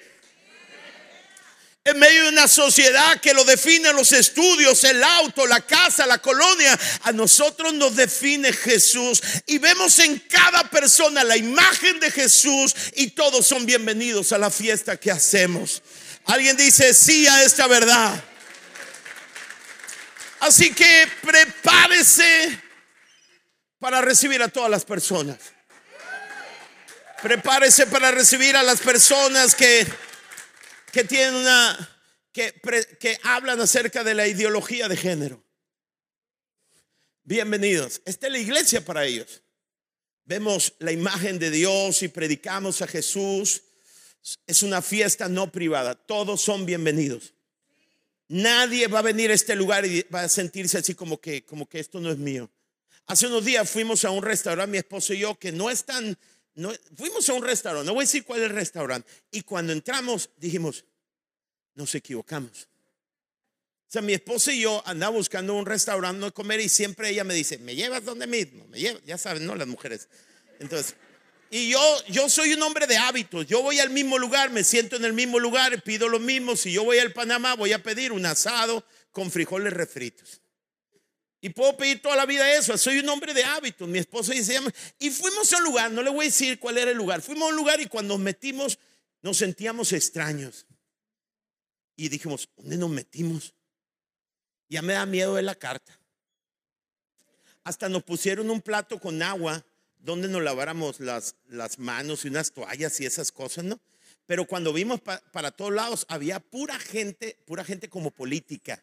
En 1.86 1.98
medio 1.98 2.22
de 2.22 2.28
una 2.30 2.48
sociedad 2.48 3.20
que 3.20 3.34
lo 3.34 3.44
define 3.44 3.92
los 3.92 4.12
estudios, 4.12 4.84
el 4.84 5.02
auto, 5.02 5.46
la 5.46 5.60
casa, 5.60 6.06
la 6.06 6.16
colonia, 6.16 6.78
a 7.02 7.12
nosotros 7.12 7.74
nos 7.74 7.94
define 7.96 8.52
Jesús. 8.52 9.20
Y 9.46 9.58
vemos 9.58 9.98
en 9.98 10.18
cada 10.20 10.62
persona 10.70 11.24
la 11.24 11.36
imagen 11.36 12.00
de 12.00 12.10
Jesús 12.10 12.74
y 12.94 13.08
todos 13.08 13.46
son 13.46 13.66
bienvenidos 13.66 14.32
a 14.32 14.38
la 14.38 14.50
fiesta 14.50 14.96
que 14.96 15.10
hacemos. 15.10 15.82
Alguien 16.24 16.56
dice 16.56 16.94
sí 16.94 17.26
a 17.26 17.42
esta 17.42 17.66
verdad. 17.66 18.24
Así 20.44 20.74
que 20.74 21.08
prepárese 21.22 22.60
para 23.78 24.02
recibir 24.02 24.42
a 24.42 24.48
todas 24.48 24.70
las 24.70 24.84
personas. 24.84 25.38
Prepárese 27.22 27.86
para 27.86 28.10
recibir 28.10 28.54
a 28.54 28.62
las 28.62 28.80
personas 28.82 29.54
que, 29.54 29.86
que 30.92 31.04
tienen 31.04 31.36
una, 31.36 31.98
que, 32.30 32.60
que 33.00 33.18
hablan 33.22 33.58
acerca 33.58 34.04
de 34.04 34.12
la 34.12 34.26
ideología 34.26 34.86
de 34.86 34.98
género. 34.98 35.42
bienvenidos. 37.22 38.02
Esta 38.04 38.26
es 38.26 38.32
la 38.34 38.38
iglesia 38.38 38.84
para 38.84 39.06
ellos. 39.06 39.42
Vemos 40.26 40.74
la 40.78 40.92
imagen 40.92 41.38
de 41.38 41.50
Dios 41.50 42.02
y 42.02 42.08
predicamos 42.08 42.82
a 42.82 42.86
Jesús. 42.86 43.62
Es 44.46 44.62
una 44.62 44.82
fiesta 44.82 45.26
no 45.26 45.50
privada. 45.50 45.94
Todos 45.94 46.42
son 46.42 46.66
bienvenidos. 46.66 47.33
Nadie 48.28 48.86
va 48.86 49.00
a 49.00 49.02
venir 49.02 49.30
a 49.30 49.34
este 49.34 49.54
lugar 49.54 49.84
y 49.84 50.02
va 50.14 50.22
a 50.22 50.28
sentirse 50.28 50.78
así 50.78 50.94
como 50.94 51.20
que, 51.20 51.44
como 51.44 51.68
que 51.68 51.80
esto 51.80 52.00
no 52.00 52.10
es 52.10 52.18
mío. 52.18 52.50
Hace 53.06 53.26
unos 53.26 53.44
días 53.44 53.68
fuimos 53.68 54.04
a 54.04 54.10
un 54.10 54.22
restaurante, 54.22 54.70
mi 54.70 54.78
esposo 54.78 55.12
y 55.12 55.18
yo, 55.18 55.38
que 55.38 55.52
no 55.52 55.70
es 55.70 55.84
tan, 55.84 56.16
no, 56.54 56.72
fuimos 56.96 57.28
a 57.28 57.34
un 57.34 57.42
restaurante, 57.42 57.86
no 57.86 57.94
voy 57.94 58.02
a 58.02 58.06
decir 58.06 58.24
cuál 58.24 58.40
es 58.40 58.46
el 58.46 58.54
restaurante. 58.54 59.10
Y 59.30 59.42
cuando 59.42 59.72
entramos 59.72 60.30
dijimos, 60.38 60.84
nos 61.74 61.94
equivocamos. 61.94 62.68
O 63.88 63.92
sea, 63.94 64.02
mi 64.02 64.14
esposo 64.14 64.50
y 64.50 64.60
yo 64.60 64.82
andamos 64.86 65.16
buscando 65.16 65.54
un 65.54 65.66
restaurante 65.66 66.24
de 66.24 66.32
comer 66.32 66.60
y 66.60 66.68
siempre 66.68 67.10
ella 67.10 67.24
me 67.24 67.34
dice, 67.34 67.58
¿me 67.58 67.76
llevas 67.76 68.04
donde 68.04 68.26
mismo? 68.26 68.66
Me 68.68 68.80
llevas, 68.80 69.02
ya 69.04 69.18
saben, 69.18 69.46
¿no? 69.46 69.54
Las 69.54 69.68
mujeres. 69.68 70.08
Entonces, 70.58 70.96
y 71.50 71.70
yo, 71.70 72.04
yo 72.08 72.28
soy 72.28 72.52
un 72.54 72.62
hombre 72.62 72.86
de 72.86 72.96
hábitos. 72.96 73.46
Yo 73.46 73.62
voy 73.62 73.78
al 73.78 73.90
mismo 73.90 74.18
lugar, 74.18 74.50
me 74.50 74.64
siento 74.64 74.96
en 74.96 75.04
el 75.04 75.12
mismo 75.12 75.38
lugar, 75.38 75.82
pido 75.82 76.08
lo 76.08 76.18
mismo. 76.18 76.56
Si 76.56 76.72
yo 76.72 76.84
voy 76.84 76.98
al 76.98 77.12
Panamá, 77.12 77.54
voy 77.54 77.72
a 77.72 77.82
pedir 77.82 78.12
un 78.12 78.26
asado 78.26 78.84
con 79.12 79.30
frijoles 79.30 79.72
refritos. 79.72 80.40
Y 81.40 81.50
puedo 81.50 81.76
pedir 81.76 82.00
toda 82.00 82.16
la 82.16 82.26
vida 82.26 82.54
eso. 82.54 82.76
Soy 82.78 82.98
un 82.98 83.08
hombre 83.08 83.34
de 83.34 83.44
hábitos. 83.44 83.86
Mi 83.86 83.98
esposo 83.98 84.32
dice, 84.32 84.58
y 84.98 85.10
fuimos 85.10 85.52
a 85.52 85.58
un 85.58 85.64
lugar, 85.64 85.90
no 85.92 86.02
le 86.02 86.10
voy 86.10 86.24
a 86.24 86.28
decir 86.28 86.58
cuál 86.58 86.78
era 86.78 86.90
el 86.90 86.96
lugar. 86.96 87.20
Fuimos 87.20 87.44
a 87.44 87.50
un 87.50 87.56
lugar 87.56 87.80
y 87.80 87.86
cuando 87.86 88.14
nos 88.14 88.22
metimos 88.22 88.78
nos 89.20 89.36
sentíamos 89.36 89.92
extraños. 89.92 90.66
Y 91.96 92.08
dijimos, 92.08 92.48
¿dónde 92.56 92.76
nos 92.76 92.90
metimos? 92.90 93.54
Ya 94.68 94.82
me 94.82 94.94
da 94.94 95.06
miedo 95.06 95.34
de 95.34 95.42
la 95.42 95.54
carta. 95.54 95.98
Hasta 97.62 97.88
nos 97.88 98.02
pusieron 98.02 98.50
un 98.50 98.60
plato 98.60 98.98
con 98.98 99.22
agua 99.22 99.64
donde 100.04 100.28
nos 100.28 100.42
laváramos 100.42 101.00
las, 101.00 101.36
las 101.48 101.78
manos 101.78 102.24
y 102.24 102.28
unas 102.28 102.52
toallas 102.52 103.00
y 103.00 103.06
esas 103.06 103.32
cosas, 103.32 103.64
¿no? 103.64 103.80
Pero 104.26 104.46
cuando 104.46 104.72
vimos 104.72 105.00
para 105.00 105.50
todos 105.50 105.72
lados, 105.72 106.06
había 106.08 106.40
pura 106.40 106.78
gente, 106.78 107.38
pura 107.46 107.64
gente 107.64 107.88
como 107.88 108.10
política, 108.10 108.82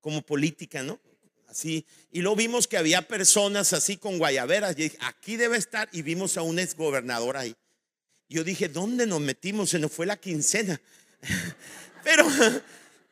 como 0.00 0.22
política, 0.22 0.82
¿no? 0.82 1.00
Así. 1.48 1.86
Y 2.10 2.20
luego 2.20 2.36
vimos 2.36 2.66
que 2.66 2.78
había 2.78 3.06
personas 3.06 3.72
así 3.72 3.96
con 3.96 4.18
guayaberas. 4.18 4.72
Y 4.72 4.84
dije, 4.84 4.98
aquí 5.00 5.36
debe 5.36 5.58
estar. 5.58 5.88
Y 5.92 6.02
vimos 6.02 6.36
a 6.36 6.42
un 6.42 6.58
exgobernador 6.58 7.36
ahí. 7.36 7.54
Yo 8.28 8.44
dije, 8.44 8.68
¿dónde 8.68 9.06
nos 9.06 9.20
metimos? 9.20 9.70
Se 9.70 9.78
nos 9.78 9.92
fue 9.92 10.06
la 10.06 10.16
quincena. 10.16 10.80
Pero, 12.04 12.26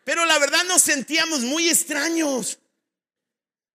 pero 0.05 0.27
la 0.27 0.37
verdad 0.41 0.65
nos 0.67 0.83
sentíamos 0.83 1.43
muy 1.43 1.69
extraños. 1.69 2.59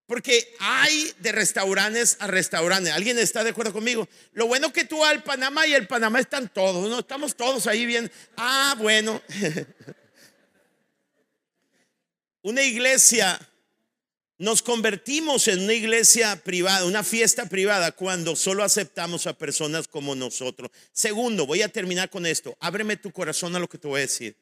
Porque 0.08 0.56
hay 0.60 1.12
de 1.20 1.32
restaurantes 1.32 2.18
a 2.20 2.28
restaurantes. 2.28 2.94
¿Alguien 2.94 3.18
está 3.18 3.44
de 3.44 3.50
acuerdo 3.50 3.74
conmigo? 3.74 4.08
Lo 4.34 4.46
bueno 4.46 4.72
que 4.72 4.86
tú 4.86 5.04
al 5.04 5.24
Panamá 5.24 5.66
y 5.66 5.74
el 5.74 5.88
Panamá 5.88 6.20
están 6.20 6.48
todos, 6.54 6.88
¿no? 6.90 7.00
Estamos 7.00 7.36
todos 7.36 7.66
ahí 7.66 7.88
bien. 7.88 8.12
Ah, 8.38 8.76
bueno. 8.78 9.22
una 12.44 12.62
iglesia, 12.62 13.40
nos 14.38 14.62
convertimos 14.62 15.48
en 15.48 15.62
una 15.62 15.74
iglesia 15.74 16.36
privada, 16.44 16.86
una 16.86 17.04
fiesta 17.04 17.50
privada, 17.50 17.92
cuando 17.92 18.36
solo 18.36 18.64
aceptamos 18.64 19.26
a 19.26 19.36
personas 19.36 19.88
como 19.88 20.14
nosotros. 20.14 20.70
Segundo, 20.92 21.48
voy 21.48 21.64
a 21.64 21.70
terminar 21.70 22.12
con 22.12 22.28
esto. 22.28 22.56
Ábreme 22.60 22.98
tu 22.98 23.12
corazón 23.12 23.56
a 23.56 23.60
lo 23.60 23.68
que 23.68 23.80
te 23.80 23.88
voy 23.88 23.98
a 23.98 24.02
decir. 24.02 24.38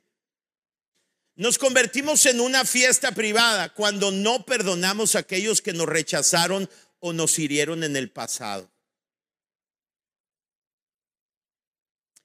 Nos 1.36 1.58
convertimos 1.58 2.26
en 2.28 2.40
una 2.40 2.64
fiesta 2.64 3.12
privada 3.12 3.74
cuando 3.74 4.12
no 4.12 4.46
perdonamos 4.46 5.16
a 5.16 5.20
aquellos 5.20 5.62
que 5.62 5.74
nos 5.74 5.88
rechazaron 5.88 6.70
o 7.00 7.12
nos 7.12 7.40
hirieron 7.40 7.84
en 7.84 7.96
el 7.96 8.12
pasado. 8.12 8.72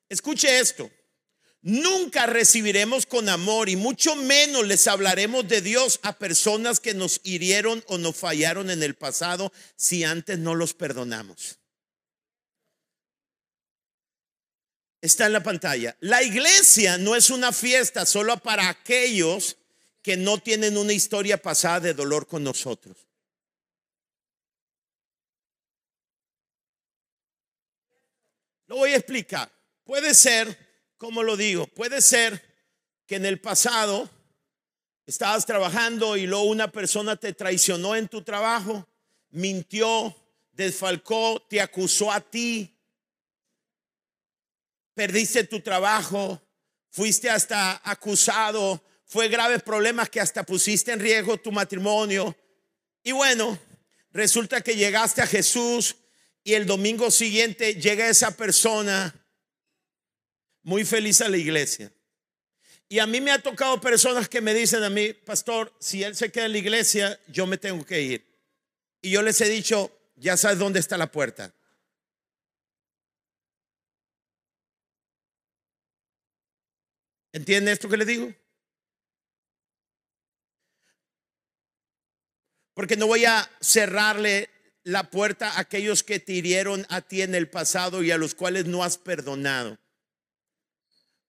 Escuche 0.09 0.61
esto. 0.61 0.91
Nunca 1.61 2.27
recibiremos 2.27 3.05
con 3.05 3.29
amor 3.29 3.69
y 3.69 3.77
mucho 3.77 4.15
menos 4.15 4.67
les 4.67 4.87
hablaremos 4.87 5.49
de 5.49 5.61
Dios 5.61 5.99
a 6.03 6.19
personas 6.19 6.79
que 6.79 6.95
nos 6.95 7.21
hirieron 7.25 7.83
o 7.89 7.99
nos 7.99 8.17
fallaron 8.17 8.71
en 8.71 8.83
el 8.83 8.95
pasado 8.95 9.53
si 9.75 10.05
antes 10.05 10.39
no 10.39 10.55
los 10.55 10.73
perdonamos. 10.75 11.59
Está 15.01 15.27
en 15.27 15.33
la 15.33 15.43
pantalla. 15.43 15.97
La 16.01 16.23
iglesia 16.23 16.99
no 16.99 17.15
es 17.15 17.31
una 17.31 17.53
fiesta 17.53 18.07
solo 18.07 18.37
para 18.39 18.69
aquellos 18.69 19.57
que 20.03 20.17
no 20.17 20.39
tienen 20.39 20.77
una 20.77 20.93
historia 20.93 21.41
pasada 21.41 21.81
de 21.81 21.95
dolor 21.95 22.27
con 22.27 22.43
nosotros. 22.43 22.97
Lo 28.67 28.77
voy 28.77 28.93
a 28.93 28.97
explicar. 28.97 29.51
Puede 29.85 30.15
ser, 30.15 30.57
como 30.99 31.23
lo 31.23 31.37
digo, 31.37 31.67
puede 31.67 32.03
ser 32.03 32.43
que 33.07 33.17
en 33.17 33.25
el 33.25 33.41
pasado 33.41 34.11
estabas 35.07 35.47
trabajando 35.47 36.19
y 36.19 36.27
luego 36.27 36.45
una 36.45 36.71
persona 36.71 37.17
te 37.17 37.33
traicionó 37.33 37.97
en 37.97 38.09
tu 38.09 38.23
trabajo, 38.23 38.87
mintió, 39.31 40.15
desfalcó, 40.53 41.41
te 41.49 41.63
acusó 41.63 42.13
a 42.13 42.21
ti, 42.21 42.78
perdiste 44.99 45.45
tu 45.45 45.61
trabajo, 45.61 46.43
fuiste 46.91 47.31
hasta 47.31 47.81
acusado, 47.89 48.83
fue 49.05 49.29
graves 49.29 49.63
problemas 49.63 50.11
que 50.11 50.21
hasta 50.21 50.43
pusiste 50.43 50.91
en 50.91 50.99
riesgo 50.99 51.37
tu 51.37 51.53
matrimonio. 51.53 52.37
Y 53.05 53.13
bueno, 53.13 53.57
resulta 54.11 54.61
que 54.61 54.75
llegaste 54.75 55.23
a 55.23 55.27
Jesús 55.29 55.95
y 56.43 56.55
el 56.55 56.67
domingo 56.67 57.13
siguiente 57.13 57.77
llega 57.77 58.09
esa 58.09 58.37
persona 58.37 59.15
muy 60.65 60.85
feliz 60.85 61.21
a 61.21 61.29
la 61.29 61.37
iglesia. 61.37 61.93
Y 62.89 62.99
a 62.99 63.07
mí 63.07 63.21
me 63.21 63.31
ha 63.31 63.39
tocado 63.39 63.81
personas 63.81 64.29
que 64.29 64.41
me 64.41 64.53
dicen 64.53 64.83
a 64.83 64.91
mí, 64.91 65.13
pastor, 65.13 65.73
si 65.79 66.03
él 66.03 66.17
se 66.17 66.33
queda 66.33 66.47
en 66.47 66.53
la 66.53 66.59
iglesia, 66.59 67.21
yo 67.29 67.47
me 67.47 67.57
tengo 67.57 67.87
que 67.87 68.03
ir. 68.03 68.27
Y 69.01 69.11
yo 69.11 69.23
les 69.23 69.41
he 69.43 69.49
dicho, 69.49 69.97
ya 70.17 70.37
sabes 70.37 70.59
dónde 70.59 70.81
está 70.81 70.99
la 70.99 71.13
puerta. 71.13 71.55
¿Entiende 77.39 77.71
esto 77.71 77.89
que 77.89 77.97
le 77.97 78.05
digo? 78.05 78.35
Porque 82.75 82.97
no 82.97 83.07
voy 83.07 83.27
a 83.27 83.49
cerrarle 83.61 84.51
la 84.83 85.09
puerta 85.09 85.53
a 85.53 85.61
aquellos 85.61 86.03
que 86.03 86.19
te 86.19 86.33
hirieron 86.33 86.85
a 86.89 87.01
ti 87.01 87.23
en 87.23 87.37
el 87.37 87.49
pasado 87.49 88.03
y 88.03 88.11
a 88.11 88.19
los 88.19 88.35
cuales 88.35 88.67
no 88.67 88.83
has 88.83 88.99
perdonado. 88.99 89.79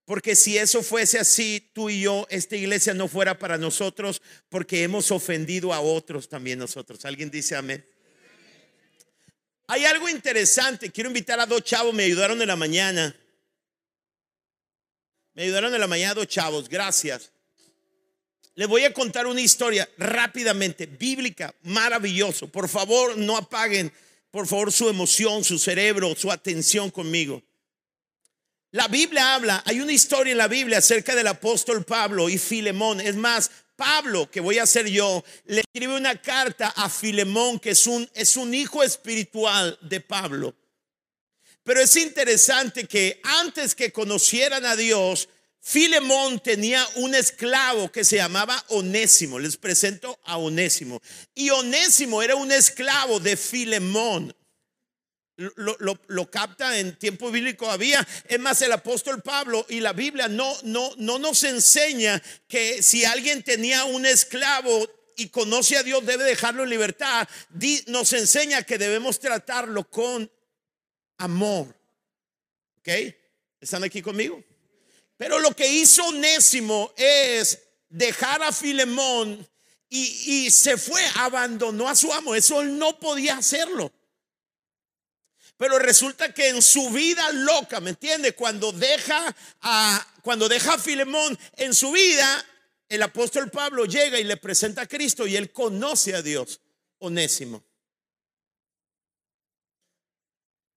Porque 0.05 0.36
si 0.36 0.57
eso 0.57 0.82
fuese 0.82 1.20
así, 1.20 1.70
tú 1.76 1.91
y 1.91 2.01
yo, 2.01 2.26
esta 2.32 2.55
iglesia 2.55 2.95
no 2.95 3.07
fuera 3.07 3.38
para 3.38 3.60
nosotros 3.60 4.24
porque 4.49 4.82
hemos 4.82 5.12
ofendido 5.12 5.76
a 5.76 5.80
otros 5.80 6.28
también 6.28 6.57
nosotros. 6.57 7.05
¿Alguien 7.05 7.30
dice 7.30 7.55
amén? 7.55 7.88
Hay 9.68 9.86
algo 9.86 10.10
interesante. 10.10 10.89
Quiero 10.89 11.12
invitar 11.12 11.39
a 11.39 11.45
dos 11.45 11.64
chavos, 11.64 11.93
me 11.93 12.05
ayudaron 12.05 12.41
en 12.41 12.47
la 12.47 12.55
mañana. 12.55 13.16
Me 15.40 15.46
ayudaron 15.46 15.74
en 15.74 15.80
la 15.80 15.88
mañana 15.88 16.26
chavos, 16.26 16.68
gracias. 16.68 17.32
Les 18.56 18.68
voy 18.68 18.84
a 18.84 18.94
contar 18.94 19.26
una 19.26 19.40
historia 19.40 19.90
rápidamente, 19.98 20.86
bíblica, 20.86 21.56
maravilloso. 21.64 22.50
Por 22.50 22.68
favor, 22.68 23.18
no 23.18 23.38
apaguen, 23.38 23.90
por 24.32 24.48
favor, 24.48 24.70
su 24.74 24.90
emoción, 24.90 25.46
su 25.46 25.58
cerebro, 25.58 26.14
su 26.18 26.30
atención 26.30 26.92
conmigo. 26.92 27.42
La 28.72 28.90
Biblia 28.90 29.34
habla, 29.34 29.64
hay 29.66 29.80
una 29.80 29.94
historia 29.94 30.34
en 30.34 30.40
la 30.40 30.50
Biblia 30.50 30.80
acerca 30.80 31.16
del 31.16 31.28
apóstol 31.28 31.86
Pablo 31.86 32.28
y 32.28 32.38
Filemón. 32.38 33.00
Es 33.00 33.16
más, 33.16 33.50
Pablo, 33.78 34.30
que 34.30 34.42
voy 34.42 34.60
a 34.60 34.66
ser 34.66 34.90
yo, 34.90 35.24
le 35.46 35.62
escribe 35.62 35.96
una 35.96 36.22
carta 36.22 36.74
a 36.76 36.90
Filemón, 36.90 37.62
que 37.62 37.70
es 37.70 37.88
un, 37.88 38.10
es 38.14 38.36
un 38.36 38.54
hijo 38.54 38.84
espiritual 38.84 39.80
de 39.84 40.02
Pablo. 40.02 40.54
Pero 41.64 41.82
es 41.82 41.95
interesante 41.95 42.86
que 42.86 43.20
antes 43.24 43.76
que 43.76 43.91
conocieran 43.91 44.66
a 44.66 44.76
Dios, 44.76 45.30
Filemón 45.62 46.39
tenía 46.39 46.88
un 46.95 47.14
esclavo 47.14 47.91
que 47.91 48.03
se 48.03 48.16
llamaba 48.16 48.64
Onésimo. 48.70 49.38
Les 49.39 49.57
presento 49.57 50.20
a 50.24 50.38
Onésimo. 50.38 51.01
Y 51.36 51.49
Onésimo 51.49 52.24
era 52.24 52.36
un 52.36 52.51
esclavo 52.51 53.20
de 53.20 53.36
Filemón. 53.36 54.36
Lo, 55.55 56.30
capta 56.30 56.78
en 56.80 56.97
tiempo 56.97 57.32
bíblico 57.32 57.70
había. 57.70 58.05
Es 58.28 58.39
más, 58.39 58.62
el 58.62 58.72
apóstol 58.72 59.22
Pablo 59.22 59.66
y 59.70 59.80
la 59.80 59.93
Biblia 59.93 60.28
no, 60.28 60.53
no, 60.64 60.91
no 60.97 61.20
nos 61.20 61.43
enseña 61.43 62.22
que 62.47 62.84
si 62.84 63.05
alguien 63.05 63.43
tenía 63.43 63.86
un 63.86 64.05
esclavo 64.05 64.89
y 65.16 65.30
conoce 65.30 65.78
a 65.78 65.84
Dios 65.84 66.05
debe 66.05 66.24
dejarlo 66.24 66.64
en 66.64 66.70
libertad. 66.70 67.28
Nos 67.88 68.12
enseña 68.14 68.64
que 68.64 68.78
debemos 68.78 69.20
tratarlo 69.20 69.89
con 69.89 70.30
amor. 71.20 71.68
¿Ok? 72.80 72.88
¿Están 73.62 73.84
aquí 73.84 74.02
conmigo? 74.02 74.44
Pero 75.18 75.40
lo 75.40 75.56
que 75.56 75.68
hizo 75.68 76.06
Onésimo 76.08 76.94
es 76.98 77.60
dejar 77.90 78.42
a 78.42 78.52
Filemón 78.52 79.48
y, 79.92 80.50
se 80.52 80.78
fue, 80.78 81.02
abandonó 81.16 81.90
a 81.90 81.96
su 81.96 82.14
amo. 82.14 82.36
Eso 82.36 82.62
él 82.62 82.78
no 82.78 83.00
podía 83.00 83.38
hacerlo. 83.38 83.92
Pero 85.58 85.78
resulta 85.78 86.34
que 86.34 86.50
en 86.50 86.62
su 86.62 86.90
vida 86.92 87.32
loca, 87.32 87.80
¿me 87.82 87.90
entiende? 87.90 88.34
Cuando 88.34 88.72
deja 88.72 89.36
a 89.62 90.08
cuando 90.22 90.48
deja 90.48 90.76
a 90.76 90.80
Filemón 90.80 91.38
en 91.58 91.74
su 91.74 91.92
vida, 91.92 92.46
el 92.88 93.02
apóstol 93.02 93.50
Pablo 93.50 93.86
llega 93.86 94.20
y 94.20 94.24
le 94.24 94.38
presenta 94.38 94.84
a 94.84 94.88
Cristo 94.88 95.28
y 95.28 95.36
él 95.36 95.52
conoce 95.52 96.16
a 96.16 96.22
Dios, 96.22 96.62
Onésimo. 97.00 97.64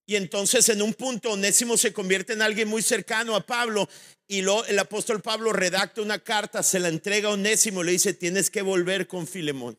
Y 0.07 0.17
entonces 0.17 0.69
en 0.69 0.83
un 0.83 0.95
punto 0.95 1.33
Onésimo 1.33 1.77
se 1.77 1.93
convierte 1.93 2.33
en 2.33 2.43
alguien 2.43 2.69
muy 2.69 2.83
cercano 2.83 3.37
a 3.37 3.47
Pablo 3.47 3.89
y 4.27 4.43
lo, 4.43 4.65
el 4.67 4.79
apóstol 4.79 5.21
Pablo 5.21 5.53
redacta 5.53 6.03
una 6.03 6.19
carta, 6.19 6.63
se 6.63 6.81
la 6.81 6.89
entrega 6.89 7.29
a 7.29 7.33
Onésimo, 7.33 7.83
le 7.83 7.93
dice, 7.93 8.15
tienes 8.15 8.51
que 8.51 8.63
volver 8.63 9.07
con 9.07 9.27
Filemón. 9.27 9.79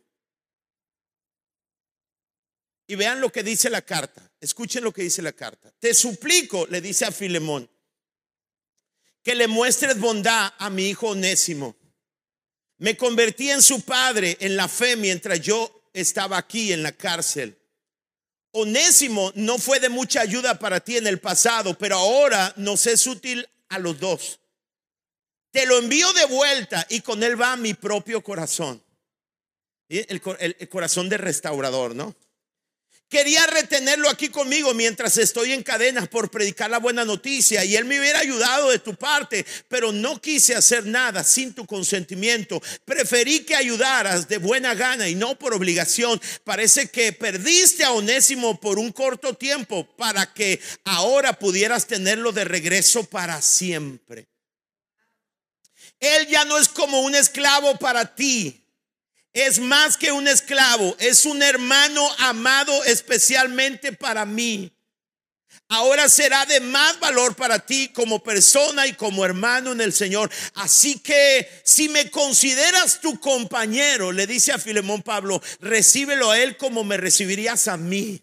Y 2.88 2.96
vean 2.96 3.22
lo 3.22 3.32
que 3.32 3.44
dice 3.44 3.70
la 3.70 3.82
carta. 3.82 4.30
Escuchen 4.40 4.84
lo 4.84 4.92
que 4.92 5.04
dice 5.04 5.22
la 5.22 5.32
carta. 5.32 5.74
Te 5.80 5.94
suplico, 5.94 6.68
le 6.68 6.82
dice 6.82 7.06
a 7.06 7.12
Filemón, 7.12 7.70
que 9.24 9.36
le 9.36 9.48
muestres 9.48 10.00
bondad 10.00 10.54
a 10.58 10.70
mi 10.70 10.90
hijo 10.90 11.10
Onésimo. 11.10 11.76
Me 12.78 12.98
convertí 12.98 13.50
en 13.50 13.62
su 13.62 13.82
padre 13.82 14.38
en 14.42 14.58
la 14.58 14.68
fe 14.68 14.98
mientras 14.98 15.40
yo 15.40 15.90
estaba 15.94 16.38
aquí 16.38 16.74
en 16.74 16.84
la 16.84 16.92
cárcel. 16.92 17.58
Onésimo 18.56 19.32
no 19.36 19.58
fue 19.58 19.80
de 19.80 19.90
mucha 19.90 20.22
ayuda 20.22 20.60
para 20.60 20.80
ti 20.80 20.98
en 20.98 21.08
el 21.08 21.20
pasado, 21.20 21.78
pero 21.78 21.96
ahora 21.96 22.54
nos 22.56 22.86
es 22.86 23.06
útil 23.08 23.48
a 23.70 23.80
los 23.80 24.00
dos. 24.00 24.40
Te 25.52 25.66
lo 25.66 25.78
envío 25.78 26.12
de 26.14 26.26
vuelta 26.26 26.86
y 26.90 27.02
con 27.02 27.24
él 27.24 27.40
va 27.40 27.56
mi 27.56 27.74
propio 27.74 28.24
corazón. 28.24 28.84
El, 29.90 30.22
el, 30.40 30.56
el 30.60 30.70
corazón 30.70 31.10
de 31.10 31.18
restaurador, 31.18 31.96
¿no? 31.96 32.16
Quería 33.14 33.46
retenerlo 33.46 34.10
aquí 34.10 34.30
conmigo 34.30 34.74
mientras 34.74 35.20
estoy 35.20 35.54
en 35.54 35.62
cadenas 35.62 36.08
por 36.08 36.32
predicar 36.32 36.72
la 36.72 36.80
buena 36.80 37.06
noticia 37.06 37.64
y 37.64 37.76
él 37.76 37.86
me 37.86 38.00
hubiera 38.00 38.18
ayudado 38.18 38.72
de 38.72 38.80
tu 38.80 38.96
parte, 38.96 39.46
pero 39.68 39.92
no 39.92 40.20
quise 40.20 40.56
hacer 40.56 40.88
nada 40.88 41.24
sin 41.24 41.54
tu 41.54 41.68
consentimiento. 41.68 42.60
Preferí 42.86 43.42
que 43.42 43.56
ayudaras 43.56 44.28
de 44.28 44.40
buena 44.40 44.74
gana 44.74 45.08
y 45.08 45.14
no 45.14 45.38
por 45.38 45.54
obligación. 45.54 46.20
Parece 46.44 46.90
que 46.90 47.14
perdiste 47.14 47.84
a 47.84 47.92
Onésimo 47.92 48.60
por 48.60 48.80
un 48.80 48.92
corto 48.92 49.36
tiempo 49.36 49.86
para 49.96 50.34
que 50.34 50.60
ahora 50.84 51.34
pudieras 51.34 51.86
tenerlo 51.86 52.32
de 52.32 52.46
regreso 52.46 53.04
para 53.04 53.44
siempre. 53.44 54.28
Él 56.00 56.28
ya 56.30 56.46
no 56.46 56.58
es 56.58 56.68
como 56.68 57.02
un 57.02 57.14
esclavo 57.14 57.78
para 57.78 58.16
ti 58.16 58.63
es 59.34 59.60
más 59.60 59.98
que 59.98 60.12
un 60.12 60.28
esclavo, 60.28 60.96
es 61.00 61.26
un 61.26 61.42
hermano 61.42 62.08
amado 62.20 62.84
especialmente 62.84 63.92
para 63.92 64.26
mí. 64.26 64.72
Ahora 65.70 66.08
será 66.08 66.46
de 66.46 66.60
más 66.60 67.00
valor 67.00 67.36
para 67.36 67.58
ti 67.66 67.88
como 67.88 68.22
persona 68.22 68.86
y 68.86 68.94
como 68.94 69.26
hermano 69.26 69.72
en 69.72 69.82
el 69.82 69.92
Señor. 69.92 70.30
Así 70.54 71.00
que 71.00 71.50
si 71.64 71.90
me 71.90 72.12
consideras 72.12 73.02
tu 73.02 73.20
compañero, 73.20 74.12
le 74.12 74.28
dice 74.28 74.52
a 74.52 74.60
Filemón 74.60 75.02
Pablo, 75.02 75.42
recíbelo 75.62 76.30
a 76.30 76.40
él 76.40 76.58
como 76.58 76.84
me 76.84 76.98
recibirías 76.98 77.68
a 77.68 77.78
mí. 77.78 78.22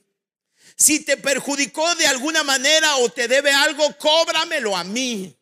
Si 0.76 1.00
te 1.00 1.16
perjudicó 1.16 1.92
de 1.96 2.06
alguna 2.06 2.44
manera 2.44 2.96
o 2.96 3.08
te 3.10 3.26
debe 3.26 3.50
algo, 3.50 3.96
cóbramelo 3.98 4.76
a 4.76 4.84
mí. 4.84 5.36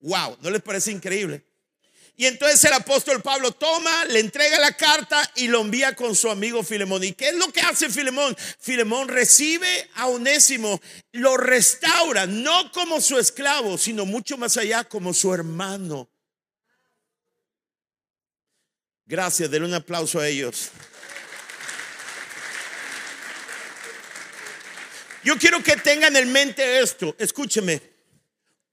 Wow, 0.00 0.36
¿no 0.42 0.50
les 0.50 0.60
parece 0.60 0.90
increíble? 0.90 1.44
Y 2.22 2.26
entonces 2.26 2.62
el 2.66 2.74
apóstol 2.74 3.20
Pablo 3.20 3.50
toma, 3.50 4.04
le 4.04 4.20
entrega 4.20 4.56
la 4.60 4.76
carta 4.76 5.28
y 5.34 5.48
lo 5.48 5.60
envía 5.60 5.96
con 5.96 6.14
su 6.14 6.30
amigo 6.30 6.62
Filemón. 6.62 7.02
¿Y 7.02 7.14
qué 7.14 7.30
es 7.30 7.34
lo 7.34 7.48
que 7.48 7.60
hace 7.60 7.90
Filemón? 7.90 8.36
Filemón 8.60 9.08
recibe 9.08 9.90
a 9.96 10.06
Onésimo, 10.06 10.80
lo 11.10 11.36
restaura, 11.36 12.26
no 12.26 12.70
como 12.70 13.00
su 13.00 13.18
esclavo, 13.18 13.76
sino 13.76 14.06
mucho 14.06 14.38
más 14.38 14.56
allá 14.56 14.84
como 14.84 15.12
su 15.12 15.34
hermano. 15.34 16.08
Gracias, 19.04 19.50
denle 19.50 19.66
un 19.66 19.74
aplauso 19.74 20.20
a 20.20 20.28
ellos. 20.28 20.70
Yo 25.24 25.36
quiero 25.38 25.60
que 25.60 25.74
tengan 25.74 26.14
en 26.14 26.30
mente 26.30 26.78
esto, 26.78 27.16
escúcheme 27.18 27.91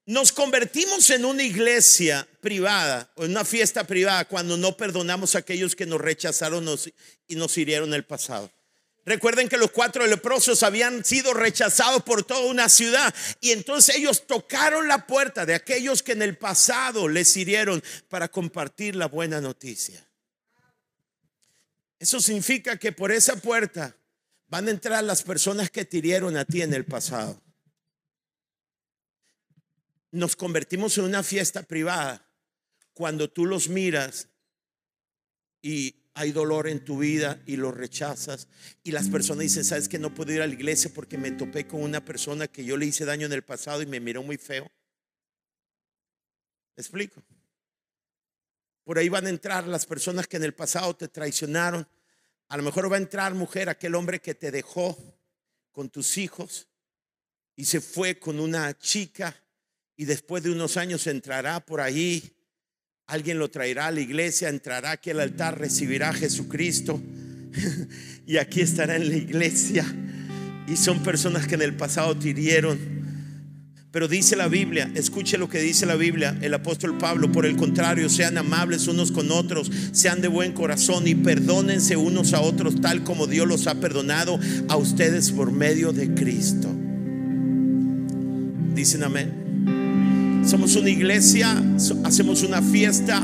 nos 0.10 0.32
convertimos 0.32 1.08
en 1.12 1.24
una 1.24 1.44
iglesia 1.44 2.28
privada 2.42 3.12
o 3.14 3.26
en 3.26 3.32
una 3.32 3.46
fiesta 3.46 3.84
privada 3.84 4.26
cuando 4.26 4.58
no 4.58 4.76
perdonamos 4.76 5.36
a 5.36 5.40
aquellos 5.40 5.76
que 5.76 5.86
nos 5.86 6.02
rechazaron 6.02 6.68
y 7.28 7.36
nos 7.36 7.56
hirieron 7.60 7.90
en 7.90 7.94
el 7.94 8.06
pasado. 8.06 8.52
Recuerden 9.06 9.48
que 9.48 9.60
los 9.60 9.70
cuatro 9.70 10.08
leprosos 10.08 10.64
habían 10.64 11.06
sido 11.06 11.36
rechazados 11.36 12.02
por 12.02 12.24
toda 12.24 12.48
una 12.48 12.70
ciudad 12.70 13.14
y 13.40 13.52
entonces 13.52 13.98
ellos 13.98 14.26
tocaron 14.26 14.88
la 14.88 15.06
puerta 15.06 15.46
de 15.46 15.54
aquellos 15.54 16.02
que 16.02 16.14
en 16.14 16.24
el 16.24 16.40
pasado 16.40 17.08
les 17.08 17.38
hirieron 17.38 17.84
para 18.08 18.30
compartir 18.30 18.96
la 18.96 19.06
buena 19.06 19.40
noticia. 19.40 20.04
Eso 22.00 22.20
significa 22.20 22.78
que 22.78 22.92
por 22.92 23.12
esa 23.12 23.36
puerta 23.36 23.96
van 24.48 24.70
a 24.70 24.72
entrar 24.72 25.04
las 25.04 25.22
personas 25.22 25.70
que 25.70 25.86
te 25.86 25.98
hirieron 25.98 26.36
a 26.36 26.46
ti 26.46 26.64
en 26.64 26.74
el 26.74 26.86
pasado 26.86 27.40
nos 30.12 30.36
convertimos 30.36 30.98
en 30.98 31.06
una 31.06 31.24
fiesta 31.24 31.64
privada 31.64 32.26
cuando 32.94 33.30
tú 33.30 33.46
los 33.46 33.70
miras 33.70 34.28
y 35.62 35.96
hay 36.14 36.32
dolor 36.32 36.68
en 36.68 36.84
tu 36.84 36.98
vida 36.98 37.42
y 37.46 37.56
lo 37.56 37.72
rechazas 37.72 38.48
y 38.84 38.92
las 38.92 39.10
personas 39.10 39.44
dicen, 39.44 39.64
sabes 39.64 39.88
que 39.88 40.00
no 40.00 40.14
puedo 40.14 40.34
ir 40.34 40.42
a 40.42 40.48
la 40.48 40.54
iglesia 40.54 40.92
porque 40.94 41.18
me 41.18 41.32
topé 41.32 41.66
con 41.66 41.82
una 41.82 42.04
persona 42.04 42.48
que 42.48 42.66
yo 42.66 42.76
le 42.76 42.88
hice 42.88 43.06
daño 43.06 43.26
en 43.28 43.34
el 43.34 43.44
pasado 43.44 43.82
y 43.82 43.86
me 43.86 44.00
miró 44.00 44.24
muy 44.24 44.38
feo. 44.38 44.70
explico? 46.76 47.24
Por 48.84 48.98
ahí 48.98 49.08
van 49.08 49.28
a 49.28 49.30
entrar 49.30 49.68
las 49.68 49.86
personas 49.86 50.28
que 50.28 50.38
en 50.38 50.44
el 50.44 50.56
pasado 50.56 50.96
te 50.96 51.08
traicionaron. 51.08 51.88
A 52.48 52.58
lo 52.58 52.64
mejor 52.64 52.92
va 52.92 52.96
a 52.96 53.00
entrar 53.00 53.36
mujer, 53.36 53.70
aquel 53.70 53.94
hombre 53.94 54.20
que 54.20 54.34
te 54.34 54.50
dejó 54.50 54.98
con 55.72 55.90
tus 55.90 56.18
hijos 56.18 56.68
y 57.56 57.66
se 57.66 57.82
fue 57.82 58.20
con 58.20 58.40
una 58.40 58.76
chica 58.78 59.36
y 60.00 60.06
después 60.06 60.42
de 60.44 60.50
unos 60.50 60.78
años 60.78 61.08
entrará 61.08 61.60
por 61.60 61.82
ahí, 61.82 62.24
alguien 63.06 63.38
lo 63.38 63.50
traerá 63.50 63.88
a 63.88 63.92
la 63.92 64.00
iglesia, 64.00 64.48
entrará 64.48 64.92
aquí 64.92 65.10
al 65.10 65.20
altar, 65.20 65.60
recibirá 65.60 66.08
a 66.08 66.14
Jesucristo 66.14 67.02
y 68.26 68.38
aquí 68.38 68.62
estará 68.62 68.96
en 68.96 69.10
la 69.10 69.18
iglesia. 69.18 69.86
Y 70.70 70.78
son 70.78 71.04
personas 71.04 71.48
que 71.48 71.56
en 71.56 71.64
el 71.64 71.76
pasado 71.76 72.18
te 72.18 72.30
hirieron. 72.30 72.80
Pero 73.92 74.08
dice 74.08 74.38
la 74.38 74.48
Biblia, 74.48 74.90
escuche 74.96 75.38
lo 75.38 75.50
que 75.50 75.60
dice 75.60 75.86
la 75.86 75.96
Biblia, 75.96 76.38
el 76.42 76.54
apóstol 76.54 76.98
Pablo, 76.98 77.30
por 77.30 77.46
el 77.46 77.58
contrario, 77.58 78.08
sean 78.08 78.38
amables 78.38 78.88
unos 78.88 79.12
con 79.12 79.30
otros, 79.32 79.70
sean 79.92 80.22
de 80.22 80.30
buen 80.30 80.54
corazón 80.54 81.10
y 81.10 81.16
perdónense 81.16 81.98
unos 81.98 82.32
a 82.32 82.40
otros 82.40 82.80
tal 82.80 83.04
como 83.04 83.28
Dios 83.28 83.50
los 83.50 83.68
ha 83.68 83.76
perdonado 83.82 84.40
a 84.70 84.78
ustedes 84.78 85.34
por 85.34 85.52
medio 85.52 85.92
de 85.92 86.14
Cristo. 86.14 86.74
Dicen 88.74 89.04
amén. 89.04 89.49
Somos 90.46 90.76
una 90.76 90.90
iglesia, 90.90 91.62
hacemos 92.04 92.44
una 92.44 92.62
fiesta, 92.62 93.22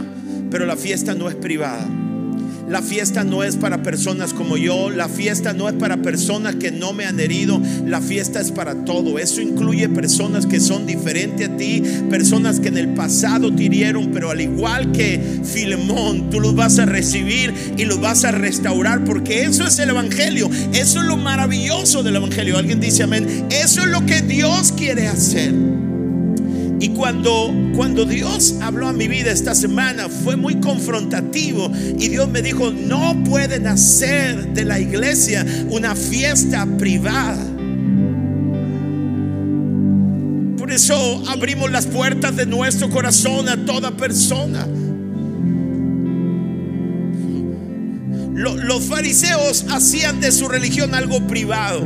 pero 0.52 0.66
la 0.66 0.76
fiesta 0.76 1.16
no 1.16 1.30
es 1.30 1.36
privada. 1.36 1.88
La 2.70 2.82
fiesta 2.82 3.24
no 3.24 3.44
es 3.44 3.58
para 3.58 3.84
personas 3.84 4.34
como 4.34 4.58
yo, 4.58 4.90
la 4.90 5.08
fiesta 5.08 5.54
no 5.54 5.70
es 5.70 5.76
para 5.76 6.02
personas 6.02 6.56
que 6.56 6.72
no 6.72 6.94
me 6.94 7.06
han 7.06 7.20
herido, 7.20 7.62
la 7.86 8.02
fiesta 8.02 8.42
es 8.42 8.52
para 8.52 8.86
todo. 8.86 9.20
Eso 9.20 9.40
incluye 9.40 9.88
personas 9.88 10.48
que 10.48 10.60
son 10.60 10.88
diferentes 10.88 11.48
a 11.48 11.58
ti, 11.58 11.84
personas 12.10 12.60
que 12.60 12.70
en 12.70 12.78
el 12.78 12.96
pasado 12.96 13.54
te 13.54 13.64
hirieron, 13.66 14.10
pero 14.12 14.32
al 14.32 14.42
igual 14.42 14.92
que 14.92 15.22
Filemón, 15.44 16.32
tú 16.32 16.40
los 16.40 16.56
vas 16.56 16.80
a 16.80 16.88
recibir 16.88 17.54
y 17.78 17.86
los 17.86 18.02
vas 18.02 18.26
a 18.26 18.32
restaurar, 18.32 19.04
porque 19.04 19.44
eso 19.44 19.64
es 19.68 19.78
el 19.78 19.92
Evangelio, 19.92 20.50
eso 20.74 21.02
es 21.02 21.06
lo 21.06 21.18
maravilloso 21.18 22.02
del 22.02 22.16
Evangelio. 22.16 22.58
Alguien 22.58 22.80
dice 22.80 23.04
amén, 23.04 23.46
eso 23.52 23.82
es 23.82 23.88
lo 23.88 24.04
que 24.08 24.24
Dios 24.24 24.72
quiere 24.72 25.08
hacer. 25.08 25.54
Y 26.80 26.90
cuando, 26.90 27.54
cuando 27.76 28.06
Dios 28.06 28.56
habló 28.62 28.88
a 28.88 28.94
mi 28.94 29.08
vida 29.08 29.32
esta 29.32 29.56
semana 29.56 30.10
fue 30.10 30.36
muy 30.36 30.60
confrontativo 30.60 31.72
y 31.98 32.10
Dios 32.10 32.30
me 32.30 32.42
dijo, 32.42 32.70
no 32.72 33.24
pueden 33.24 33.68
hacer 33.68 34.54
de 34.54 34.66
la 34.66 34.80
iglesia 34.80 35.46
una 35.70 35.96
fiesta 35.96 36.66
privada. 36.78 37.44
Por 40.58 40.72
eso 40.72 41.24
abrimos 41.30 41.72
las 41.72 41.86
puertas 41.86 42.36
de 42.36 42.46
nuestro 42.46 42.90
corazón 42.90 43.48
a 43.48 43.66
toda 43.66 43.92
persona. 43.92 44.68
Los 48.34 48.84
fariseos 48.84 49.66
hacían 49.70 50.20
de 50.20 50.32
su 50.32 50.50
religión 50.50 50.94
algo 50.94 51.26
privado 51.26 51.86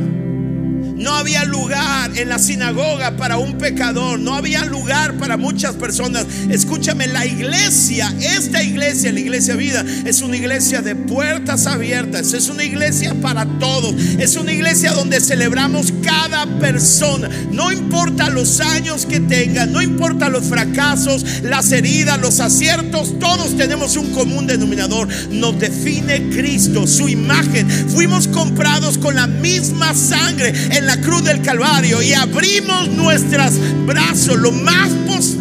No 1.00 1.14
había 1.14 1.46
lugar 1.46 2.10
en 2.14 2.28
la 2.28 2.38
sinagoga 2.38 3.16
para 3.16 3.38
un 3.38 3.56
pecador. 3.56 4.20
No 4.20 4.34
había 4.34 4.66
lugar 4.66 5.16
para 5.16 5.38
muchas 5.38 5.74
personas. 5.76 6.26
Escúchame, 6.50 7.06
la 7.06 7.24
iglesia, 7.24 8.14
esta 8.20 8.62
iglesia, 8.62 9.10
la 9.10 9.20
iglesia 9.20 9.56
vida, 9.56 9.82
es 10.04 10.20
una 10.20 10.36
iglesia 10.36 10.82
de 10.82 10.94
puertas 10.94 11.66
abiertas. 11.66 12.34
Es 12.34 12.50
una 12.50 12.64
iglesia 12.64 13.14
para 13.14 13.46
todos. 13.58 13.94
Es 14.18 14.36
una 14.36 14.52
iglesia 14.52 14.92
donde 14.92 15.22
celebramos 15.22 15.90
cada 16.02 16.44
persona. 16.58 17.30
No 17.50 17.72
importa 17.72 18.28
los 18.28 18.60
años 18.60 19.06
que 19.06 19.20
tengan, 19.20 19.72
no 19.72 19.80
importa 19.80 20.28
los 20.28 20.44
fracasos, 20.44 21.24
las 21.42 21.72
heridas, 21.72 22.20
los 22.20 22.40
aciertos. 22.40 23.18
Todos 23.18 23.56
tenemos 23.56 23.96
un 23.96 24.10
común 24.10 24.46
denominador. 24.46 25.08
Nos 25.30 25.58
define 25.58 26.28
Cristo, 26.28 26.86
su 26.86 27.08
imagen. 27.08 27.70
Fuimos 27.88 28.28
comprados 28.28 28.98
con 28.98 29.14
la 29.14 29.26
misma 29.26 29.94
sangre 29.94 30.52
en 30.76 30.89
la 30.89 30.89
cruz 30.96 31.24
del 31.24 31.42
Calvario 31.42 32.02
y 32.02 32.12
abrimos 32.12 32.88
nuestros 32.88 33.54
brazos 33.86 34.38
lo 34.38 34.52
más, 34.52 34.90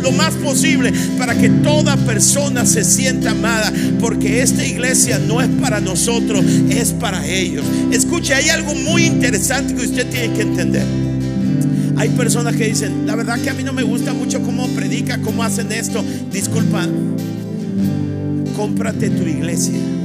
lo 0.02 0.12
más 0.12 0.34
posible 0.36 0.92
para 1.18 1.36
que 1.36 1.50
toda 1.50 1.98
persona 1.98 2.66
se 2.66 2.84
sienta 2.84 3.32
amada, 3.32 3.72
porque 4.00 4.42
esta 4.42 4.66
iglesia 4.66 5.20
no 5.20 5.42
es 5.42 5.48
para 5.62 5.80
nosotros, 5.80 6.44
es 6.70 6.92
para 6.94 7.26
ellos. 7.26 7.66
Escuche, 7.92 8.34
hay 8.34 8.50
algo 8.50 8.74
muy 8.76 9.06
interesante 9.06 9.76
que 9.76 9.86
usted 9.86 10.10
tiene 10.10 10.34
que 10.34 10.42
entender. 10.42 10.86
Hay 11.98 12.10
personas 12.10 12.56
que 12.56 12.66
dicen, 12.66 13.06
la 13.06 13.16
verdad 13.16 13.40
que 13.40 13.50
a 13.50 13.54
mí 13.54 13.64
no 13.64 13.74
me 13.74 13.84
gusta 13.84 14.14
mucho 14.14 14.42
cómo 14.42 14.68
predica, 14.70 15.18
cómo 15.20 15.44
hacen 15.44 15.72
esto. 15.72 16.04
Disculpa, 16.32 16.88
cómprate 18.56 19.10
tu 19.10 19.24
iglesia. 19.24 19.99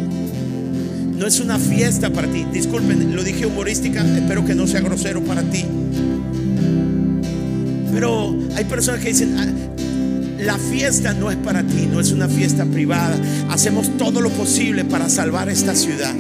No 1.17 1.27
es 1.27 1.41
una 1.41 1.59
fiesta 1.59 2.11
para 2.11 2.29
ti. 2.29 2.45
Disculpen, 2.53 3.15
lo 3.15 3.23
dije 3.23 3.47
humorística, 3.47 4.05
espero 4.17 4.45
que 4.45 4.55
no 4.55 4.67
sea 4.67 4.81
grosero 4.81 5.23
para 5.23 5.43
ti. 5.43 5.65
Pero 7.93 8.37
hay 8.57 8.65
personas 8.65 9.01
que 9.01 9.09
dicen, 9.09 9.37
ah, 9.39 9.74
la 10.45 10.59
fiesta 10.59 11.15
no 11.15 11.31
es 11.31 11.37
para 11.37 11.63
ti, 11.63 11.89
no 11.91 12.01
es 12.01 12.13
una 12.13 12.29
fiesta 12.29 12.65
privada. 12.65 13.17
Hacemos 13.51 13.97
todo 13.97 14.21
lo 14.21 14.31
posible 14.31 14.85
para 14.85 15.09
salvar 15.09 15.49
esta 15.49 15.75
ciudad 15.75 16.15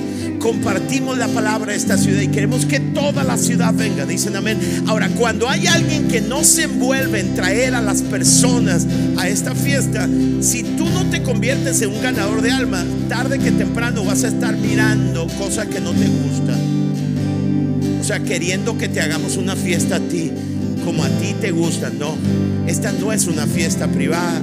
compartimos 0.45 1.16
la 1.16 1.29
palabra 1.29 1.72
de 1.72 1.79
esta 1.79 1.97
ciudad 1.97 2.20
y 2.20 2.29
queremos 2.29 2.66
que 2.66 2.79
toda 2.79 3.25
la 3.25 3.39
ciudad 3.39 3.72
venga. 3.72 4.05
Dicen 4.05 4.37
amén. 4.37 4.59
Ahora, 4.87 5.09
cuando 5.09 5.49
hay 5.49 5.66
alguien 5.66 6.07
que 6.07 6.20
no 6.20 6.45
se 6.45 6.64
envuelve 6.64 7.20
en 7.20 7.35
traer 7.35 7.75
a 7.75 7.81
las 7.81 8.03
personas 8.03 8.87
a 9.16 9.27
esta 9.27 9.55
fiesta, 9.55 10.07
si 10.43 10.62
tú 10.62 10.85
no 10.91 11.07
te 11.07 11.22
conviertes 11.22 11.81
en 11.81 11.89
un 11.89 12.03
ganador 12.03 12.43
de 12.43 12.51
alma, 12.51 12.85
tarde 13.09 13.39
que 13.39 13.53
temprano 13.53 14.05
vas 14.05 14.22
a 14.25 14.29
estar 14.29 14.55
mirando 14.55 15.27
cosas 15.39 15.66
que 15.68 15.81
no 15.81 15.93
te 15.93 16.09
gustan. 16.09 16.61
O 17.99 18.05
sea, 18.05 18.20
queriendo 18.20 18.77
que 18.77 18.91
te 18.91 19.01
hagamos 19.01 19.39
una 19.39 19.57
fiesta 19.57 19.97
a 19.97 20.01
ti, 20.01 20.31
como 20.85 21.05
a 21.05 21.09
ti 21.09 21.35
te 21.41 21.51
gusta. 21.51 21.91
No, 21.91 22.16
esta 22.66 22.93
no 22.93 23.12
es 23.12 23.26
una 23.26 23.47
fiesta 23.47 23.89
privada. 23.89 24.41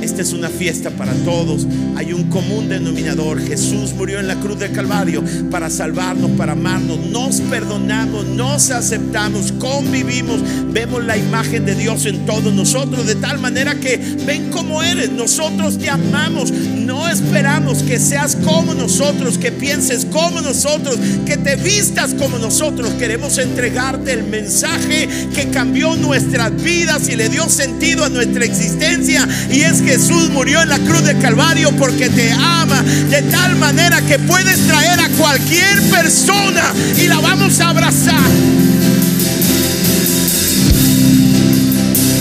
Esta 0.00 0.22
es 0.22 0.32
una 0.32 0.48
fiesta 0.48 0.90
para 0.90 1.12
todos. 1.24 1.66
Hay 1.96 2.12
un 2.12 2.24
común 2.24 2.68
denominador. 2.68 3.40
Jesús 3.40 3.94
murió 3.94 4.20
en 4.20 4.28
la 4.28 4.36
cruz 4.36 4.58
del 4.58 4.70
Calvario 4.72 5.24
para 5.50 5.70
salvarnos, 5.70 6.30
para 6.32 6.52
amarnos. 6.52 6.98
Nos 7.10 7.40
perdonamos, 7.40 8.26
nos 8.26 8.70
aceptamos, 8.70 9.52
convivimos. 9.52 10.40
Vemos 10.72 11.04
la 11.04 11.16
imagen 11.16 11.64
de 11.66 11.74
Dios 11.74 12.06
en 12.06 12.24
todos 12.26 12.52
nosotros. 12.52 13.06
De 13.06 13.16
tal 13.16 13.38
manera 13.38 13.74
que 13.74 13.96
ven 14.24 14.50
cómo 14.50 14.82
eres. 14.82 15.10
Nosotros 15.10 15.78
te 15.78 15.90
amamos. 15.90 16.52
No 16.88 17.06
esperamos 17.06 17.82
que 17.82 17.98
seas 17.98 18.34
como 18.34 18.72
nosotros, 18.72 19.36
que 19.36 19.52
pienses 19.52 20.06
como 20.06 20.40
nosotros, 20.40 20.96
que 21.26 21.36
te 21.36 21.54
vistas 21.56 22.14
como 22.14 22.38
nosotros. 22.38 22.94
Queremos 22.98 23.36
entregarte 23.36 24.14
el 24.14 24.22
mensaje 24.22 25.06
que 25.34 25.50
cambió 25.50 25.96
nuestras 25.96 26.50
vidas 26.62 27.10
y 27.10 27.16
le 27.16 27.28
dio 27.28 27.46
sentido 27.50 28.06
a 28.06 28.08
nuestra 28.08 28.42
existencia. 28.42 29.28
Y 29.52 29.60
es 29.60 29.82
Jesús 29.82 30.30
murió 30.30 30.62
en 30.62 30.70
la 30.70 30.78
cruz 30.78 31.04
del 31.04 31.18
Calvario 31.18 31.72
porque 31.76 32.08
te 32.08 32.32
ama 32.32 32.82
de 33.10 33.20
tal 33.20 33.54
manera 33.56 34.00
que 34.00 34.18
puedes 34.20 34.66
traer 34.66 34.98
a 34.98 35.10
cualquier 35.10 35.82
persona 35.90 36.72
y 36.96 37.06
la 37.06 37.20
vamos 37.20 37.60
a 37.60 37.68
abrazar. 37.68 38.30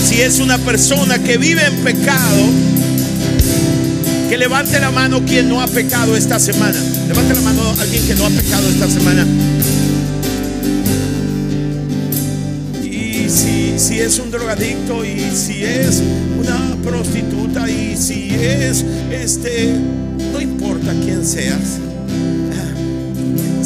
Si 0.10 0.22
es 0.22 0.40
una 0.40 0.58
persona 0.58 1.20
que 1.20 1.38
vive 1.38 1.66
en 1.66 1.76
pecado, 1.78 2.50
que 4.30 4.38
levante 4.38 4.80
la 4.80 4.92
mano 4.92 5.24
quien 5.26 5.48
no 5.50 5.62
ha 5.62 5.68
pecado 5.68 6.16
esta 6.16 6.40
semana. 6.40 6.80
Levante 7.08 7.34
la 7.34 7.42
mano 7.42 7.62
alguien 7.80 8.06
que 8.06 8.16
no 8.16 8.26
ha 8.26 8.30
pecado 8.30 8.68
esta 8.70 8.90
semana. 8.90 9.26
si 13.78 14.00
es 14.00 14.18
un 14.18 14.32
drogadicto 14.32 15.06
y 15.06 15.20
si 15.36 15.64
es 15.64 16.02
una 16.40 16.76
prostituta 16.84 17.70
y 17.70 17.96
si 17.96 18.30
es 18.34 18.84
este, 19.12 19.76
no 20.34 20.42
importa 20.42 20.94
quién 21.04 21.26
seas. 21.26 21.87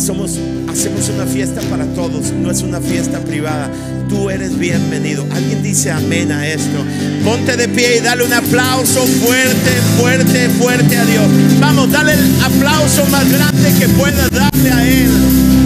Somos, 0.01 0.39
hacemos 0.67 1.09
una 1.09 1.27
fiesta 1.27 1.61
para 1.69 1.85
todos, 1.93 2.31
no 2.31 2.49
es 2.49 2.63
una 2.63 2.81
fiesta 2.81 3.19
privada. 3.19 3.69
Tú 4.09 4.31
eres 4.31 4.57
bienvenido. 4.57 5.27
Alguien 5.31 5.61
dice 5.61 5.91
amén 5.91 6.31
a 6.31 6.47
esto. 6.47 6.83
Ponte 7.23 7.55
de 7.55 7.67
pie 7.67 7.97
y 7.97 7.99
dale 7.99 8.25
un 8.25 8.33
aplauso 8.33 9.05
fuerte, 9.05 9.71
fuerte, 9.99 10.49
fuerte 10.49 10.97
a 10.97 11.05
Dios. 11.05 11.25
Vamos, 11.59 11.91
dale 11.91 12.13
el 12.13 12.43
aplauso 12.43 13.05
más 13.11 13.31
grande 13.31 13.73
que 13.79 13.87
puedas 13.89 14.31
darle 14.31 14.71
a 14.71 14.87
Él. 14.87 15.60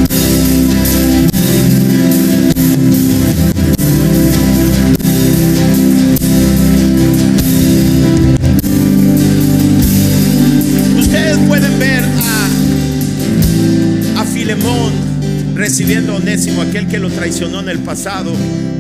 Recibiendo 15.78 16.14
a 16.14 16.16
Onésimo, 16.16 16.62
aquel 16.62 16.88
que 16.88 17.00
lo 17.00 17.10
traicionó 17.10 17.60
en 17.60 17.68
el 17.68 17.80
pasado, 17.80 18.32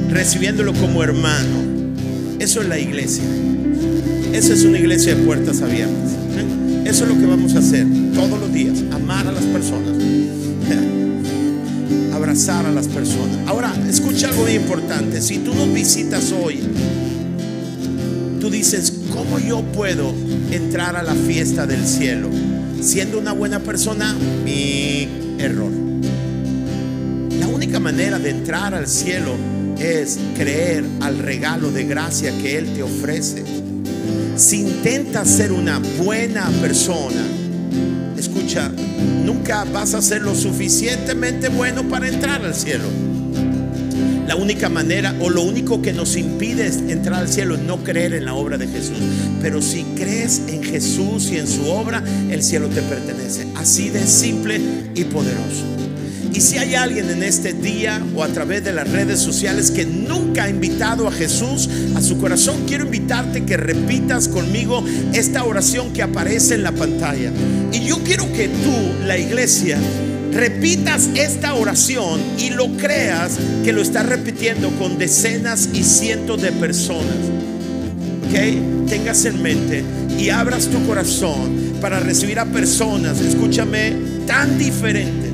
recibiéndolo 0.09 0.71
como 0.71 1.03
hermano. 1.03 1.61
Eso 2.39 2.61
es 2.61 2.69
la 2.69 2.79
iglesia. 2.79 3.25
Esa 4.31 4.53
es 4.53 4.63
una 4.63 4.79
iglesia 4.79 5.13
de 5.13 5.21
puertas 5.23 5.61
abiertas. 5.61 6.13
¿eh? 6.13 6.85
Eso 6.85 7.03
es 7.03 7.09
lo 7.09 7.19
que 7.19 7.25
vamos 7.25 7.53
a 7.53 7.59
hacer 7.59 7.85
todos 8.13 8.39
los 8.39 8.53
días, 8.53 8.81
amar 8.93 9.27
a 9.27 9.33
las 9.33 9.43
personas, 9.43 10.01
¿eh? 10.01 10.29
abrazar 12.13 12.65
a 12.65 12.71
las 12.71 12.87
personas. 12.87 13.39
Ahora, 13.45 13.73
escucha 13.89 14.29
algo 14.29 14.43
muy 14.43 14.53
importante. 14.53 15.21
Si 15.21 15.39
tú 15.39 15.53
nos 15.53 15.73
visitas 15.73 16.31
hoy, 16.31 16.61
tú 18.39 18.49
dices, 18.49 18.93
¿cómo 19.11 19.37
yo 19.37 19.63
puedo 19.73 20.13
entrar 20.49 20.95
a 20.95 21.03
la 21.03 21.13
fiesta 21.13 21.67
del 21.67 21.85
cielo? 21.85 22.29
Siendo 22.79 23.19
una 23.19 23.33
buena 23.33 23.59
persona, 23.59 24.15
mi 24.45 25.09
error 25.39 25.84
manera 27.79 28.19
de 28.19 28.29
entrar 28.29 28.73
al 28.73 28.87
cielo 28.87 29.35
es 29.79 30.17
creer 30.37 30.83
al 31.01 31.19
regalo 31.19 31.71
de 31.71 31.85
gracia 31.85 32.31
que 32.41 32.57
Él 32.57 32.73
te 32.73 32.83
ofrece. 32.83 33.43
Si 34.35 34.61
intentas 34.61 35.29
ser 35.29 35.51
una 35.51 35.79
buena 36.03 36.49
persona, 36.61 37.23
escucha, 38.17 38.71
nunca 39.23 39.63
vas 39.65 39.93
a 39.93 40.01
ser 40.01 40.21
lo 40.21 40.35
suficientemente 40.35 41.49
bueno 41.49 41.83
para 41.87 42.07
entrar 42.07 42.43
al 42.43 42.55
cielo. 42.55 42.85
La 44.27 44.35
única 44.35 44.69
manera 44.69 45.15
o 45.19 45.29
lo 45.29 45.43
único 45.43 45.81
que 45.81 45.93
nos 45.93 46.17
impide 46.17 46.65
entrar 46.65 47.21
al 47.21 47.29
cielo 47.29 47.55
es 47.55 47.61
no 47.61 47.83
creer 47.83 48.13
en 48.13 48.25
la 48.25 48.33
obra 48.33 48.57
de 48.57 48.67
Jesús. 48.67 48.97
Pero 49.41 49.61
si 49.61 49.83
crees 49.95 50.41
en 50.47 50.63
Jesús 50.63 51.29
y 51.31 51.37
en 51.37 51.47
su 51.47 51.67
obra, 51.67 52.03
el 52.29 52.41
cielo 52.41 52.67
te 52.69 52.81
pertenece. 52.81 53.45
Así 53.55 53.89
de 53.89 54.07
simple 54.07 54.59
y 54.95 55.03
poderoso. 55.03 55.74
Y 56.35 56.41
si 56.41 56.57
hay 56.57 56.75
alguien 56.75 57.09
en 57.09 57.23
este 57.23 57.53
día 57.53 58.05
o 58.13 58.21
a 58.21 58.27
través 58.27 58.61
de 58.61 58.73
las 58.73 58.91
redes 58.91 59.21
sociales 59.21 59.71
que 59.71 59.85
nunca 59.85 60.43
ha 60.43 60.49
invitado 60.49 61.07
a 61.07 61.11
Jesús 61.11 61.69
a 61.95 62.01
su 62.01 62.17
corazón, 62.17 62.65
quiero 62.67 62.83
invitarte 62.83 63.45
que 63.45 63.55
repitas 63.55 64.27
conmigo 64.27 64.83
esta 65.13 65.45
oración 65.45 65.93
que 65.93 66.03
aparece 66.03 66.55
en 66.55 66.63
la 66.63 66.73
pantalla. 66.73 67.31
Y 67.71 67.85
yo 67.85 68.03
quiero 68.03 68.29
que 68.33 68.49
tú, 68.49 69.05
la 69.05 69.17
iglesia, 69.17 69.77
repitas 70.33 71.07
esta 71.15 71.53
oración 71.53 72.19
y 72.37 72.49
lo 72.49 72.67
creas 72.75 73.37
que 73.63 73.71
lo 73.71 73.81
estás 73.81 74.05
repitiendo 74.05 74.71
con 74.71 74.97
decenas 74.97 75.69
y 75.71 75.85
cientos 75.85 76.41
de 76.41 76.51
personas. 76.51 77.15
¿Ok? 78.27 78.89
Tengas 78.89 79.23
en 79.23 79.41
mente 79.41 79.85
y 80.19 80.31
abras 80.31 80.67
tu 80.67 80.85
corazón 80.85 81.77
para 81.79 82.01
recibir 82.01 82.39
a 82.39 82.45
personas, 82.45 83.21
escúchame, 83.21 83.93
tan 84.27 84.57
diferentes 84.57 85.24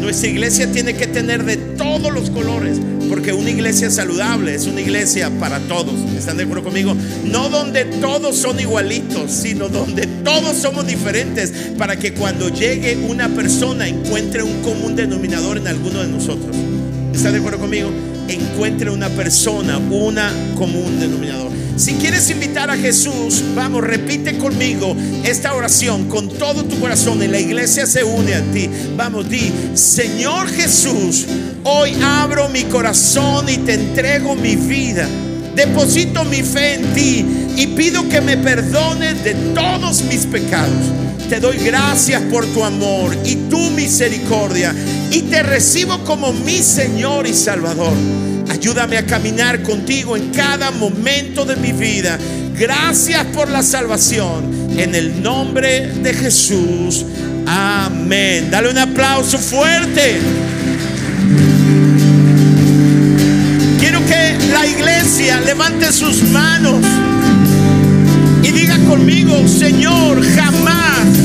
nuestra 0.00 0.28
iglesia 0.28 0.70
tiene 0.72 0.94
que 0.94 1.06
tener 1.06 1.44
de 1.44 1.56
todos 1.56 2.12
los 2.12 2.30
colores, 2.30 2.78
porque 3.08 3.32
una 3.32 3.50
iglesia 3.50 3.90
saludable 3.90 4.54
es 4.54 4.66
una 4.66 4.80
iglesia 4.80 5.30
para 5.38 5.60
todos. 5.60 5.94
¿Están 6.16 6.36
de 6.36 6.44
acuerdo 6.44 6.64
conmigo? 6.64 6.94
No 7.24 7.48
donde 7.48 7.84
todos 7.84 8.36
son 8.36 8.58
igualitos, 8.60 9.30
sino 9.30 9.68
donde 9.68 10.06
todos 10.24 10.56
somos 10.56 10.86
diferentes, 10.86 11.52
para 11.76 11.96
que 11.96 12.14
cuando 12.14 12.48
llegue 12.48 12.96
una 12.96 13.28
persona 13.28 13.88
encuentre 13.88 14.42
un 14.42 14.62
común 14.62 14.96
denominador 14.96 15.58
en 15.58 15.66
alguno 15.66 16.02
de 16.02 16.08
nosotros. 16.08 16.56
¿Están 17.12 17.32
de 17.32 17.38
acuerdo 17.38 17.58
conmigo? 17.58 17.90
encuentre 18.32 18.90
una 18.90 19.08
persona, 19.08 19.78
una 19.78 20.32
común 20.56 21.00
denominador. 21.00 21.50
Si 21.80 21.94
quieres 21.94 22.28
invitar 22.28 22.70
a 22.70 22.76
Jesús, 22.76 23.42
vamos, 23.54 23.82
repite 23.82 24.36
conmigo 24.36 24.94
esta 25.24 25.54
oración 25.54 26.10
con 26.10 26.28
todo 26.28 26.62
tu 26.62 26.78
corazón 26.78 27.22
y 27.22 27.26
la 27.26 27.40
iglesia 27.40 27.86
se 27.86 28.04
une 28.04 28.34
a 28.34 28.42
ti. 28.52 28.68
Vamos, 28.98 29.30
di, 29.30 29.50
Señor 29.72 30.50
Jesús, 30.50 31.24
hoy 31.64 31.96
abro 32.02 32.50
mi 32.50 32.64
corazón 32.64 33.48
y 33.48 33.56
te 33.56 33.72
entrego 33.72 34.34
mi 34.34 34.56
vida. 34.56 35.08
Deposito 35.56 36.22
mi 36.26 36.42
fe 36.42 36.74
en 36.74 36.92
ti 36.92 37.24
y 37.56 37.68
pido 37.68 38.06
que 38.10 38.20
me 38.20 38.36
perdones 38.36 39.24
de 39.24 39.32
todos 39.54 40.02
mis 40.02 40.26
pecados. 40.26 40.84
Te 41.30 41.40
doy 41.40 41.56
gracias 41.64 42.20
por 42.30 42.44
tu 42.48 42.62
amor 42.62 43.16
y 43.24 43.36
tu 43.48 43.70
misericordia 43.70 44.74
y 45.10 45.22
te 45.22 45.42
recibo 45.42 46.04
como 46.04 46.30
mi 46.34 46.58
Señor 46.58 47.26
y 47.26 47.32
Salvador. 47.32 47.94
Ayúdame 48.48 48.96
a 48.96 49.06
caminar 49.06 49.62
contigo 49.62 50.16
en 50.16 50.30
cada 50.30 50.70
momento 50.70 51.44
de 51.44 51.56
mi 51.56 51.72
vida. 51.72 52.18
Gracias 52.58 53.24
por 53.26 53.48
la 53.48 53.62
salvación. 53.62 54.70
En 54.78 54.94
el 54.94 55.22
nombre 55.22 55.88
de 55.88 56.14
Jesús. 56.14 57.04
Amén. 57.46 58.50
Dale 58.50 58.70
un 58.70 58.78
aplauso 58.78 59.38
fuerte. 59.38 60.18
Quiero 63.78 64.00
que 64.06 64.38
la 64.52 64.66
iglesia 64.66 65.40
levante 65.40 65.92
sus 65.92 66.22
manos 66.30 66.84
y 68.42 68.50
diga 68.50 68.78
conmigo, 68.88 69.46
Señor, 69.46 70.22
jamás 70.34 71.19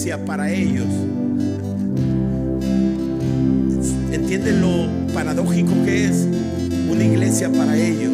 iglesia 0.00 0.24
para 0.24 0.50
ellos. 0.50 0.86
¿Entienden 4.10 4.62
lo 4.62 5.12
paradójico 5.12 5.72
que 5.84 6.06
es? 6.06 6.26
Una 6.90 7.04
iglesia 7.04 7.50
para 7.52 7.76
ellos. 7.76 8.12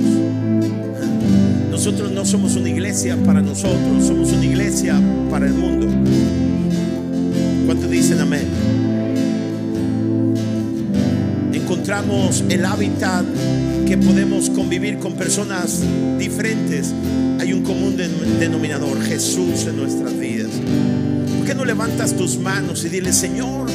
Nosotros 1.70 2.10
no 2.10 2.24
somos 2.24 2.56
una 2.56 2.70
iglesia 2.70 3.16
para 3.24 3.40
nosotros, 3.40 4.04
somos 4.04 4.32
una 4.32 4.44
iglesia 4.44 5.00
para 5.30 5.46
el 5.46 5.54
mundo. 5.54 5.86
¿Cuántos 7.66 7.88
dicen 7.90 8.18
amén? 8.20 8.46
encontramos 11.52 12.44
el 12.48 12.64
hábitat 12.64 13.24
que 13.86 13.96
podemos 13.98 14.50
convivir 14.50 14.98
con 14.98 15.14
personas 15.14 15.82
diferentes. 16.18 16.92
Hay 17.40 17.52
un 17.52 17.62
común 17.62 17.96
den- 17.96 18.38
denominador, 18.38 19.00
Jesús 19.02 19.66
en 19.66 19.76
nuestras 19.76 20.16
vidas. 20.18 20.25
¿Por 21.66 21.72
qué 21.72 21.78
no 21.78 21.84
levantas 21.84 22.16
tus 22.16 22.38
manos 22.38 22.84
y 22.84 22.88
dile, 22.90 23.12
Señor, 23.12 23.66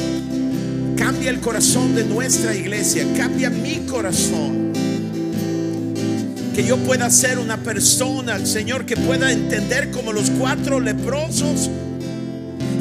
cambia 0.96 1.28
el 1.28 1.40
corazón 1.40 1.94
de 1.94 2.04
nuestra 2.04 2.54
iglesia, 2.54 3.04
cambia 3.18 3.50
mi 3.50 3.80
corazón? 3.80 4.72
Que 6.54 6.64
yo 6.64 6.78
pueda 6.78 7.10
ser 7.10 7.38
una 7.38 7.58
persona, 7.58 8.46
Señor, 8.46 8.86
que 8.86 8.96
pueda 8.96 9.30
entender 9.30 9.90
como 9.90 10.14
los 10.14 10.30
cuatro 10.30 10.80
leprosos, 10.80 11.68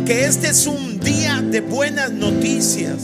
que 0.05 0.23
este 0.23 0.47
es 0.47 0.65
un 0.65 0.97
día 1.01 1.41
de 1.41 1.59
buenas 1.59 2.13
noticias 2.13 2.99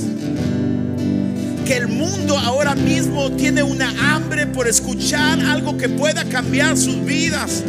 que 1.65 1.75
el 1.75 1.89
mundo 1.89 2.37
ahora 2.37 2.73
mismo 2.75 3.29
tiene 3.33 3.63
una 3.63 4.15
hambre 4.15 4.47
por 4.47 4.69
escuchar 4.69 5.41
algo 5.41 5.75
que 5.75 5.89
pueda 5.89 6.23
cambiar 6.23 6.77
sus 6.77 7.03
vidas. 7.03 7.65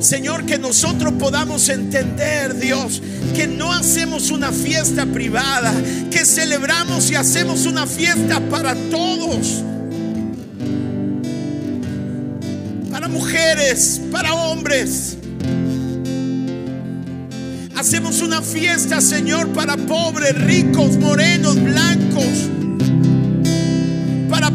Señor, 0.00 0.44
que 0.44 0.58
nosotros 0.58 1.14
podamos 1.18 1.68
entender, 1.68 2.58
Dios, 2.58 3.02
que 3.34 3.46
no 3.46 3.72
hacemos 3.72 4.30
una 4.30 4.52
fiesta 4.52 5.06
privada, 5.06 5.72
que 6.10 6.24
celebramos 6.24 7.10
y 7.10 7.14
hacemos 7.14 7.66
una 7.66 7.86
fiesta 7.86 8.40
para 8.50 8.74
todos. 8.90 9.62
Para 12.90 13.08
mujeres, 13.08 14.00
para 14.10 14.34
hombres. 14.34 15.16
Hacemos 17.76 18.20
una 18.20 18.42
fiesta, 18.42 19.00
Señor, 19.00 19.48
para 19.48 19.76
pobres, 19.76 20.34
ricos, 20.34 20.96
morenos, 20.96 21.62
blancos. 21.62 22.55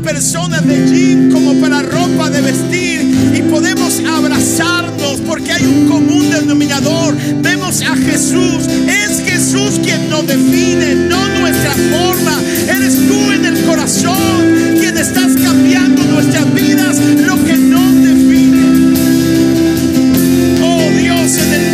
Personas 0.03 0.65
de 0.65 0.87
jean 0.87 1.31
como 1.31 1.59
para 1.61 1.81
ropa 1.81 2.29
de 2.29 2.41
vestir. 2.41 3.01
Y 3.35 3.41
podemos 3.43 4.01
abrazarnos 4.07 5.21
porque 5.25 5.51
hay 5.51 5.63
un 5.63 5.87
común 5.87 6.29
denominador. 6.29 7.15
Vemos 7.41 7.81
a 7.81 7.95
Jesús. 7.95 8.67
Es 8.87 9.21
Jesús 9.23 9.79
quien 9.83 10.09
nos 10.09 10.25
define, 10.27 10.95
no 11.07 11.27
nuestra 11.39 11.73
forma. 11.73 12.39
Eres 12.67 12.95
tú 13.07 13.31
en 13.31 13.45
el 13.45 13.63
corazón 13.65 14.77
quien 14.79 14.97
estás 14.97 15.35
cambiando 15.41 16.03
nuestras 16.03 16.53
vidas, 16.53 16.97
lo 16.97 17.43
que 17.45 17.55
nos 17.57 17.93
define. 18.03 18.95
Oh 20.63 20.89
Dios, 20.97 21.37
en 21.37 21.53
el 21.53 21.70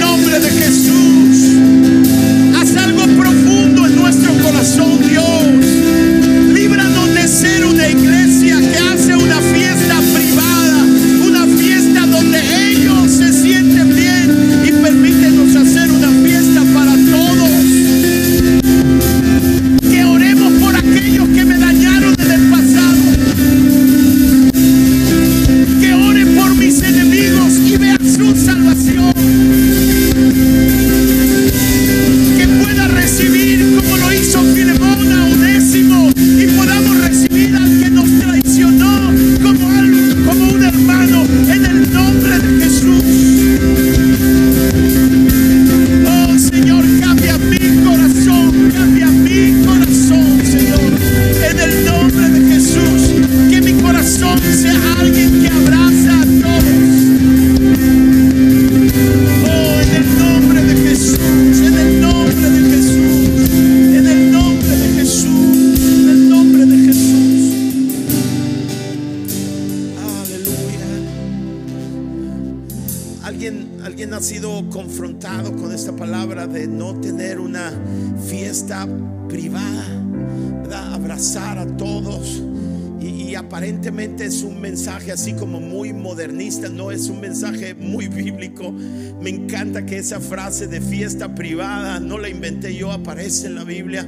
en 93.48 93.56
la 93.56 93.64
Biblia. 93.64 94.08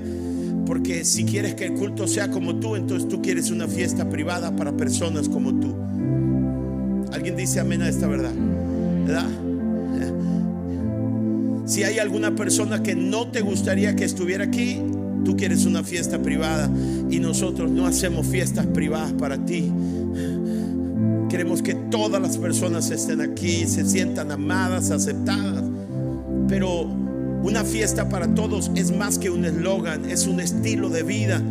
Porque 0.65 1.03
si 1.03 1.25
quieres 1.25 1.55
que 1.55 1.65
el 1.65 1.73
culto 1.73 2.07
sea 2.07 2.29
como 2.29 2.55
tú, 2.55 2.75
entonces 2.75 3.09
tú 3.09 3.21
quieres 3.21 3.49
una 3.49 3.67
fiesta 3.67 4.07
privada 4.07 4.55
para 4.55 4.71
personas 4.77 5.27
como 5.27 5.59
tú. 5.59 5.75
¿Alguien 7.11 7.35
dice 7.35 7.59
amén 7.59 7.81
a 7.81 7.89
esta 7.89 8.05
verdad? 8.05 8.33
¿Verdad? 9.05 9.29
Si 11.65 11.83
hay 11.83 11.99
alguna 11.99 12.35
persona 12.35 12.81
que 12.81 12.95
no 12.95 13.27
te 13.27 13.41
gustaría 13.41 13.95
que 13.95 14.03
estuviera 14.03 14.43
aquí, 14.43 14.81
tú 15.23 15.35
quieres 15.37 15.65
una 15.65 15.83
fiesta 15.83 16.19
privada 16.19 16.69
y 17.09 17.19
nosotros 17.19 17.69
no 17.69 17.85
hacemos 17.85 18.25
fiestas 18.27 18.65
privadas 18.67 19.13
para 19.13 19.43
ti. 19.45 19.71
Queremos 21.29 21.61
que 21.61 21.75
todas 21.75 22.21
las 22.21 22.37
personas 22.37 22.89
estén 22.89 23.21
aquí, 23.21 23.67
se 23.67 23.85
sientan 23.85 24.31
amadas, 24.31 24.89
aceptadas. 24.89 25.63
Pero 26.47 26.89
una 27.43 27.63
fiesta 27.63 28.09
para 28.09 28.33
todos 28.33 28.71
es 28.75 28.95
más 28.95 29.17
que 29.17 29.29
un 29.29 29.45
eslogan, 29.45 30.09
es 30.09 30.27
un 30.27 30.39
estilo 30.39 30.89
de 30.89 31.03
vida. 31.03 31.41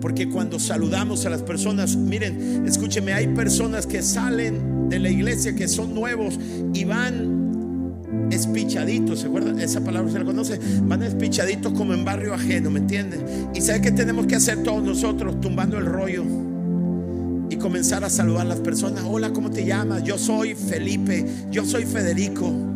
Porque 0.00 0.28
cuando 0.28 0.58
saludamos 0.58 1.26
a 1.26 1.30
las 1.30 1.42
personas, 1.42 1.96
miren, 1.96 2.64
escúcheme, 2.66 3.12
hay 3.12 3.28
personas 3.28 3.86
que 3.86 4.02
salen 4.02 4.88
de 4.88 4.98
la 4.98 5.08
iglesia 5.08 5.54
que 5.54 5.68
son 5.68 5.94
nuevos 5.94 6.38
y 6.74 6.84
van 6.84 8.28
espichaditos, 8.30 9.20
¿se 9.20 9.26
acuerdan? 9.26 9.60
Esa 9.60 9.82
palabra 9.82 10.10
se 10.10 10.18
la 10.18 10.24
conoce. 10.24 10.58
Van 10.82 11.02
espichaditos 11.02 11.72
como 11.72 11.94
en 11.94 12.04
barrio 12.04 12.34
ajeno, 12.34 12.70
¿me 12.70 12.80
entiendes? 12.80 13.20
Y 13.54 13.60
¿sabe 13.60 13.80
qué 13.80 13.92
tenemos 13.92 14.26
que 14.26 14.36
hacer 14.36 14.62
todos 14.62 14.82
nosotros? 14.82 15.40
Tumbando 15.40 15.78
el 15.78 15.86
rollo 15.86 16.24
y 17.48 17.56
comenzar 17.56 18.02
a 18.04 18.10
saludar 18.10 18.42
a 18.42 18.48
las 18.48 18.60
personas. 18.60 19.04
Hola, 19.06 19.32
¿cómo 19.32 19.50
te 19.50 19.64
llamas? 19.64 20.02
Yo 20.02 20.18
soy 20.18 20.54
Felipe, 20.54 21.26
yo 21.50 21.64
soy 21.64 21.84
Federico. 21.84 22.71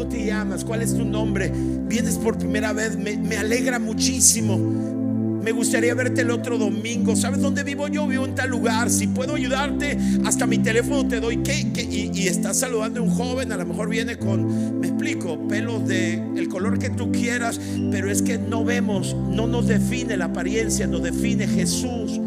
¿Cómo 0.00 0.12
te 0.12 0.24
llamas? 0.24 0.64
¿Cuál 0.64 0.80
es 0.80 0.96
tu 0.96 1.04
nombre? 1.04 1.52
Vienes 1.54 2.16
por 2.16 2.38
primera 2.38 2.72
vez, 2.72 2.96
me, 2.96 3.36
alegra 3.36 3.78
muchísimo. 3.78 4.56
Me 4.56 5.52
gustaría 5.52 5.92
verte 5.92 6.22
el 6.22 6.30
otro 6.30 6.56
domingo. 6.56 7.14
¿Sabes 7.16 7.42
dónde 7.42 7.64
vivo 7.64 7.86
yo? 7.86 8.06
Vivo 8.06 8.24
en 8.24 8.34
tal 8.34 8.48
lugar. 8.48 8.88
Si 8.88 9.08
puedo 9.08 9.34
ayudarte, 9.34 9.98
hasta 10.24 10.46
mi 10.46 10.56
teléfono 10.56 11.06
te 11.06 11.20
doy. 11.20 11.42
¿Qué? 11.42 11.70
Y, 11.82 12.18
y 12.18 12.28
estás 12.28 12.60
saludando 12.60 13.00
a 13.00 13.02
un 13.02 13.10
joven. 13.10 13.52
A 13.52 13.58
lo 13.58 13.66
mejor 13.66 13.90
viene 13.90 14.16
con, 14.16 14.80
me 14.80 14.86
explico, 14.86 15.46
pelos 15.48 15.86
de 15.86 16.14
el 16.14 16.48
color 16.48 16.78
que 16.78 16.88
tú 16.88 17.12
quieras. 17.12 17.60
Pero 17.90 18.10
es 18.10 18.22
que 18.22 18.38
no 18.38 18.64
vemos, 18.64 19.14
no 19.14 19.46
nos 19.46 19.68
define 19.68 20.16
la 20.16 20.26
apariencia, 20.26 20.86
nos 20.86 21.02
define 21.02 21.46
Jesús. 21.46 22.18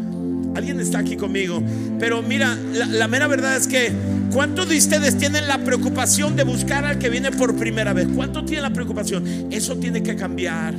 Alguien 0.54 0.80
está 0.80 0.98
aquí 0.98 1.16
conmigo. 1.16 1.62
Pero 1.98 2.22
mira, 2.22 2.56
la, 2.72 3.08
mera 3.08 3.26
verdad 3.26 3.56
es 3.56 3.66
que, 3.66 3.92
¿cuántos 4.32 4.68
de 4.68 4.76
ustedes 4.76 5.16
tienen 5.18 5.48
la 5.48 5.58
preocupación 5.58 6.36
de 6.36 6.44
buscar 6.44 6.84
al 6.84 6.98
que 6.98 7.08
viene 7.08 7.30
por 7.32 7.56
primera 7.56 7.92
vez? 7.92 8.08
¿Cuántos 8.14 8.46
tienen 8.46 8.62
la 8.62 8.72
preocupación? 8.72 9.48
Eso 9.50 9.76
tiene 9.76 10.02
que 10.02 10.16
cambiar. 10.16 10.74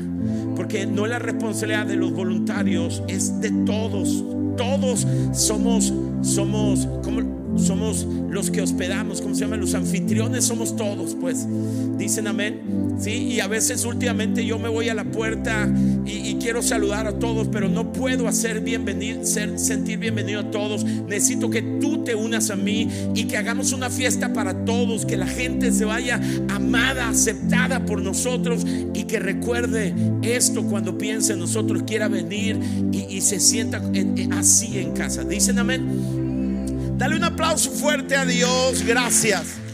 Porque 0.56 0.86
no 0.86 1.06
es 1.06 1.12
la 1.12 1.20
responsabilidad 1.20 1.86
de 1.86 1.98
los 1.98 2.12
voluntarios, 2.14 3.04
es 3.08 3.40
de 3.42 3.52
todos. 3.66 4.24
Todos 4.58 5.06
somos, 5.34 5.94
somos, 6.22 6.88
como 7.04 7.45
somos 7.58 8.06
los 8.30 8.52
que 8.52 8.62
hospedamos, 8.62 9.22
¿cómo 9.22 9.34
se 9.36 9.42
llaman? 9.42 9.62
Los 9.62 9.74
anfitriones 9.74 10.44
somos 10.46 10.76
todos, 10.76 11.16
pues. 11.20 11.48
Dicen 11.98 12.28
amén. 12.28 12.96
Sí, 13.00 13.12
y 13.12 13.40
a 13.42 13.48
veces 13.48 13.84
últimamente 13.86 14.46
yo 14.46 14.58
me 14.60 14.70
voy 14.70 14.90
a 14.90 14.94
la 14.94 15.04
puerta 15.04 15.70
y, 16.06 16.36
quiero 16.36 16.62
saludar 16.62 17.08
a 17.08 17.18
todos, 17.18 17.48
pero 17.48 17.68
no 17.68 17.92
puedo 17.92 18.28
hacer 18.28 18.62
bienvenido, 18.62 19.26
ser, 19.26 19.58
sentir 19.58 19.98
bienvenido 19.98 20.42
a 20.42 20.52
todos. 20.52 20.84
Necesito 20.86 21.50
que 21.50 21.62
tú 21.64 22.04
te 22.04 22.14
unas 22.14 22.52
a 22.52 22.56
mí 22.56 22.88
y 23.16 23.24
que 23.24 23.36
hagamos 23.38 23.72
una 23.74 23.90
fiesta 23.90 24.32
para 24.32 24.64
todos, 24.64 25.06
que 25.08 25.18
la 25.18 25.26
gente 25.28 25.72
se 25.72 25.86
vaya 25.86 26.22
amada, 26.50 27.10
aceptada 27.10 27.84
por 27.86 28.02
nosotros 28.02 28.64
y 28.94 29.06
que 29.06 29.18
recuerde 29.20 29.94
esto 30.22 30.64
cuando 30.64 30.98
piense 30.98 31.34
en 31.34 31.40
nosotros, 31.40 31.84
quiera 31.88 32.08
venir 32.08 32.60
y, 32.92 33.22
se 33.22 33.40
sienta 33.40 33.82
en- 33.94 34.18
en- 34.18 34.34
así 34.34 34.78
en 34.78 34.92
casa. 34.92 35.24
Dicen 35.24 35.58
amén. 35.58 36.25
Dale 36.98 37.18
un 37.18 37.24
aplauso 37.26 37.72
fuerte 37.72 38.16
a 38.16 38.26
Dios. 38.26 38.84
Gracias. 38.84 39.65